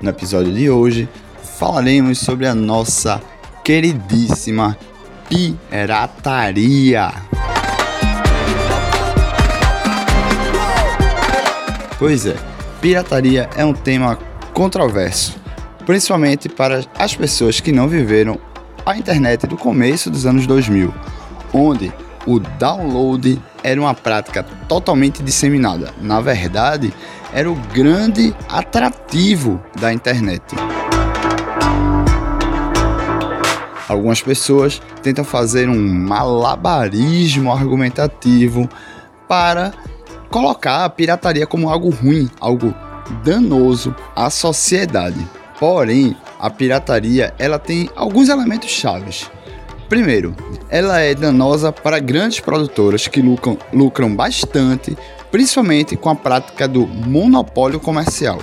No 0.00 0.08
episódio 0.08 0.54
de 0.54 0.70
hoje 0.70 1.06
falaremos 1.58 2.18
sobre 2.18 2.46
a 2.46 2.54
nossa 2.54 3.20
queridíssima 3.62 4.74
pirataria. 5.28 7.12
Pois 11.98 12.26
é, 12.26 12.36
pirataria 12.80 13.50
é 13.56 13.64
um 13.64 13.74
tema 13.74 14.16
controverso, 14.54 15.36
principalmente 15.84 16.48
para 16.48 16.84
as 16.96 17.16
pessoas 17.16 17.58
que 17.58 17.72
não 17.72 17.88
viveram 17.88 18.38
a 18.86 18.96
internet 18.96 19.48
do 19.48 19.56
começo 19.56 20.08
dos 20.08 20.24
anos 20.24 20.46
2000, 20.46 20.94
onde 21.52 21.92
o 22.24 22.38
download 22.38 23.42
era 23.64 23.80
uma 23.80 23.94
prática 23.94 24.44
totalmente 24.68 25.24
disseminada. 25.24 25.92
Na 26.00 26.20
verdade, 26.20 26.94
era 27.32 27.50
o 27.50 27.56
grande 27.74 28.32
atrativo 28.48 29.60
da 29.80 29.92
internet. 29.92 30.54
Algumas 33.88 34.22
pessoas 34.22 34.80
tentam 35.02 35.24
fazer 35.24 35.68
um 35.68 35.92
malabarismo 35.92 37.50
argumentativo 37.50 38.68
para 39.26 39.72
colocar 40.30 40.84
a 40.84 40.90
pirataria 40.90 41.46
como 41.46 41.68
algo 41.68 41.90
ruim, 41.90 42.30
algo 42.40 42.74
danoso 43.24 43.94
à 44.14 44.30
sociedade. 44.30 45.26
Porém, 45.58 46.16
a 46.38 46.48
pirataria 46.48 47.34
ela 47.38 47.58
tem 47.58 47.90
alguns 47.96 48.28
elementos 48.28 48.70
chaves. 48.70 49.30
Primeiro, 49.88 50.36
ela 50.68 51.00
é 51.00 51.14
danosa 51.14 51.72
para 51.72 51.98
grandes 51.98 52.40
produtoras 52.40 53.08
que 53.08 53.22
lucram, 53.22 53.56
lucram 53.72 54.14
bastante, 54.14 54.96
principalmente 55.30 55.96
com 55.96 56.10
a 56.10 56.14
prática 56.14 56.68
do 56.68 56.86
monopólio 56.86 57.80
comercial. 57.80 58.38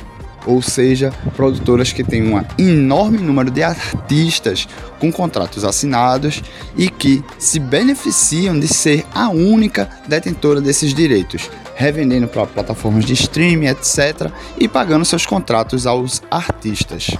Ou 0.47 0.61
seja, 0.61 1.11
produtoras 1.35 1.91
que 1.91 2.03
têm 2.03 2.21
um 2.23 2.43
enorme 2.57 3.17
número 3.19 3.49
de 3.49 3.63
artistas 3.63 4.67
com 4.99 5.11
contratos 5.11 5.63
assinados 5.63 6.43
e 6.75 6.89
que 6.89 7.23
se 7.37 7.59
beneficiam 7.59 8.59
de 8.59 8.67
ser 8.67 9.05
a 9.13 9.29
única 9.29 9.89
detentora 10.07 10.61
desses 10.61 10.93
direitos, 10.93 11.49
revendendo 11.75 12.27
para 12.27 12.47
plataformas 12.47 13.05
de 13.05 13.13
streaming, 13.13 13.67
etc., 13.67 14.31
e 14.57 14.67
pagando 14.67 15.05
seus 15.05 15.25
contratos 15.25 15.85
aos 15.85 16.21
artistas. 16.31 17.11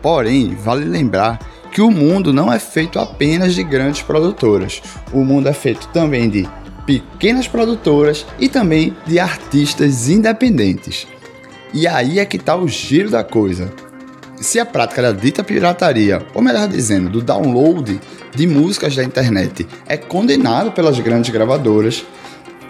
Porém, 0.00 0.54
vale 0.54 0.84
lembrar 0.84 1.38
que 1.72 1.80
o 1.80 1.90
mundo 1.90 2.32
não 2.32 2.52
é 2.52 2.58
feito 2.58 2.98
apenas 2.98 3.54
de 3.54 3.62
grandes 3.64 4.02
produtoras. 4.02 4.82
O 5.12 5.24
mundo 5.24 5.48
é 5.48 5.52
feito 5.52 5.88
também 5.88 6.28
de 6.28 6.46
pequenas 6.84 7.48
produtoras 7.48 8.26
e 8.38 8.48
também 8.48 8.94
de 9.06 9.18
artistas 9.18 10.08
independentes. 10.08 11.06
E 11.72 11.86
aí 11.86 12.18
é 12.18 12.26
que 12.26 12.36
está 12.36 12.54
o 12.54 12.68
giro 12.68 13.10
da 13.10 13.24
coisa. 13.24 13.72
Se 14.36 14.58
a 14.58 14.66
prática 14.66 15.00
da 15.00 15.12
dita 15.12 15.42
pirataria, 15.42 16.26
ou 16.34 16.42
melhor 16.42 16.68
dizendo, 16.68 17.08
do 17.08 17.22
download 17.22 17.98
de 18.34 18.46
músicas 18.46 18.94
da 18.96 19.04
internet 19.04 19.66
é 19.86 19.96
condenado 19.96 20.72
pelas 20.72 20.98
grandes 20.98 21.30
gravadoras, 21.30 22.04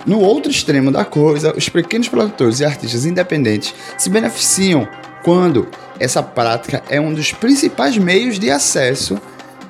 no 0.06 0.20
outro 0.20 0.50
extremo 0.50 0.90
da 0.90 1.04
coisa, 1.04 1.54
os 1.56 1.68
pequenos 1.68 2.08
produtores 2.08 2.60
e 2.60 2.64
artistas 2.64 3.04
independentes 3.04 3.74
se 3.96 4.10
beneficiam 4.10 4.88
quando 5.22 5.68
essa 6.00 6.22
prática 6.22 6.82
é 6.88 7.00
um 7.00 7.14
dos 7.14 7.32
principais 7.32 7.96
meios 7.96 8.38
de 8.38 8.50
acesso 8.50 9.20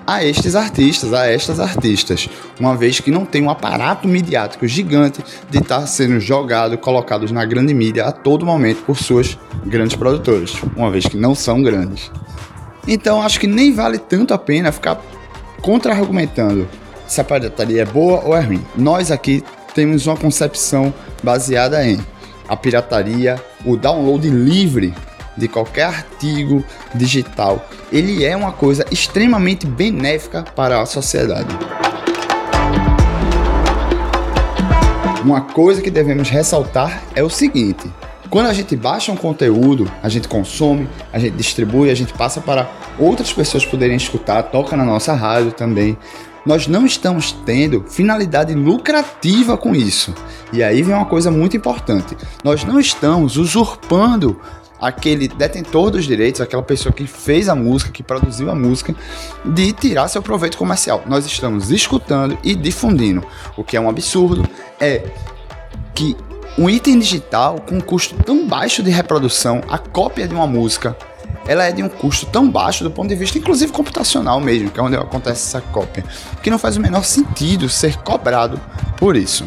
a 0.06 0.24
estes 0.24 0.56
artistas, 0.56 1.12
a 1.12 1.26
estas 1.26 1.60
artistas, 1.60 2.28
uma 2.58 2.76
vez 2.76 2.98
que 2.98 3.10
não 3.10 3.24
tem 3.24 3.42
um 3.42 3.50
aparato 3.50 4.08
midiático 4.08 4.66
gigante 4.66 5.22
de 5.48 5.58
estar 5.58 5.86
sendo 5.86 6.18
jogado, 6.18 6.76
colocados 6.76 7.30
na 7.30 7.44
grande 7.44 7.72
mídia 7.72 8.06
a 8.06 8.12
todo 8.12 8.44
momento 8.44 8.82
por 8.84 8.96
suas 8.96 9.38
grandes 9.64 9.96
produtoras, 9.96 10.54
uma 10.76 10.90
vez 10.90 11.06
que 11.06 11.16
não 11.16 11.34
são 11.34 11.62
grandes. 11.62 12.10
Então 12.86 13.22
acho 13.22 13.38
que 13.38 13.46
nem 13.46 13.72
vale 13.72 13.98
tanto 13.98 14.34
a 14.34 14.38
pena 14.38 14.72
ficar 14.72 15.00
contra-argumentando 15.60 16.68
se 17.06 17.20
a 17.20 17.24
pirataria 17.24 17.82
é 17.82 17.84
boa 17.84 18.24
ou 18.24 18.36
é 18.36 18.40
ruim. 18.40 18.64
Nós 18.74 19.10
aqui 19.10 19.44
temos 19.74 20.06
uma 20.06 20.16
concepção 20.16 20.92
baseada 21.22 21.84
em 21.86 21.98
a 22.48 22.56
pirataria, 22.56 23.42
o 23.64 23.76
download 23.76 24.28
livre 24.28 24.92
de 25.36 25.48
qualquer 25.48 25.86
artigo 25.86 26.62
digital, 26.94 27.66
ele 27.90 28.24
é 28.24 28.36
uma 28.36 28.52
coisa 28.52 28.84
extremamente 28.90 29.66
benéfica 29.66 30.44
para 30.54 30.80
a 30.80 30.86
sociedade. 30.86 31.48
Uma 35.24 35.40
coisa 35.40 35.80
que 35.80 35.90
devemos 35.90 36.28
ressaltar 36.28 37.02
é 37.14 37.22
o 37.22 37.30
seguinte: 37.30 37.88
quando 38.28 38.46
a 38.46 38.52
gente 38.52 38.74
baixa 38.74 39.12
um 39.12 39.16
conteúdo, 39.16 39.90
a 40.02 40.08
gente 40.08 40.26
consome, 40.26 40.88
a 41.12 41.18
gente 41.18 41.36
distribui, 41.36 41.90
a 41.90 41.94
gente 41.94 42.12
passa 42.12 42.40
para 42.40 42.68
outras 42.98 43.32
pessoas 43.32 43.64
poderem 43.64 43.96
escutar, 43.96 44.42
toca 44.44 44.76
na 44.76 44.84
nossa 44.84 45.14
rádio 45.14 45.52
também. 45.52 45.96
Nós 46.44 46.66
não 46.66 46.84
estamos 46.84 47.32
tendo 47.32 47.84
finalidade 47.88 48.54
lucrativa 48.54 49.56
com 49.56 49.74
isso. 49.74 50.12
E 50.52 50.62
aí 50.62 50.82
vem 50.82 50.94
uma 50.94 51.06
coisa 51.06 51.30
muito 51.30 51.56
importante: 51.56 52.16
nós 52.42 52.64
não 52.64 52.80
estamos 52.80 53.36
usurpando 53.36 54.40
aquele 54.80 55.28
detentor 55.28 55.92
dos 55.92 56.04
direitos, 56.04 56.40
aquela 56.40 56.62
pessoa 56.62 56.92
que 56.92 57.06
fez 57.06 57.48
a 57.48 57.54
música, 57.54 57.92
que 57.92 58.02
produziu 58.02 58.50
a 58.50 58.54
música, 58.54 58.92
de 59.44 59.72
tirar 59.72 60.08
seu 60.08 60.20
proveito 60.20 60.58
comercial. 60.58 61.04
Nós 61.06 61.24
estamos 61.24 61.70
escutando 61.70 62.36
e 62.42 62.56
difundindo. 62.56 63.24
O 63.56 63.62
que 63.62 63.76
é 63.76 63.80
um 63.80 63.88
absurdo 63.88 64.44
é 64.80 65.04
que 65.94 66.16
um 66.58 66.68
item 66.68 66.98
digital 66.98 67.60
com 67.60 67.76
um 67.76 67.80
custo 67.80 68.16
tão 68.24 68.46
baixo 68.46 68.82
de 68.82 68.90
reprodução, 68.90 69.62
a 69.68 69.78
cópia 69.78 70.26
de 70.26 70.34
uma 70.34 70.46
música, 70.46 70.96
ela 71.46 71.64
é 71.64 71.72
de 71.72 71.82
um 71.82 71.88
custo 71.88 72.26
tão 72.26 72.50
baixo 72.50 72.84
do 72.84 72.90
ponto 72.90 73.08
de 73.08 73.14
vista, 73.14 73.38
inclusive 73.38 73.72
computacional 73.72 74.40
mesmo, 74.40 74.70
que 74.70 74.78
é 74.78 74.82
onde 74.82 74.96
acontece 74.96 75.48
essa 75.48 75.60
cópia, 75.60 76.04
que 76.42 76.50
não 76.50 76.58
faz 76.58 76.76
o 76.76 76.80
menor 76.80 77.04
sentido 77.04 77.68
ser 77.68 77.96
cobrado 77.98 78.60
por 78.96 79.16
isso 79.16 79.44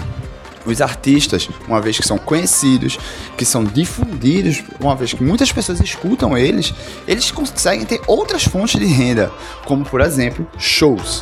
os 0.66 0.82
artistas, 0.82 1.48
uma 1.68 1.80
vez 1.80 1.98
que 1.98 2.08
são 2.08 2.18
conhecidos, 2.18 2.98
que 3.38 3.46
são 3.46 3.64
difundidos, 3.64 4.64
uma 4.80 4.96
vez 4.96 5.14
que 5.14 5.24
muitas 5.24 5.52
pessoas 5.52 5.80
escutam 5.80 6.38
eles, 6.38 6.74
eles 7.08 7.32
conseguem 7.32 7.86
ter 7.86 8.02
outras 8.08 8.44
fontes 8.44 8.80
de 8.80 8.86
renda, 8.86 9.32
como 9.66 9.86
por 9.86 10.02
exemplo, 10.02 10.48
shows. 10.58 11.22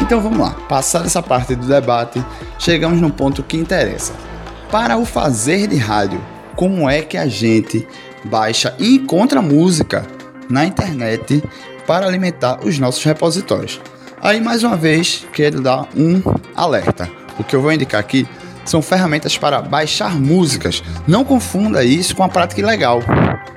Então 0.00 0.20
vamos 0.20 0.40
lá, 0.40 0.50
passar 0.68 1.06
essa 1.06 1.22
parte 1.22 1.54
do 1.54 1.66
debate, 1.66 2.22
chegamos 2.58 3.00
no 3.00 3.10
ponto 3.10 3.44
que 3.44 3.56
interessa. 3.56 4.12
Para 4.70 4.96
o 4.96 5.04
fazer 5.04 5.66
de 5.66 5.76
rádio, 5.76 6.24
como 6.54 6.88
é 6.88 7.02
que 7.02 7.16
a 7.16 7.26
gente 7.26 7.84
baixa 8.22 8.72
e 8.78 8.94
encontra 8.94 9.42
música 9.42 10.06
na 10.48 10.64
internet 10.64 11.42
para 11.88 12.06
alimentar 12.06 12.60
os 12.64 12.78
nossos 12.78 13.02
repositórios? 13.02 13.80
Aí, 14.22 14.40
mais 14.40 14.62
uma 14.62 14.76
vez, 14.76 15.26
quero 15.32 15.60
dar 15.60 15.88
um 15.96 16.22
alerta. 16.54 17.10
O 17.36 17.42
que 17.42 17.56
eu 17.56 17.60
vou 17.60 17.72
indicar 17.72 18.00
aqui 18.00 18.28
são 18.64 18.80
ferramentas 18.80 19.36
para 19.36 19.60
baixar 19.60 20.14
músicas. 20.14 20.84
Não 21.04 21.24
confunda 21.24 21.82
isso 21.82 22.14
com 22.14 22.22
a 22.22 22.28
prática 22.28 22.60
ilegal, 22.60 23.00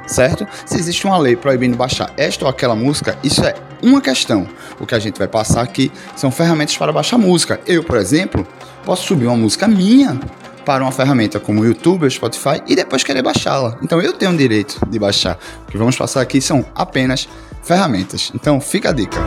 certo? 0.07 0.47
Se 0.65 0.79
existe 0.79 1.05
uma 1.05 1.19
lei 1.19 1.35
proibindo 1.35 1.77
baixar 1.77 2.11
esta 2.17 2.45
ou 2.45 2.49
aquela 2.49 2.75
música, 2.75 3.19
isso 3.23 3.45
é 3.45 3.53
uma 3.83 4.01
questão. 4.01 4.47
O 4.79 4.87
que 4.87 4.95
a 4.95 4.99
gente 4.99 5.19
vai 5.19 5.27
passar 5.27 5.61
aqui 5.61 5.91
são 6.15 6.31
ferramentas 6.31 6.75
para 6.75 6.91
baixar 6.91 7.19
música. 7.19 7.61
Eu, 7.67 7.83
por 7.83 7.97
exemplo, 7.97 8.47
posso 8.83 9.05
subir 9.05 9.27
uma 9.27 9.37
música 9.37 9.67
minha 9.67 10.19
para 10.65 10.83
uma 10.83 10.91
ferramenta 10.91 11.39
como 11.39 11.61
o 11.61 11.65
YouTube 11.65 12.03
ou 12.03 12.09
Spotify 12.09 12.61
e 12.67 12.75
depois 12.75 13.03
querer 13.03 13.21
baixá-la. 13.21 13.77
Então 13.81 14.01
eu 14.01 14.13
tenho 14.13 14.31
o 14.31 14.37
direito 14.37 14.79
de 14.87 14.99
baixar. 14.99 15.37
O 15.67 15.71
que 15.71 15.77
vamos 15.77 15.95
passar 15.95 16.21
aqui 16.21 16.41
são 16.41 16.65
apenas 16.75 17.27
ferramentas. 17.63 18.31
Então 18.33 18.59
fica 18.59 18.89
a 18.89 18.93
dica. 18.93 19.19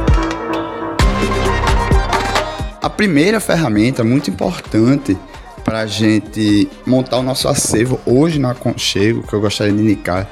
A 2.83 2.91
primeira 2.91 3.41
ferramenta 3.41 4.05
muito 4.05 4.31
importante 4.31 5.17
para 5.65 5.81
a 5.81 5.87
gente 5.87 6.71
montar 6.87 7.19
o 7.19 7.23
nosso 7.23 7.49
acervo 7.49 7.99
hoje 8.07 8.39
no 8.39 8.49
Aconchego, 8.49 9.27
que 9.27 9.33
eu 9.33 9.41
gostaria 9.41 9.73
de 9.73 9.83
indicar, 9.83 10.31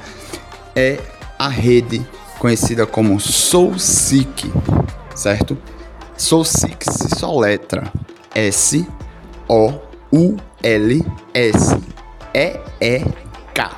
é 0.73 0.97
a 1.37 1.49
rede 1.49 2.05
conhecida 2.39 2.85
como 2.85 3.19
SoulSeek, 3.19 4.51
certo? 5.13 5.57
SoulSeek 6.17 6.85
se 6.89 7.19
soletra 7.19 7.91
S 8.33 8.87
O 10.11 10.17
U 10.17 10.37
L 10.63 11.05
S 11.33 11.77
E 12.33 12.59
E 12.81 13.05
K. 13.53 13.71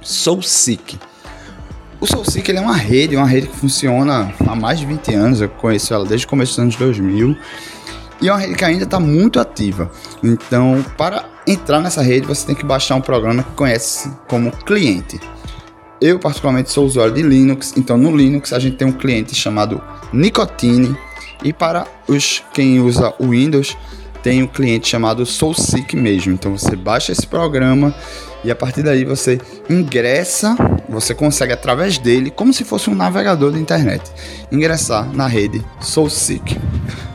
SoulSeek. 0.00 0.98
O 2.00 2.06
SoulSeek 2.06 2.50
é 2.50 2.60
uma 2.60 2.76
rede, 2.76 3.16
uma 3.16 3.26
rede 3.26 3.46
que 3.46 3.56
funciona 3.56 4.34
há 4.46 4.56
mais 4.56 4.80
de 4.80 4.86
20 4.86 5.14
anos, 5.14 5.40
eu 5.40 5.48
conheço 5.48 5.94
ela 5.94 6.04
desde 6.04 6.26
o 6.26 6.28
começo 6.28 6.52
dos 6.52 6.58
anos 6.58 6.76
2000 6.76 7.36
e 8.22 8.28
é 8.28 8.32
uma 8.32 8.38
rede 8.38 8.54
que 8.54 8.64
ainda 8.64 8.84
está 8.84 9.00
muito 9.00 9.40
ativa. 9.40 9.90
Então, 10.22 10.84
para 10.96 11.24
entrar 11.46 11.80
nessa 11.80 12.02
rede, 12.02 12.26
você 12.26 12.46
tem 12.46 12.54
que 12.54 12.64
baixar 12.64 12.94
um 12.94 13.00
programa 13.00 13.42
que 13.42 13.50
conhece 13.50 14.08
como 14.28 14.52
cliente. 14.52 15.20
Eu, 16.00 16.20
particularmente, 16.20 16.70
sou 16.70 16.86
usuário 16.86 17.12
de 17.12 17.22
Linux, 17.22 17.74
então 17.76 17.96
no 17.96 18.16
Linux 18.16 18.52
a 18.52 18.60
gente 18.60 18.76
tem 18.76 18.86
um 18.86 18.92
cliente 18.92 19.34
chamado 19.34 19.82
Nicotine. 20.12 20.96
E 21.42 21.52
para 21.52 21.84
os 22.06 22.42
quem 22.52 22.80
usa 22.80 23.12
o 23.18 23.30
Windows, 23.30 23.76
tem 24.22 24.42
um 24.42 24.46
cliente 24.46 24.88
chamado 24.88 25.26
SoulSeek 25.26 25.96
mesmo. 25.96 26.32
Então 26.32 26.56
você 26.56 26.76
baixa 26.76 27.12
esse 27.12 27.26
programa 27.26 27.94
e 28.44 28.50
a 28.50 28.56
partir 28.56 28.82
daí 28.82 29.04
você 29.04 29.40
ingressa, 29.68 30.56
você 30.88 31.14
consegue 31.14 31.52
através 31.52 31.98
dele, 31.98 32.30
como 32.30 32.52
se 32.52 32.64
fosse 32.64 32.90
um 32.90 32.94
navegador 32.94 33.52
da 33.52 33.58
internet, 33.58 34.10
ingressar 34.50 35.12
na 35.12 35.26
rede 35.26 35.64
SoulSeek. 35.80 36.58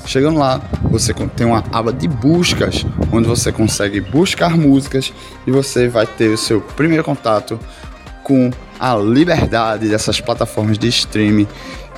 Chegando 0.05 0.39
lá, 0.39 0.61
você 0.83 1.13
tem 1.35 1.45
uma 1.45 1.63
aba 1.71 1.91
de 1.91 2.07
buscas, 2.07 2.85
onde 3.11 3.27
você 3.27 3.51
consegue 3.51 3.99
buscar 3.99 4.57
músicas 4.57 5.11
e 5.45 5.51
você 5.51 5.89
vai 5.89 6.07
ter 6.07 6.29
o 6.29 6.37
seu 6.37 6.61
primeiro 6.61 7.03
contato 7.03 7.59
com 8.23 8.49
a 8.79 8.95
liberdade 8.95 9.89
dessas 9.89 10.21
plataformas 10.21 10.77
de 10.77 10.87
streaming 10.87 11.47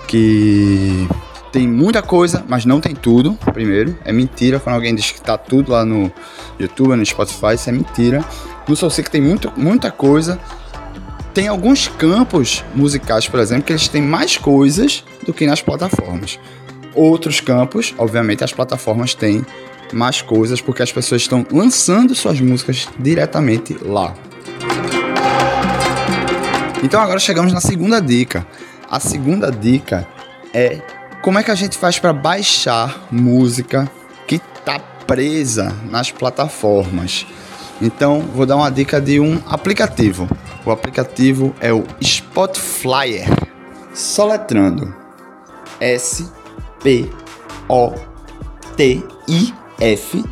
que 0.08 1.08
tem 1.52 1.68
muita 1.68 2.02
coisa, 2.02 2.44
mas 2.48 2.66
não 2.66 2.80
tem 2.80 2.94
tudo. 2.94 3.38
Primeiro, 3.54 3.98
é 4.06 4.12
mentira 4.12 4.60
quando 4.60 4.76
alguém 4.76 4.94
diz 4.94 5.12
que 5.12 5.22
tá 5.22 5.38
tudo 5.38 5.72
lá 5.72 5.84
no 5.84 6.12
YouTube, 6.60 6.96
no 6.96 7.06
Spotify, 7.06 7.56
isso 7.56 7.70
é 7.70 7.72
mentira. 7.72 8.24
No 8.68 8.76
SoulSeek 8.76 9.10
tem 9.10 9.22
muito, 9.22 9.52
muita 9.58 9.92
coisa. 9.92 10.40
Tem 11.34 11.48
alguns 11.48 11.88
campos 11.88 12.64
musicais, 12.76 13.28
por 13.28 13.40
exemplo, 13.40 13.64
que 13.64 13.74
eles 13.74 13.88
têm 13.88 14.02
mais 14.02 14.38
coisas 14.38 15.04
do 15.26 15.34
que 15.34 15.46
nas 15.46 15.62
plataformas 15.62 16.40
outros 16.94 17.40
campos, 17.40 17.94
obviamente 17.98 18.44
as 18.44 18.54
plataformas 18.54 19.14
têm 19.14 19.46
mais 19.94 20.22
coisas 20.22 20.62
porque 20.62 20.84
as 20.84 20.92
pessoas 20.92 21.22
estão 21.22 21.46
lançando 21.52 22.14
suas 22.14 22.40
músicas 22.40 22.88
diretamente 23.00 23.76
lá. 23.82 24.14
Então 26.84 27.02
agora 27.02 27.20
chegamos 27.20 27.52
na 27.52 27.62
segunda 27.62 28.00
dica. 28.00 28.46
A 28.90 29.00
segunda 29.00 29.52
dica 29.52 30.08
é 30.54 30.82
como 31.22 31.38
é 31.38 31.44
que 31.44 31.52
a 31.52 31.56
gente 31.56 31.78
faz 31.78 32.00
para 32.00 32.14
baixar 32.14 33.08
música 33.12 33.90
que 34.28 34.36
está 34.36 34.80
presa 34.80 35.76
nas 35.90 36.12
plataformas. 36.12 37.26
Então 37.82 38.22
vou 38.22 38.46
dar 38.46 38.56
uma 38.56 38.70
dica 38.70 39.02
de 39.02 39.20
um 39.20 39.42
aplicativo. 39.48 40.30
O 40.66 40.72
aplicativo 40.72 41.56
é 41.60 41.74
o 41.74 41.84
Spotify. 42.02 43.26
Soletrando 43.94 44.96
S 45.80 46.30
P 46.84 47.10
O 47.68 47.94
T 48.78 49.04
I 49.28 49.54
F 49.80 50.24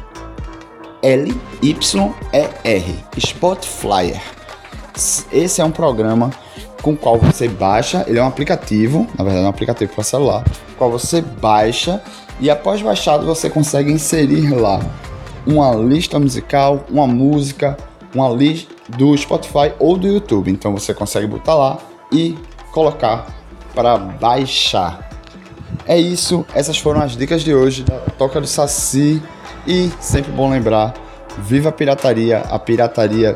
L 1.01 1.41
Y 1.61 2.13
E 2.33 2.49
R 2.63 2.95
Spotflyer. 3.17 4.21
Esse 5.31 5.61
é 5.61 5.65
um 5.65 5.71
programa 5.71 6.31
com 6.87 6.93
o 6.93 6.97
qual 6.97 7.17
você 7.17 7.49
baixa, 7.49 8.05
ele 8.07 8.17
é 8.17 8.23
um 8.23 8.27
aplicativo, 8.27 9.05
na 9.17 9.23
verdade 9.25 9.43
é 9.43 9.47
um 9.47 9.49
aplicativo 9.49 9.93
para 9.93 10.05
celular, 10.05 10.45
qual 10.77 10.89
você 10.89 11.21
baixa 11.21 12.01
e 12.39 12.49
após 12.49 12.81
baixado 12.81 13.25
você 13.25 13.49
consegue 13.49 13.91
inserir 13.91 14.55
lá 14.55 14.79
uma 15.45 15.75
lista 15.75 16.17
musical, 16.17 16.85
uma 16.89 17.05
música, 17.05 17.75
uma 18.15 18.29
lista 18.29 18.73
do 18.97 19.17
Spotify 19.17 19.73
ou 19.79 19.97
do 19.97 20.07
YouTube. 20.07 20.49
Então 20.49 20.71
você 20.71 20.93
consegue 20.93 21.27
botar 21.27 21.55
lá 21.55 21.77
e 22.09 22.37
colocar 22.71 23.27
para 23.75 23.97
baixar. 23.97 25.09
É 25.85 25.99
isso, 25.99 26.45
essas 26.55 26.77
foram 26.77 27.01
as 27.01 27.17
dicas 27.17 27.43
de 27.43 27.53
hoje 27.53 27.83
da 27.83 27.97
Toca 28.17 28.39
do 28.39 28.47
Saci. 28.47 29.21
E 29.65 29.91
sempre 29.99 30.31
bom 30.31 30.49
lembrar: 30.49 30.93
viva 31.39 31.67
a 31.67 31.71
pirataria, 31.71 32.39
a 32.49 32.57
pirataria 32.57 33.35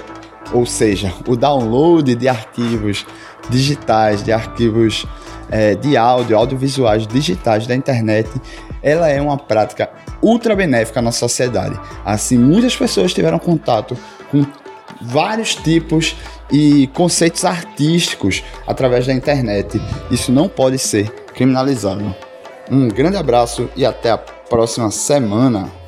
ou 0.54 0.66
seja, 0.66 1.14
o 1.28 1.36
download 1.36 2.16
de 2.16 2.28
arquivos 2.28 3.06
digitais, 3.50 4.24
de 4.24 4.32
arquivos 4.32 5.06
é, 5.50 5.76
de 5.76 5.98
áudio, 5.98 6.38
audiovisuais 6.38 7.06
digitais 7.06 7.68
da 7.68 7.76
internet, 7.76 8.30
ela 8.82 9.08
é 9.10 9.22
uma 9.22 9.38
prática 9.38 9.90
ultra 10.22 10.56
benéfica 10.56 11.02
na 11.02 11.12
sociedade. 11.12 11.80
Assim, 12.06 12.38
muitas 12.38 12.76
pessoas 12.76 13.14
tiveram 13.14 13.40
contato 13.40 13.98
com 14.30 14.46
vários 15.02 15.56
tipos 15.56 16.16
e 16.52 16.88
conceitos 16.88 17.44
artísticos 17.46 18.44
através 18.68 19.08
da 19.08 19.14
internet. 19.14 19.82
Isso 20.10 20.32
não 20.32 20.48
pode 20.48 20.78
ser 20.78 21.10
criminalizado. 21.34 22.16
Um 22.70 22.88
grande 22.88 23.18
abraço 23.18 23.70
e 23.76 23.86
até 23.86 24.12
a 24.12 24.18
próxima 24.18 24.92
semana. 24.92 25.81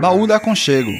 Baú 0.00 0.26
da 0.26 0.36
Aconchego 0.36 0.90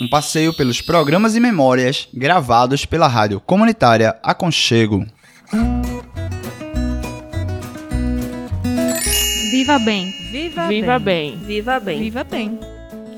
um 0.00 0.08
passeio 0.08 0.52
pelos 0.52 0.80
programas 0.80 1.36
e 1.36 1.40
memórias 1.40 2.08
gravados 2.12 2.84
pela 2.84 3.06
rádio 3.06 3.40
comunitária 3.40 4.18
Aconchego. 4.24 5.06
Viva 9.52 9.78
bem. 9.78 10.10
Viva, 10.32 10.66
Viva 10.66 10.98
bem. 10.98 11.36
bem. 11.36 11.46
Viva 11.46 11.78
bem. 11.78 11.98
Viva 12.00 12.24
bem. 12.24 12.58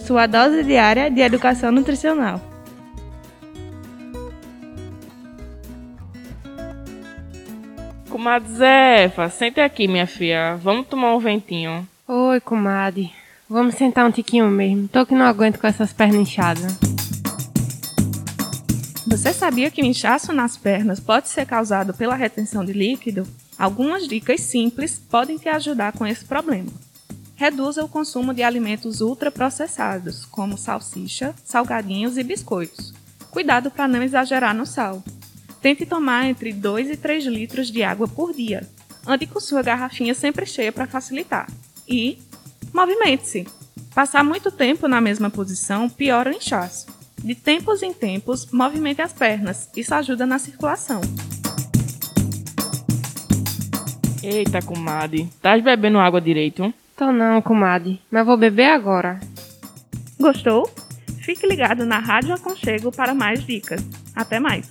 Sua 0.00 0.26
dose 0.26 0.62
diária 0.62 1.10
de 1.10 1.22
educação 1.22 1.72
nutricional. 1.72 2.38
Comadre 8.10 8.52
Zefa, 8.52 9.30
sente 9.30 9.60
aqui, 9.60 9.88
minha 9.88 10.06
filha. 10.06 10.56
Vamos 10.56 10.86
tomar 10.86 11.14
um 11.14 11.18
ventinho. 11.18 11.88
Oi, 12.06 12.38
comadre. 12.40 13.10
Vamos 13.48 13.76
sentar 13.76 14.04
um 14.04 14.10
tiquinho 14.10 14.50
mesmo. 14.50 14.88
Tô 14.88 15.06
que 15.06 15.14
não 15.14 15.24
aguento 15.24 15.60
com 15.60 15.68
essas 15.68 15.92
pernas 15.92 16.16
inchadas. 16.16 16.76
Você 19.06 19.32
sabia 19.32 19.70
que 19.70 19.80
o 19.80 19.84
inchaço 19.84 20.32
nas 20.32 20.56
pernas 20.56 20.98
pode 20.98 21.28
ser 21.28 21.46
causado 21.46 21.94
pela 21.94 22.16
retenção 22.16 22.64
de 22.64 22.72
líquido? 22.72 23.24
Algumas 23.56 24.08
dicas 24.08 24.40
simples 24.40 24.98
podem 24.98 25.38
te 25.38 25.48
ajudar 25.48 25.92
com 25.92 26.04
esse 26.04 26.24
problema. 26.24 26.72
Reduza 27.36 27.84
o 27.84 27.88
consumo 27.88 28.34
de 28.34 28.42
alimentos 28.42 29.00
ultraprocessados, 29.00 30.24
como 30.24 30.58
salsicha, 30.58 31.32
salgadinhos 31.44 32.18
e 32.18 32.24
biscoitos. 32.24 32.92
Cuidado 33.30 33.70
para 33.70 33.86
não 33.86 34.02
exagerar 34.02 34.56
no 34.56 34.66
sal. 34.66 35.04
Tente 35.62 35.86
tomar 35.86 36.26
entre 36.26 36.52
2 36.52 36.90
e 36.90 36.96
3 36.96 37.26
litros 37.26 37.70
de 37.70 37.84
água 37.84 38.08
por 38.08 38.34
dia. 38.34 38.68
Ande 39.06 39.24
com 39.24 39.38
sua 39.38 39.62
garrafinha 39.62 40.14
sempre 40.14 40.44
cheia 40.46 40.72
para 40.72 40.88
facilitar. 40.88 41.46
E 41.88 42.18
movimente-se. 42.76 43.46
Passar 43.94 44.22
muito 44.22 44.50
tempo 44.50 44.86
na 44.86 45.00
mesma 45.00 45.30
posição 45.30 45.88
piora 45.88 46.30
o 46.30 46.34
inchaço. 46.34 46.86
De 47.24 47.34
tempos 47.34 47.82
em 47.82 47.94
tempos, 47.94 48.52
movimente 48.52 49.00
as 49.00 49.14
pernas. 49.14 49.70
Isso 49.74 49.94
ajuda 49.94 50.26
na 50.26 50.38
circulação. 50.38 51.00
Eita, 54.22 54.60
comadre. 54.60 55.30
Tá 55.40 55.56
bebendo 55.56 55.98
água 55.98 56.20
direito? 56.20 56.72
Tô 56.94 57.10
não, 57.10 57.40
comadre. 57.40 57.98
Mas 58.10 58.26
vou 58.26 58.36
beber 58.36 58.70
agora. 58.70 59.18
Gostou? 60.20 60.70
Fique 61.22 61.46
ligado 61.46 61.86
na 61.86 61.98
Rádio 61.98 62.34
Aconchego 62.34 62.92
para 62.92 63.14
mais 63.14 63.44
dicas. 63.44 63.82
Até 64.14 64.38
mais! 64.38 64.70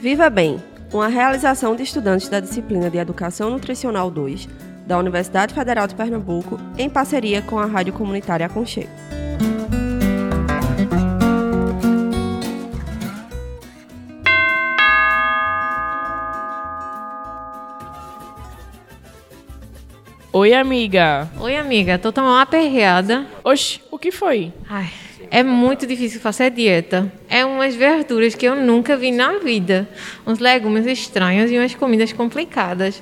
Viva 0.00 0.30
Bem, 0.30 0.60
uma 0.92 1.08
realização 1.08 1.76
de 1.76 1.82
estudantes 1.82 2.28
da 2.28 2.40
disciplina 2.40 2.90
de 2.90 2.98
Educação 2.98 3.50
Nutricional 3.50 4.10
2 4.10 4.48
da 4.86 4.98
Universidade 4.98 5.54
Federal 5.54 5.86
de 5.86 5.94
Pernambuco 5.94 6.58
em 6.76 6.90
parceria 6.90 7.40
com 7.42 7.58
a 7.58 7.66
Rádio 7.66 7.92
Comunitária 7.92 8.46
Aconchego. 8.46 8.90
Oi, 20.32 20.54
amiga. 20.54 21.28
Oi, 21.40 21.56
amiga. 21.56 21.98
Tô 21.98 22.12
tomando 22.12 22.34
uma 22.34 22.46
perreada. 22.46 23.26
Oxi, 23.44 23.80
o 23.90 23.98
que 23.98 24.12
foi? 24.12 24.52
Ai, 24.68 24.88
é 25.30 25.44
muito 25.44 25.86
difícil 25.86 26.20
fazer 26.20 26.50
dieta. 26.50 27.10
É 27.28 27.44
umas 27.44 27.74
verduras 27.76 28.34
que 28.34 28.46
eu 28.46 28.56
nunca 28.56 28.96
vi 28.96 29.12
na 29.12 29.38
vida. 29.38 29.88
Uns 30.26 30.40
legumes 30.40 30.86
estranhos 30.86 31.50
e 31.50 31.56
umas 31.56 31.74
comidas 31.74 32.12
complicadas. 32.12 33.00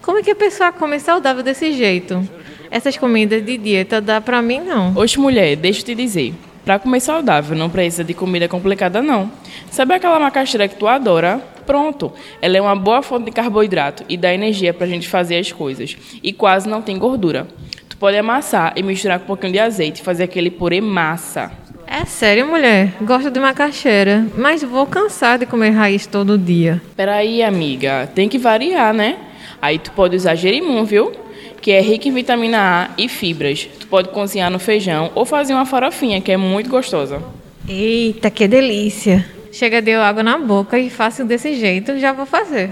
Como 0.00 0.18
é 0.18 0.22
que 0.22 0.30
a 0.30 0.36
pessoa 0.36 0.72
come 0.72 0.98
saudável 0.98 1.42
desse 1.42 1.72
jeito? 1.72 2.26
Essas 2.70 2.96
comidas 2.96 3.44
de 3.44 3.58
dieta 3.58 4.00
dá 4.00 4.20
pra 4.20 4.40
mim 4.40 4.60
não. 4.60 4.96
Oxe, 4.96 5.20
mulher, 5.20 5.54
deixa 5.56 5.80
eu 5.80 5.84
te 5.84 5.94
dizer. 5.94 6.32
Pra 6.64 6.78
comer 6.78 7.00
saudável 7.00 7.56
não 7.56 7.68
precisa 7.68 8.02
de 8.02 8.14
comida 8.14 8.48
complicada 8.48 9.02
não. 9.02 9.30
Sabe 9.70 9.94
aquela 9.94 10.18
macaxeira 10.18 10.66
que 10.66 10.76
tu 10.76 10.88
adora? 10.88 11.38
Pronto, 11.66 12.12
ela 12.40 12.56
é 12.56 12.60
uma 12.60 12.74
boa 12.74 13.02
fonte 13.02 13.26
de 13.26 13.32
carboidrato 13.32 14.02
e 14.08 14.16
dá 14.16 14.32
energia 14.32 14.72
pra 14.72 14.86
gente 14.86 15.06
fazer 15.08 15.36
as 15.36 15.52
coisas. 15.52 15.96
E 16.22 16.32
quase 16.32 16.68
não 16.68 16.80
tem 16.80 16.98
gordura. 16.98 17.46
Tu 17.88 17.96
pode 17.98 18.16
amassar 18.16 18.72
e 18.76 18.82
misturar 18.82 19.18
com 19.18 19.24
um 19.24 19.28
pouquinho 19.28 19.52
de 19.52 19.58
azeite 19.58 20.00
e 20.00 20.04
fazer 20.04 20.24
aquele 20.24 20.50
purê 20.50 20.80
massa. 20.80 21.65
É 21.86 22.04
sério, 22.04 22.46
mulher? 22.46 22.94
Gosto 23.00 23.30
de 23.30 23.38
macaxeira, 23.38 24.26
mas 24.36 24.62
vou 24.62 24.86
cansar 24.86 25.38
de 25.38 25.46
comer 25.46 25.70
raiz 25.70 26.06
todo 26.06 26.36
dia. 26.36 26.82
Peraí, 26.96 27.42
amiga, 27.42 28.10
tem 28.12 28.28
que 28.28 28.38
variar, 28.38 28.92
né? 28.92 29.16
Aí 29.62 29.78
tu 29.78 29.92
pode 29.92 30.16
usar 30.16 30.34
gerimum, 30.34 30.84
viu? 30.84 31.12
Que 31.60 31.70
é 31.70 31.80
rico 31.80 32.08
em 32.08 32.12
vitamina 32.12 32.58
A 32.58 32.90
e 32.98 33.08
fibras. 33.08 33.68
Tu 33.78 33.86
pode 33.86 34.08
cozinhar 34.08 34.50
no 34.50 34.58
feijão 34.58 35.10
ou 35.14 35.24
fazer 35.24 35.54
uma 35.54 35.64
farofinha, 35.64 36.20
que 36.20 36.32
é 36.32 36.36
muito 36.36 36.68
gostosa. 36.68 37.22
Eita, 37.68 38.30
que 38.30 38.46
delícia! 38.46 39.24
Chega, 39.52 39.80
deu 39.80 40.02
água 40.02 40.22
na 40.22 40.38
boca 40.38 40.78
e 40.78 40.90
fácil 40.90 41.24
desse 41.24 41.54
jeito, 41.54 41.98
já 41.98 42.12
vou 42.12 42.26
fazer. 42.26 42.70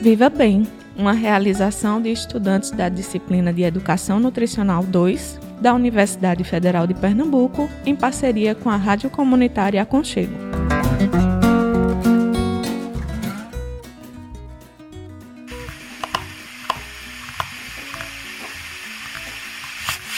Viva 0.00 0.30
Bem, 0.30 0.66
uma 0.96 1.12
realização 1.12 2.00
de 2.00 2.10
estudantes 2.10 2.70
da 2.70 2.88
disciplina 2.88 3.52
de 3.52 3.62
Educação 3.62 4.18
Nutricional 4.18 4.82
2 4.82 5.40
da 5.60 5.74
Universidade 5.74 6.44
Federal 6.44 6.86
de 6.86 6.94
Pernambuco, 6.94 7.68
em 7.84 7.94
parceria 7.94 8.54
com 8.54 8.68
a 8.70 8.76
Rádio 8.76 9.10
Comunitária 9.10 9.80
Aconchego. 9.80 10.32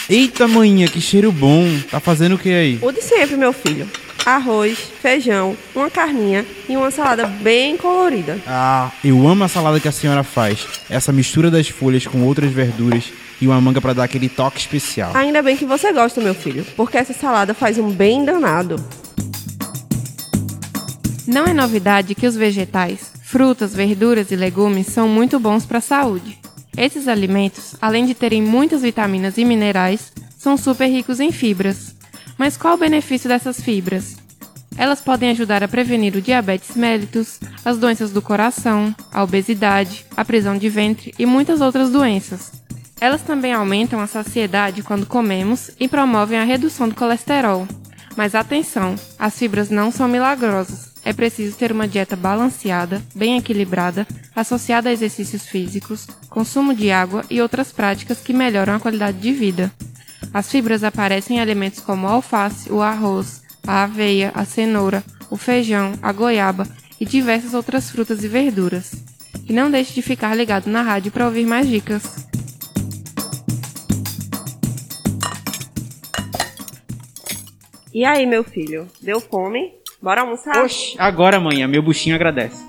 Eita, 0.09 0.47
manhinha, 0.47 0.87
que 0.87 0.99
cheiro 0.99 1.31
bom. 1.31 1.65
Tá 1.91 1.99
fazendo 1.99 2.33
o 2.33 2.37
que 2.37 2.49
aí? 2.49 2.79
O 2.81 2.91
de 2.91 3.01
sempre, 3.01 3.37
meu 3.37 3.53
filho. 3.53 3.87
Arroz, 4.29 4.77
feijão, 5.01 5.57
uma 5.73 5.89
carninha 5.89 6.45
e 6.69 6.77
uma 6.77 6.91
salada 6.91 7.25
bem 7.25 7.75
colorida. 7.75 8.39
Ah, 8.45 8.91
eu 9.03 9.27
amo 9.27 9.43
a 9.43 9.47
salada 9.47 9.79
que 9.79 9.87
a 9.87 9.91
senhora 9.91 10.23
faz. 10.23 10.67
Essa 10.87 11.11
mistura 11.11 11.49
das 11.49 11.67
folhas 11.67 12.05
com 12.05 12.21
outras 12.21 12.51
verduras 12.51 13.11
e 13.41 13.47
uma 13.47 13.59
manga 13.59 13.81
para 13.81 13.93
dar 13.93 14.03
aquele 14.03 14.29
toque 14.29 14.59
especial. 14.59 15.13
Ainda 15.15 15.41
bem 15.41 15.57
que 15.57 15.65
você 15.65 15.91
gosta, 15.91 16.21
meu 16.21 16.35
filho, 16.35 16.63
porque 16.77 16.99
essa 16.99 17.11
salada 17.11 17.55
faz 17.55 17.79
um 17.79 17.89
bem 17.89 18.23
danado. 18.23 18.75
Não 21.25 21.45
é 21.45 21.53
novidade 21.53 22.13
que 22.13 22.27
os 22.27 22.35
vegetais, 22.35 23.11
frutas, 23.23 23.73
verduras 23.73 24.29
e 24.29 24.35
legumes 24.35 24.85
são 24.85 25.07
muito 25.07 25.39
bons 25.39 25.65
para 25.65 25.79
a 25.79 25.81
saúde. 25.81 26.37
Esses 26.77 27.07
alimentos, 27.07 27.75
além 27.81 28.05
de 28.05 28.13
terem 28.13 28.43
muitas 28.43 28.83
vitaminas 28.83 29.39
e 29.39 29.43
minerais, 29.43 30.11
são 30.37 30.55
super 30.55 30.85
ricos 30.85 31.19
em 31.19 31.31
fibras. 31.31 31.97
Mas 32.39 32.55
qual 32.55 32.75
o 32.75 32.77
benefício 32.77 33.27
dessas 33.27 33.59
fibras? 33.59 34.15
Elas 34.77 35.01
podem 35.01 35.29
ajudar 35.31 35.61
a 35.61 35.67
prevenir 35.67 36.15
o 36.15 36.21
diabetes 36.21 36.73
mellitus, 36.73 37.37
as 37.65 37.77
doenças 37.77 38.11
do 38.11 38.21
coração, 38.21 38.95
a 39.11 39.21
obesidade, 39.21 40.05
a 40.15 40.23
prisão 40.23 40.57
de 40.57 40.69
ventre 40.69 41.13
e 41.19 41.25
muitas 41.25 41.59
outras 41.59 41.89
doenças. 41.89 42.53
Elas 43.01 43.21
também 43.21 43.51
aumentam 43.51 43.99
a 43.99 44.07
saciedade 44.07 44.81
quando 44.81 45.05
comemos 45.05 45.71
e 45.77 45.89
promovem 45.89 46.39
a 46.39 46.45
redução 46.45 46.87
do 46.87 46.95
colesterol. 46.95 47.67
Mas 48.15 48.33
atenção, 48.33 48.95
as 49.19 49.37
fibras 49.37 49.69
não 49.69 49.91
são 49.91 50.07
milagrosas. 50.07 50.93
É 51.03 51.11
preciso 51.11 51.57
ter 51.57 51.73
uma 51.73 51.89
dieta 51.89 52.15
balanceada, 52.15 53.01
bem 53.13 53.37
equilibrada, 53.37 54.07
associada 54.33 54.87
a 54.87 54.93
exercícios 54.93 55.45
físicos, 55.45 56.07
consumo 56.29 56.73
de 56.73 56.89
água 56.89 57.25
e 57.29 57.41
outras 57.41 57.73
práticas 57.73 58.19
que 58.19 58.31
melhoram 58.31 58.75
a 58.75 58.79
qualidade 58.79 59.17
de 59.19 59.33
vida. 59.33 59.69
As 60.33 60.51
fibras 60.51 60.83
aparecem 60.83 61.37
em 61.37 61.39
alimentos 61.39 61.79
como 61.79 62.05
o 62.05 62.09
alface, 62.09 62.71
o 62.71 62.81
arroz, 62.81 63.41
a 63.65 63.83
aveia, 63.83 64.31
a 64.35 64.45
cenoura, 64.45 65.03
o 65.29 65.37
feijão, 65.37 65.93
a 66.01 66.11
goiaba 66.11 66.67
e 66.99 67.05
diversas 67.05 67.53
outras 67.53 67.89
frutas 67.89 68.23
e 68.23 68.27
verduras. 68.27 68.93
E 69.47 69.53
não 69.53 69.71
deixe 69.71 69.93
de 69.93 70.01
ficar 70.01 70.35
ligado 70.35 70.67
na 70.67 70.81
rádio 70.81 71.11
para 71.11 71.25
ouvir 71.25 71.45
mais 71.45 71.67
dicas. 71.67 72.27
E 77.91 78.05
aí, 78.05 78.25
meu 78.25 78.43
filho, 78.43 78.87
deu 79.01 79.19
fome? 79.19 79.73
Bora 80.01 80.21
almoçar? 80.21 80.63
Oxe, 80.63 80.95
agora, 80.99 81.39
manhã, 81.39 81.67
meu 81.67 81.81
buchinho 81.81 82.15
agradece. 82.15 82.63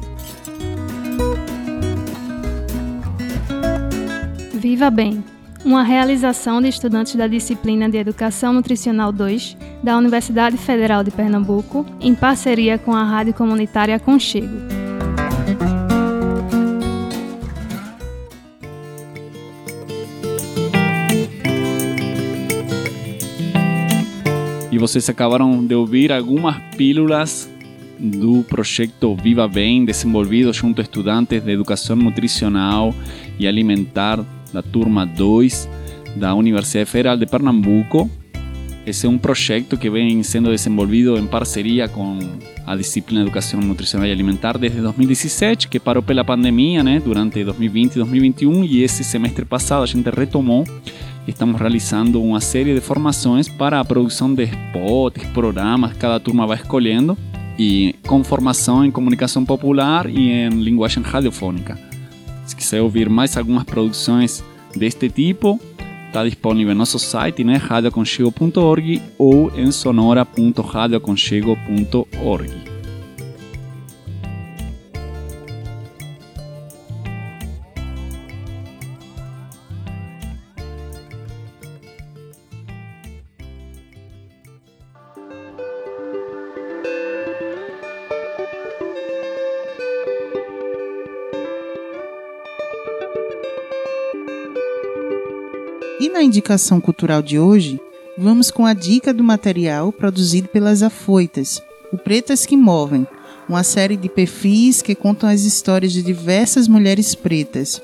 Viva 4.54 4.90
Bem, 4.90 5.22
uma 5.64 5.82
realização 5.82 6.60
de 6.60 6.68
estudantes 6.68 7.14
da 7.14 7.26
disciplina 7.26 7.88
de 7.88 7.98
Educação 7.98 8.52
Nutricional 8.52 9.12
2 9.12 9.56
da 9.82 9.96
Universidade 9.96 10.56
Federal 10.56 11.04
de 11.04 11.10
Pernambuco, 11.10 11.84
em 12.00 12.14
parceria 12.14 12.78
com 12.78 12.94
a 12.94 13.04
Rádio 13.04 13.34
Comunitária 13.34 13.98
Conchego. 13.98 14.56
E 24.72 24.78
vocês 24.78 25.08
acabaram 25.08 25.66
de 25.66 25.74
ouvir 25.74 26.12
algumas 26.12 26.56
pílulas 26.76 27.50
do 27.98 28.42
projeto 28.44 29.14
Viva 29.16 29.46
Bem, 29.46 29.84
desenvolvido 29.84 30.52
junto 30.54 30.80
a 30.80 30.82
estudantes 30.82 31.42
de 31.42 31.50
Educação 31.50 31.96
Nutricional 31.96 32.94
e 33.38 33.46
Alimentar 33.46 34.24
da 34.52 34.62
turma 34.62 35.06
2 35.06 35.68
da 36.16 36.34
Universidade 36.34 36.88
Federal 36.88 37.16
de 37.16 37.26
Pernambuco. 37.26 38.10
Esse 38.86 39.06
é 39.06 39.08
um 39.08 39.18
projeto 39.18 39.76
que 39.76 39.90
vem 39.90 40.22
sendo 40.22 40.50
desenvolvido 40.50 41.16
em 41.18 41.26
parceria 41.26 41.86
com 41.86 42.18
a 42.66 42.74
disciplina 42.74 43.22
Educação 43.22 43.60
Nutricional 43.60 44.08
e 44.08 44.12
Alimentar 44.12 44.58
desde 44.58 44.80
2017, 44.80 45.68
que 45.68 45.78
parou 45.78 46.02
pela 46.02 46.24
pandemia, 46.24 46.82
durante 47.00 47.44
2020 47.44 47.92
e 47.92 47.94
2021, 47.96 48.64
e 48.64 48.82
esse 48.82 49.04
semestre 49.04 49.44
passado 49.44 49.82
a 49.82 49.86
gente 49.86 50.08
retomou 50.10 50.64
Estamos 51.26 51.60
realizando 51.60 52.20
uma 52.22 52.40
série 52.40 52.74
de 52.74 52.80
formações 52.80 53.48
para 53.48 53.78
a 53.78 53.84
produção 53.84 54.34
de 54.34 54.44
spots, 54.44 55.24
programas, 55.28 55.92
cada 55.92 56.18
turma 56.18 56.46
vai 56.46 56.56
escolhendo, 56.56 57.16
e 57.58 57.94
com 58.06 58.24
formação 58.24 58.84
em 58.84 58.90
comunicação 58.90 59.44
popular 59.44 60.08
e 60.08 60.30
em 60.30 60.48
linguagem 60.48 61.02
radiofônica. 61.02 61.89
Se 62.60 62.66
quiser 62.66 62.82
ouvir 62.82 63.08
mais 63.08 63.38
algumas 63.38 63.64
produções 63.64 64.44
deste 64.76 65.08
tipo, 65.08 65.58
está 66.06 66.22
disponível 66.24 66.74
no 66.74 66.80
nosso 66.80 66.98
site, 66.98 67.42
né, 67.42 67.56
radioaconchego.org 67.56 69.00
ou 69.16 69.50
em 69.56 69.72
sonora.radioaconchego.org. 69.72 72.69
E 96.00 96.08
na 96.08 96.20
indicação 96.22 96.80
cultural 96.80 97.20
de 97.20 97.38
hoje, 97.38 97.78
vamos 98.16 98.50
com 98.50 98.64
a 98.64 98.72
dica 98.72 99.12
do 99.12 99.22
material 99.22 99.92
produzido 99.92 100.48
pelas 100.48 100.82
Afoitas, 100.82 101.62
o 101.92 101.98
Pretas 101.98 102.46
que 102.46 102.56
Movem, 102.56 103.06
uma 103.46 103.62
série 103.62 103.98
de 103.98 104.08
perfis 104.08 104.80
que 104.80 104.94
contam 104.94 105.28
as 105.28 105.42
histórias 105.42 105.92
de 105.92 106.02
diversas 106.02 106.66
mulheres 106.66 107.14
pretas. 107.14 107.82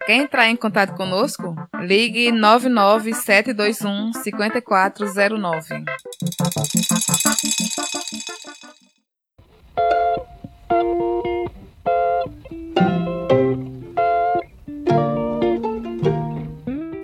Quer 0.05 0.15
entrar 0.15 0.49
em 0.49 0.57
contato 0.57 0.95
conosco? 0.95 1.55
Ligue 1.79 2.29
99721 2.31 4.11
5409. 4.13 5.85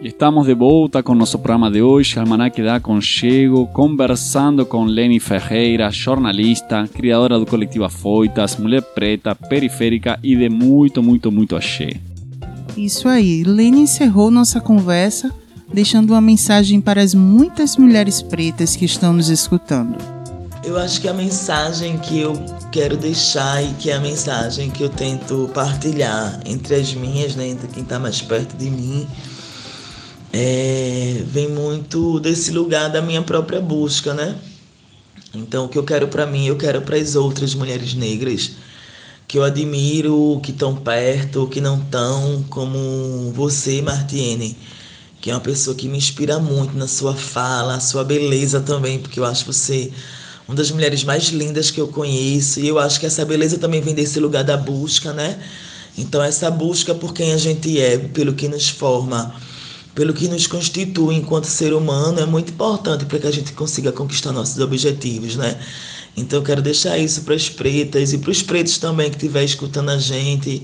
Estamos 0.01 0.47
de 0.47 0.53
volta 0.53 1.01
com 1.01 1.15
nosso 1.15 1.39
programa 1.39 1.71
de 1.71 1.81
hoje, 1.81 2.19
Almanac 2.19 2.61
da 2.61 2.75
Aconchego, 2.75 3.67
conversando 3.67 4.65
com 4.65 4.83
Leni 4.83 5.19
Ferreira, 5.19 5.89
jornalista, 5.91 6.87
criadora 6.93 7.39
do 7.39 7.45
coletivo 7.45 7.85
Afoitas, 7.85 8.57
mulher 8.57 8.81
preta, 8.81 9.33
periférica 9.33 10.19
e 10.21 10.35
de 10.35 10.49
muito, 10.49 11.01
muito, 11.01 11.31
muito 11.31 11.55
axé. 11.55 11.91
Isso 12.75 13.07
aí, 13.07 13.43
Lene 13.43 13.81
encerrou 13.81 14.29
nossa 14.29 14.59
conversa 14.59 15.33
deixando 15.71 16.11
uma 16.11 16.21
mensagem 16.21 16.81
para 16.81 17.01
as 17.01 17.13
muitas 17.13 17.77
mulheres 17.77 18.21
pretas 18.21 18.75
que 18.75 18.85
estão 18.85 19.13
nos 19.13 19.29
escutando. 19.29 19.95
Eu 20.65 20.77
acho 20.77 20.99
que 20.99 21.07
a 21.07 21.13
mensagem 21.13 21.97
que 21.97 22.19
eu 22.19 22.33
quero 22.71 22.97
deixar 22.97 23.63
e 23.63 23.73
que 23.73 23.89
é 23.89 23.95
a 23.95 23.99
mensagem 23.99 24.69
que 24.69 24.83
eu 24.83 24.89
tento 24.89 25.49
partilhar 25.53 26.39
entre 26.45 26.75
as 26.75 26.93
minhas, 26.93 27.35
né, 27.35 27.47
entre 27.47 27.67
quem 27.67 27.83
está 27.83 27.97
mais 27.99 28.21
perto 28.21 28.55
de 28.55 28.69
mim, 28.69 29.07
é, 30.31 31.23
vem 31.25 31.49
muito 31.49 32.19
desse 32.19 32.51
lugar 32.51 32.89
da 32.89 33.01
minha 33.01 33.21
própria 33.21 33.59
busca, 33.59 34.13
né? 34.13 34.35
Então, 35.33 35.65
o 35.65 35.69
que 35.69 35.77
eu 35.77 35.83
quero 35.83 36.07
para 36.07 36.25
mim, 36.25 36.45
eu 36.45 36.57
quero 36.57 36.81
para 36.81 36.97
as 36.97 37.15
outras 37.15 37.53
mulheres 37.53 37.93
negras 37.93 38.51
que 39.27 39.37
eu 39.37 39.43
admiro, 39.43 40.39
que 40.41 40.51
estão 40.51 40.75
perto, 40.75 41.47
que 41.47 41.61
não 41.61 41.79
estão, 41.79 42.43
como 42.49 43.31
você, 43.31 43.79
Martiene, 43.79 44.57
que 45.21 45.29
é 45.29 45.33
uma 45.35 45.39
pessoa 45.39 45.75
que 45.75 45.87
me 45.87 45.97
inspira 45.97 46.39
muito 46.39 46.75
na 46.75 46.87
sua 46.87 47.13
fala, 47.15 47.79
sua 47.79 48.03
beleza 48.03 48.59
também, 48.59 48.97
porque 48.97 49.19
eu 49.19 49.25
acho 49.25 49.45
você 49.45 49.91
uma 50.49 50.55
das 50.55 50.71
mulheres 50.71 51.03
mais 51.03 51.25
lindas 51.25 51.69
que 51.69 51.79
eu 51.79 51.87
conheço, 51.87 52.59
e 52.59 52.67
eu 52.67 52.79
acho 52.79 52.99
que 52.99 53.05
essa 53.05 53.23
beleza 53.23 53.59
também 53.59 53.81
vem 53.81 53.93
desse 53.93 54.19
lugar 54.19 54.43
da 54.43 54.57
busca, 54.57 55.13
né? 55.13 55.37
Então, 55.95 56.23
essa 56.23 56.49
busca 56.49 56.95
por 56.95 57.13
quem 57.13 57.33
a 57.33 57.37
gente 57.37 57.79
é, 57.79 57.99
pelo 57.99 58.33
que 58.33 58.47
nos 58.47 58.67
forma, 58.67 59.31
pelo 59.93 60.11
que 60.11 60.27
nos 60.27 60.47
constitui 60.47 61.13
enquanto 61.13 61.43
ser 61.43 61.71
humano, 61.71 62.19
é 62.19 62.25
muito 62.25 62.51
importante 62.51 63.05
para 63.05 63.19
que 63.19 63.27
a 63.27 63.31
gente 63.31 63.53
consiga 63.53 63.91
conquistar 63.91 64.31
nossos 64.31 64.57
objetivos, 64.57 65.35
né? 65.35 65.55
Então 66.17 66.39
eu 66.39 66.43
quero 66.43 66.63
deixar 66.63 66.97
isso 66.97 67.21
para 67.21 67.35
as 67.35 67.47
pretas 67.47 68.11
e 68.11 68.17
para 68.17 68.31
os 68.31 68.41
pretos 68.41 68.79
também 68.79 69.11
que 69.11 69.17
estiver 69.17 69.43
escutando 69.43 69.89
a 69.89 69.99
gente, 69.99 70.63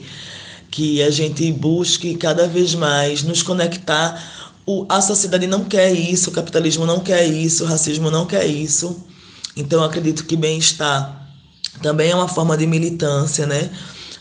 que 0.72 1.04
a 1.04 1.12
gente 1.12 1.52
busque 1.52 2.16
cada 2.16 2.48
vez 2.48 2.74
mais 2.74 3.22
nos 3.22 3.44
conectar. 3.44 4.52
O, 4.66 4.84
a 4.90 5.00
sociedade 5.00 5.46
não 5.46 5.64
quer 5.64 5.94
isso, 5.94 6.32
o 6.32 6.34
capitalismo 6.34 6.88
não 6.88 7.02
quer 7.02 7.28
isso, 7.28 7.66
o 7.66 7.68
racismo 7.68 8.10
não 8.10 8.26
quer 8.26 8.48
isso. 8.48 9.00
Então 9.56 9.84
acredito 9.84 10.26
que 10.26 10.36
bem-estar 10.36 11.30
também 11.82 12.12
é 12.12 12.16
uma 12.16 12.28
forma 12.28 12.58
de 12.58 12.66
militância, 12.68 13.45
né? 13.45 13.70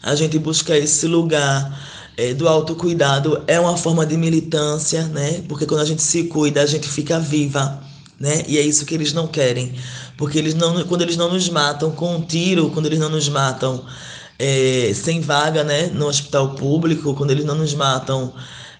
A 0.03 0.14
gente 0.14 0.39
busca 0.39 0.76
esse 0.76 1.07
lugar 1.07 1.80
é, 2.16 2.32
do 2.35 2.49
autocuidado 2.49 3.43
é 3.47 3.59
uma 3.59 3.76
forma 3.76 4.07
de 4.07 4.16
militância, 4.16 5.05
né? 5.09 5.43
Porque 5.49 5.66
quando 5.66 5.80
a 5.80 5.85
gente 5.85 6.03
se 6.03 6.24
cuida, 6.24 6.62
a 6.62 6.66
gente 6.66 6.89
fica 6.89 7.18
viva, 7.18 7.80
né? 8.18 8.45
E 8.47 8.59
é 8.59 8.62
isso 8.62 8.85
que 8.87 8.95
eles 8.95 9.12
não 9.12 9.26
querem. 9.26 9.74
Porque 10.16 10.39
eles 10.39 10.55
não, 10.55 10.85
quando 10.85 11.03
eles 11.03 11.16
não 11.16 11.32
nos 11.32 11.49
matam 11.49 11.91
com 11.91 12.16
um 12.16 12.22
tiro, 12.22 12.70
quando 12.70 12.87
eles 12.87 12.99
não 12.99 13.09
nos 13.09 13.28
matam 13.28 13.85
é, 14.39 14.93
sem 14.95 15.20
vaga, 15.20 15.64
né? 15.64 15.87
No 15.87 16.07
hospital 16.07 16.55
público, 16.55 17.14
quando 17.14 17.30
eles 17.30 17.45
não 17.45 17.57
nos 17.57 17.74
matam 17.74 18.32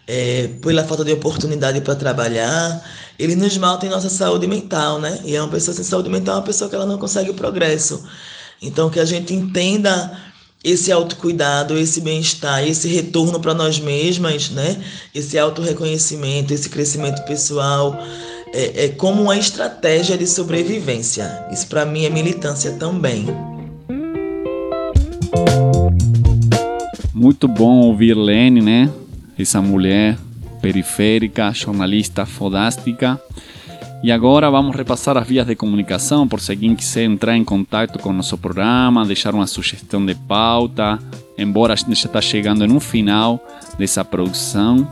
é, 0.07 0.49
pela 0.61 0.85
falta 0.85 1.05
de 1.05 1.13
oportunidade 1.13 1.81
para 1.81 1.95
trabalhar, 1.95 2.83
eles 3.19 3.37
nos 3.37 3.57
em 3.57 3.89
nossa 3.89 4.09
saúde 4.09 4.47
mental, 4.47 5.01
né? 5.01 5.21
E 5.25 5.35
é 5.37 5.41
uma 5.41 5.51
pessoa 5.51 5.75
sem 5.75 5.85
saúde 5.85 6.09
mental 6.09 6.37
é 6.37 6.39
uma 6.39 6.45
pessoa 6.45 6.69
que 6.69 6.77
ela 6.77 6.87
não 6.87 6.99
consegue 6.99 7.31
o 7.31 7.35
progresso. 7.35 8.05
Então, 8.61 8.91
que 8.91 8.99
a 9.01 9.05
gente 9.05 9.33
entenda 9.33 10.19
esse 10.63 10.91
autocuidado, 10.91 11.77
esse 11.77 12.01
bem-estar, 12.01 12.67
esse 12.67 12.89
retorno 12.89 13.39
para 13.39 13.53
nós 13.55 13.79
mesmas, 13.79 14.51
né? 14.51 14.83
Esse 15.15 15.39
autorreconhecimento, 15.39 16.55
esse 16.55 16.71
crescimento 16.71 17.23
pessoal, 17.25 17.99
é, 18.53 18.87
é 18.87 18.89
como 18.89 19.23
uma 19.23 19.37
estratégia 19.37 20.17
de 20.17 20.27
sobrevivência. 20.27 21.47
Isso 21.53 21.67
para 21.67 21.85
mim 21.85 22.05
é 22.05 22.11
militância 22.11 22.73
também. 22.73 23.27
Muito 27.13 27.47
bom 27.47 27.81
ouvir 27.81 28.15
Lene, 28.15 28.61
né? 28.61 28.91
Essa 29.39 29.61
mulher 29.61 30.17
periférica, 30.61 31.53
jornalista 31.53 32.25
fodástica. 32.25 33.21
E 34.03 34.13
agora 34.13 34.51
vamos 34.51 34.77
repassar 34.77 35.17
as 35.17 35.27
vias 35.27 35.47
de 35.47 35.55
comunicação 35.55 36.29
por 36.29 36.41
se 36.41 36.53
alguém 36.53 36.75
quiser 36.75 37.05
entrar 37.05 37.37
em 37.37 37.45
contato 37.45 37.99
com 37.99 38.13
nosso 38.13 38.37
programa, 38.37 39.05
deixar 39.05 39.35
uma 39.35 39.47
sugestão 39.47 40.05
de 40.05 40.15
pauta, 40.15 40.99
embora 41.39 41.73
a 41.73 41.77
gente 41.77 41.95
já 41.95 42.07
está 42.07 42.21
chegando 42.21 42.67
no 42.67 42.81
final 42.81 43.43
dessa 43.79 44.05
produção. 44.05 44.87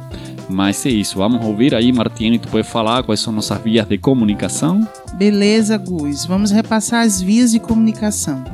Mas 0.49 0.85
é 0.85 0.91
isso, 0.91 1.19
vamos 1.19 1.45
ouvir 1.45 1.75
aí, 1.75 1.93
Martini, 1.93 2.39
tu 2.39 2.49
pode 2.49 2.67
falar 2.67 3.03
quais 3.03 3.21
são 3.21 3.33
nossas 3.33 3.61
vias 3.63 3.87
de 3.87 3.97
comunicação? 3.97 4.87
Beleza, 5.15 5.79
Gus. 5.79 6.27
Vamos 6.27 6.51
repassar 6.51 7.03
as 7.03 7.21
vias 7.21 7.53
de 7.53 7.61
comunicação. 7.61 8.45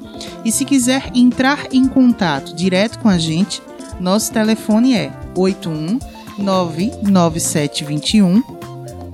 E 0.44 0.52
se 0.52 0.66
quiser 0.66 1.12
entrar 1.14 1.68
em 1.72 1.88
contato 1.88 2.56
direto 2.56 2.98
com 3.00 3.08
a 3.10 3.18
gente, 3.18 3.62
nosso 4.00 4.32
telefone 4.32 4.96
é 4.96 5.12
81 5.36 5.98
99721 6.40 8.44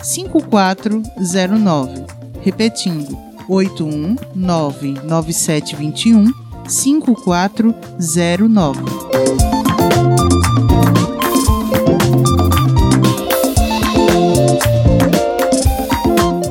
5409. 0.01 2.05
Repetindo, 2.41 3.17
81 3.49 4.15
99721 4.33 6.31
5409. 6.67 9.56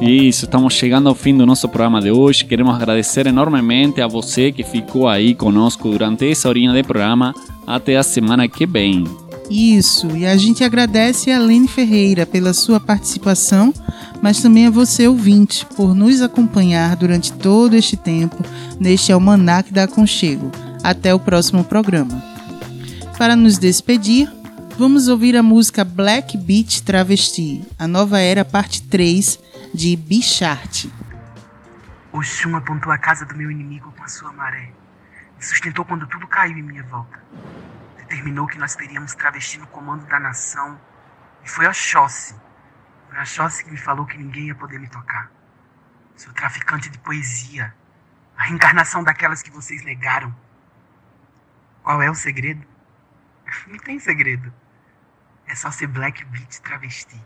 Isso, 0.00 0.44
estamos 0.44 0.74
chegando 0.74 1.08
ao 1.08 1.14
fim 1.14 1.36
do 1.36 1.44
nosso 1.44 1.68
programa 1.68 2.00
de 2.00 2.10
hoje. 2.10 2.44
Queremos 2.44 2.74
agradecer 2.74 3.26
enormemente 3.26 4.00
a 4.00 4.06
você 4.06 4.52
que 4.52 4.62
ficou 4.62 5.08
aí 5.08 5.34
conosco 5.34 5.90
durante 5.90 6.30
essa 6.30 6.48
horinha 6.48 6.72
de 6.72 6.82
programa. 6.82 7.34
Até 7.66 7.96
a 7.96 8.02
semana 8.02 8.48
que 8.48 8.66
vem. 8.66 9.04
Isso, 9.50 10.08
e 10.16 10.24
a 10.26 10.36
gente 10.36 10.62
agradece 10.62 11.30
a 11.30 11.38
Lene 11.38 11.68
Ferreira 11.68 12.24
pela 12.24 12.52
sua 12.52 12.80
participação, 12.80 13.72
mas 14.22 14.40
também 14.40 14.66
a 14.66 14.70
você, 14.70 15.08
ouvinte, 15.08 15.66
por 15.76 15.94
nos 15.94 16.20
acompanhar 16.22 16.96
durante 16.96 17.32
todo 17.32 17.74
este 17.74 17.96
tempo 17.96 18.36
neste 18.78 19.12
Almanac 19.12 19.72
da 19.72 19.84
Aconchego. 19.84 20.50
Até 20.82 21.14
o 21.14 21.18
próximo 21.18 21.64
programa. 21.64 22.35
Para 23.18 23.34
nos 23.34 23.56
despedir, 23.56 24.30
vamos 24.78 25.08
ouvir 25.08 25.38
a 25.38 25.42
música 25.42 25.82
Black 25.82 26.36
Beat 26.36 26.82
Travesti, 26.82 27.66
a 27.78 27.88
nova 27.88 28.20
era 28.20 28.44
parte 28.44 28.82
3 28.82 29.38
de 29.72 29.96
Bichart. 29.96 30.84
Oxum 32.12 32.54
apontou 32.56 32.92
a 32.92 32.98
casa 32.98 33.24
do 33.24 33.34
meu 33.34 33.50
inimigo 33.50 33.90
com 33.96 34.04
a 34.04 34.08
sua 34.08 34.30
maré. 34.32 34.70
Me 35.34 35.42
sustentou 35.42 35.82
quando 35.86 36.06
tudo 36.06 36.26
caiu 36.26 36.58
em 36.58 36.62
minha 36.62 36.82
volta. 36.82 37.18
Determinou 37.96 38.46
que 38.46 38.58
nós 38.58 38.76
teríamos 38.76 39.14
travesti 39.14 39.58
no 39.58 39.66
comando 39.68 40.04
da 40.06 40.20
nação. 40.20 40.78
E 41.42 41.48
foi 41.48 41.66
Oxóssi. 41.66 42.34
Foi 43.08 43.18
Oxóssi 43.18 43.64
que 43.64 43.70
me 43.70 43.78
falou 43.78 44.04
que 44.04 44.18
ninguém 44.18 44.48
ia 44.48 44.54
poder 44.54 44.78
me 44.78 44.88
tocar. 44.88 45.30
Sou 46.16 46.34
traficante 46.34 46.90
de 46.90 46.98
poesia. 46.98 47.74
A 48.36 48.42
reencarnação 48.42 49.02
daquelas 49.02 49.42
que 49.42 49.50
vocês 49.50 49.82
negaram. 49.84 50.36
Qual 51.82 52.02
é 52.02 52.10
o 52.10 52.14
segredo? 52.14 52.75
Não 53.66 53.78
tem 53.78 53.98
segredo. 53.98 54.52
É 55.46 55.54
só 55.54 55.70
ser 55.70 55.86
Black 55.86 56.24
Beat 56.24 56.58
travesti. 56.60 57.22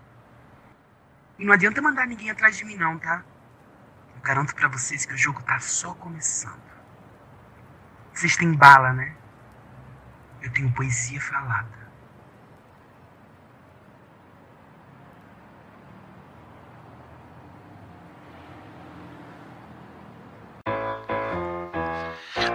E 1.38 1.44
não 1.44 1.54
adianta 1.54 1.80
mandar 1.80 2.06
ninguém 2.06 2.30
atrás 2.30 2.58
de 2.58 2.66
mim 2.66 2.76
não, 2.76 2.98
tá? 2.98 3.24
Eu 4.14 4.20
garanto 4.20 4.54
para 4.54 4.68
vocês 4.68 5.06
que 5.06 5.14
o 5.14 5.16
jogo 5.16 5.42
tá 5.42 5.58
só 5.58 5.94
começando. 5.94 6.60
Vocês 8.12 8.36
têm 8.36 8.52
bala, 8.52 8.92
né? 8.92 9.16
Eu 10.42 10.52
tenho 10.52 10.70
poesia 10.72 11.18
falada. 11.18 11.80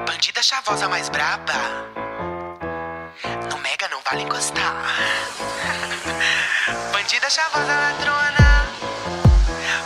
Bandida 0.06 0.44
chavosa 0.44 0.88
mais 0.88 1.10
braba. 1.10 2.05
Mega 3.66 3.90
não 3.90 3.98
vale 4.08 4.22
encostar. 4.22 4.76
Bandida 6.94 7.28
chavosa 7.32 7.66
ladrona. 7.66 8.70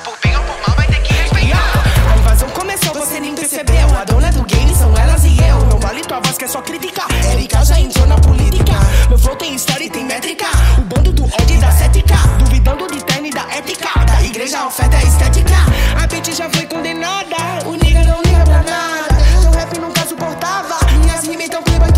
Por 0.04 0.18
bem 0.22 0.36
ou 0.36 0.44
por 0.44 0.68
mal 0.68 0.76
vai 0.76 0.86
ter 0.88 1.02
que 1.02 1.14
respeitar. 1.14 1.74
A 2.12 2.18
invasão 2.18 2.50
começou, 2.50 2.94
você 2.94 3.22
nem 3.22 3.34
percebeu. 3.34 3.88
A 3.98 4.04
dona 4.04 4.34
do 4.34 4.44
game 4.44 4.76
são 4.76 4.94
elas 4.98 5.24
e 5.24 5.38
eu. 5.40 5.66
Não 5.68 5.80
vale 5.80 6.02
tua 6.02 6.20
voz 6.20 6.38
que 6.38 6.44
é 6.44 6.48
só 6.50 6.62
criticar. 6.62 7.08
Erika 7.32 7.64
já 7.64 7.80
entrou 7.80 8.06
na 8.06 8.18
política. 8.18 8.74
Meu 9.08 9.18
flow 9.18 9.38
tem 9.38 9.56
história 9.56 9.86
e 9.86 9.90
tem 9.90 10.04
métrica. 10.04 10.48
O 10.78 10.82
bando 10.82 11.14
do 11.14 11.24
ódio 11.24 11.62
da 11.62 11.72
cética. 11.72 12.16
Duvidando 12.40 12.86
de 12.86 13.02
terno 13.06 13.28
e 13.28 13.32
da 13.32 13.44
ética. 13.44 13.98
Da 14.06 14.22
igreja 14.24 14.60
a 14.60 14.68
oferta 14.68 14.98
é 14.98 15.04
estética. 15.04 15.56
A 16.04 16.06
bitch 16.06 16.36
já 16.36 16.50
foi 16.50 16.66
condenada. 16.66 17.38
O 17.66 17.76
nigga 17.76 18.04
não 18.04 18.22
liga 18.24 18.44
pra 18.44 18.62
nada. 18.62 19.16
Seu 19.42 19.52
rap 19.52 19.80
nunca 19.80 20.06
suportava. 20.06 20.86
Minhas 21.00 21.26
rimas 21.26 21.48
tão 21.48 21.64
clima. 21.64 21.89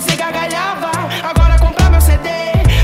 Você 0.00 0.14
gargalhava. 0.14 0.92
Agora 1.28 1.58
comprar 1.58 1.90
meu 1.90 2.00
CD. 2.00 2.28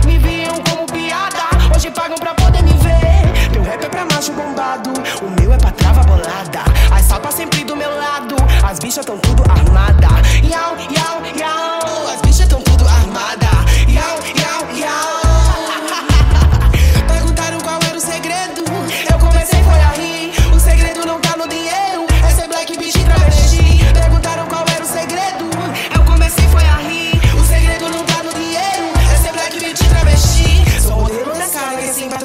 Me 0.05 0.19
viam 0.19 0.61
como 0.69 0.85
piada. 0.85 1.45
Hoje 1.73 1.89
pagam 1.93 2.19
pra 2.19 2.35
poder 2.35 2.61
me 2.65 2.73
ver. 2.73 3.53
Meu 3.53 3.63
rap 3.63 3.85
é 3.85 3.89
pra 3.89 4.05
macho 4.05 4.33
bombado. 4.33 4.91
O 5.23 5.41
meu 5.41 5.53
é 5.53 5.57
pra 5.57 5.71
trava 5.71 6.03
bolada. 6.03 6.65
As 6.93 7.05
salpas 7.05 7.35
sempre 7.35 7.63
do 7.63 7.77
meu 7.77 7.97
lado. 7.97 8.35
As 8.69 8.81
bichas 8.81 9.07
tão 9.07 9.17
tudo 9.19 9.45
armada. 9.49 10.09
Yau, 10.43 10.75
yau, 10.91 11.23
yau. 11.39 11.84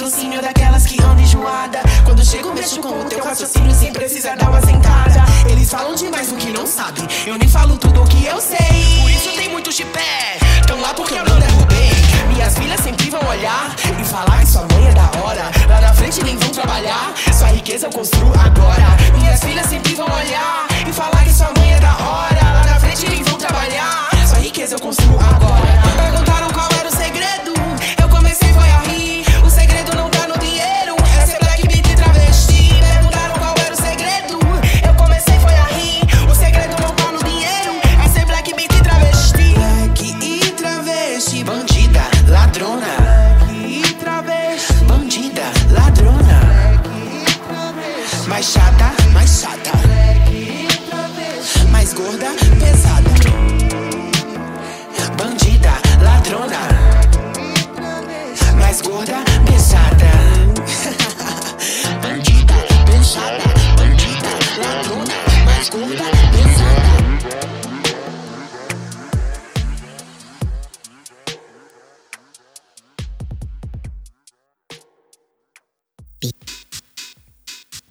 Daquelas 0.10 0.88
que 0.88 1.00
andam 1.04 1.20
enjoada. 1.20 1.82
Quando 2.04 2.26
chego, 2.26 2.52
mexo 2.52 2.82
com 2.82 2.90
o 2.90 3.06
teu 3.06 3.24
raciocínio 3.24 3.72
sem 3.76 3.94
precisar 3.94 4.36
dar 4.36 4.50
uma 4.50 4.60
sentada. 4.62 5.24
Eles 5.48 5.70
falam 5.70 5.94
demais 5.94 6.30
do 6.30 6.36
que 6.36 6.50
não 6.50 6.66
sabem. 6.66 7.08
Eu 7.28 7.38
nem 7.38 7.48
falo 7.48 7.78
tudo 7.78 8.02
o 8.02 8.06
que 8.08 8.26
eu 8.26 8.42
sei. 8.42 8.58
Por 9.02 9.12
isso 9.12 9.30
tem 9.38 9.50
muito 9.50 9.72
chipé. 9.72 10.40
Tão 10.66 10.82
lá 10.82 10.96
porque 10.96 11.14
eu 11.14 11.24
não 11.24 11.40
derrubei. 11.40 11.92
Minhas 12.34 12.58
filhas 12.58 12.80
sempre 12.80 13.10
vão 13.12 13.22
olhar 13.28 13.76
e 14.00 14.04
falar 14.04 14.40
que 14.40 14.48
sua 14.48 14.66
mãe 14.74 14.88
é 14.88 14.94
da 14.94 15.12
hora. 15.22 15.52
Lá 15.68 15.82
na 15.82 15.94
frente 15.94 16.24
nem 16.24 16.36
vão 16.38 16.50
trabalhar. 16.50 17.14
Sua 17.32 17.50
riqueza 17.50 17.86
eu 17.86 17.92
construo 17.92 18.34
agora. 18.34 18.98
Minhas 19.16 19.40
filhas 19.42 19.68
sempre 19.68 19.94
vão 19.94 20.08
olhar 20.08 20.68
e 20.90 20.92
falar 20.92 21.24
que 21.24 21.34
sua 21.34 21.52
mãe 21.56 21.74
é 21.74 21.80
da 21.80 21.94
hora. 21.94 22.42
Lá 22.42 22.64
na 22.66 22.80
frente 22.80 23.08
nem 23.08 23.24
vão 23.24 23.38
trabalhar. 23.38 24.10
Sua 24.28 24.40
riqueza 24.40 24.76
eu 24.76 24.80
construo 24.80 25.20
agora. 25.20 25.82
Perguntaram 26.02 26.50
qual 26.50 26.69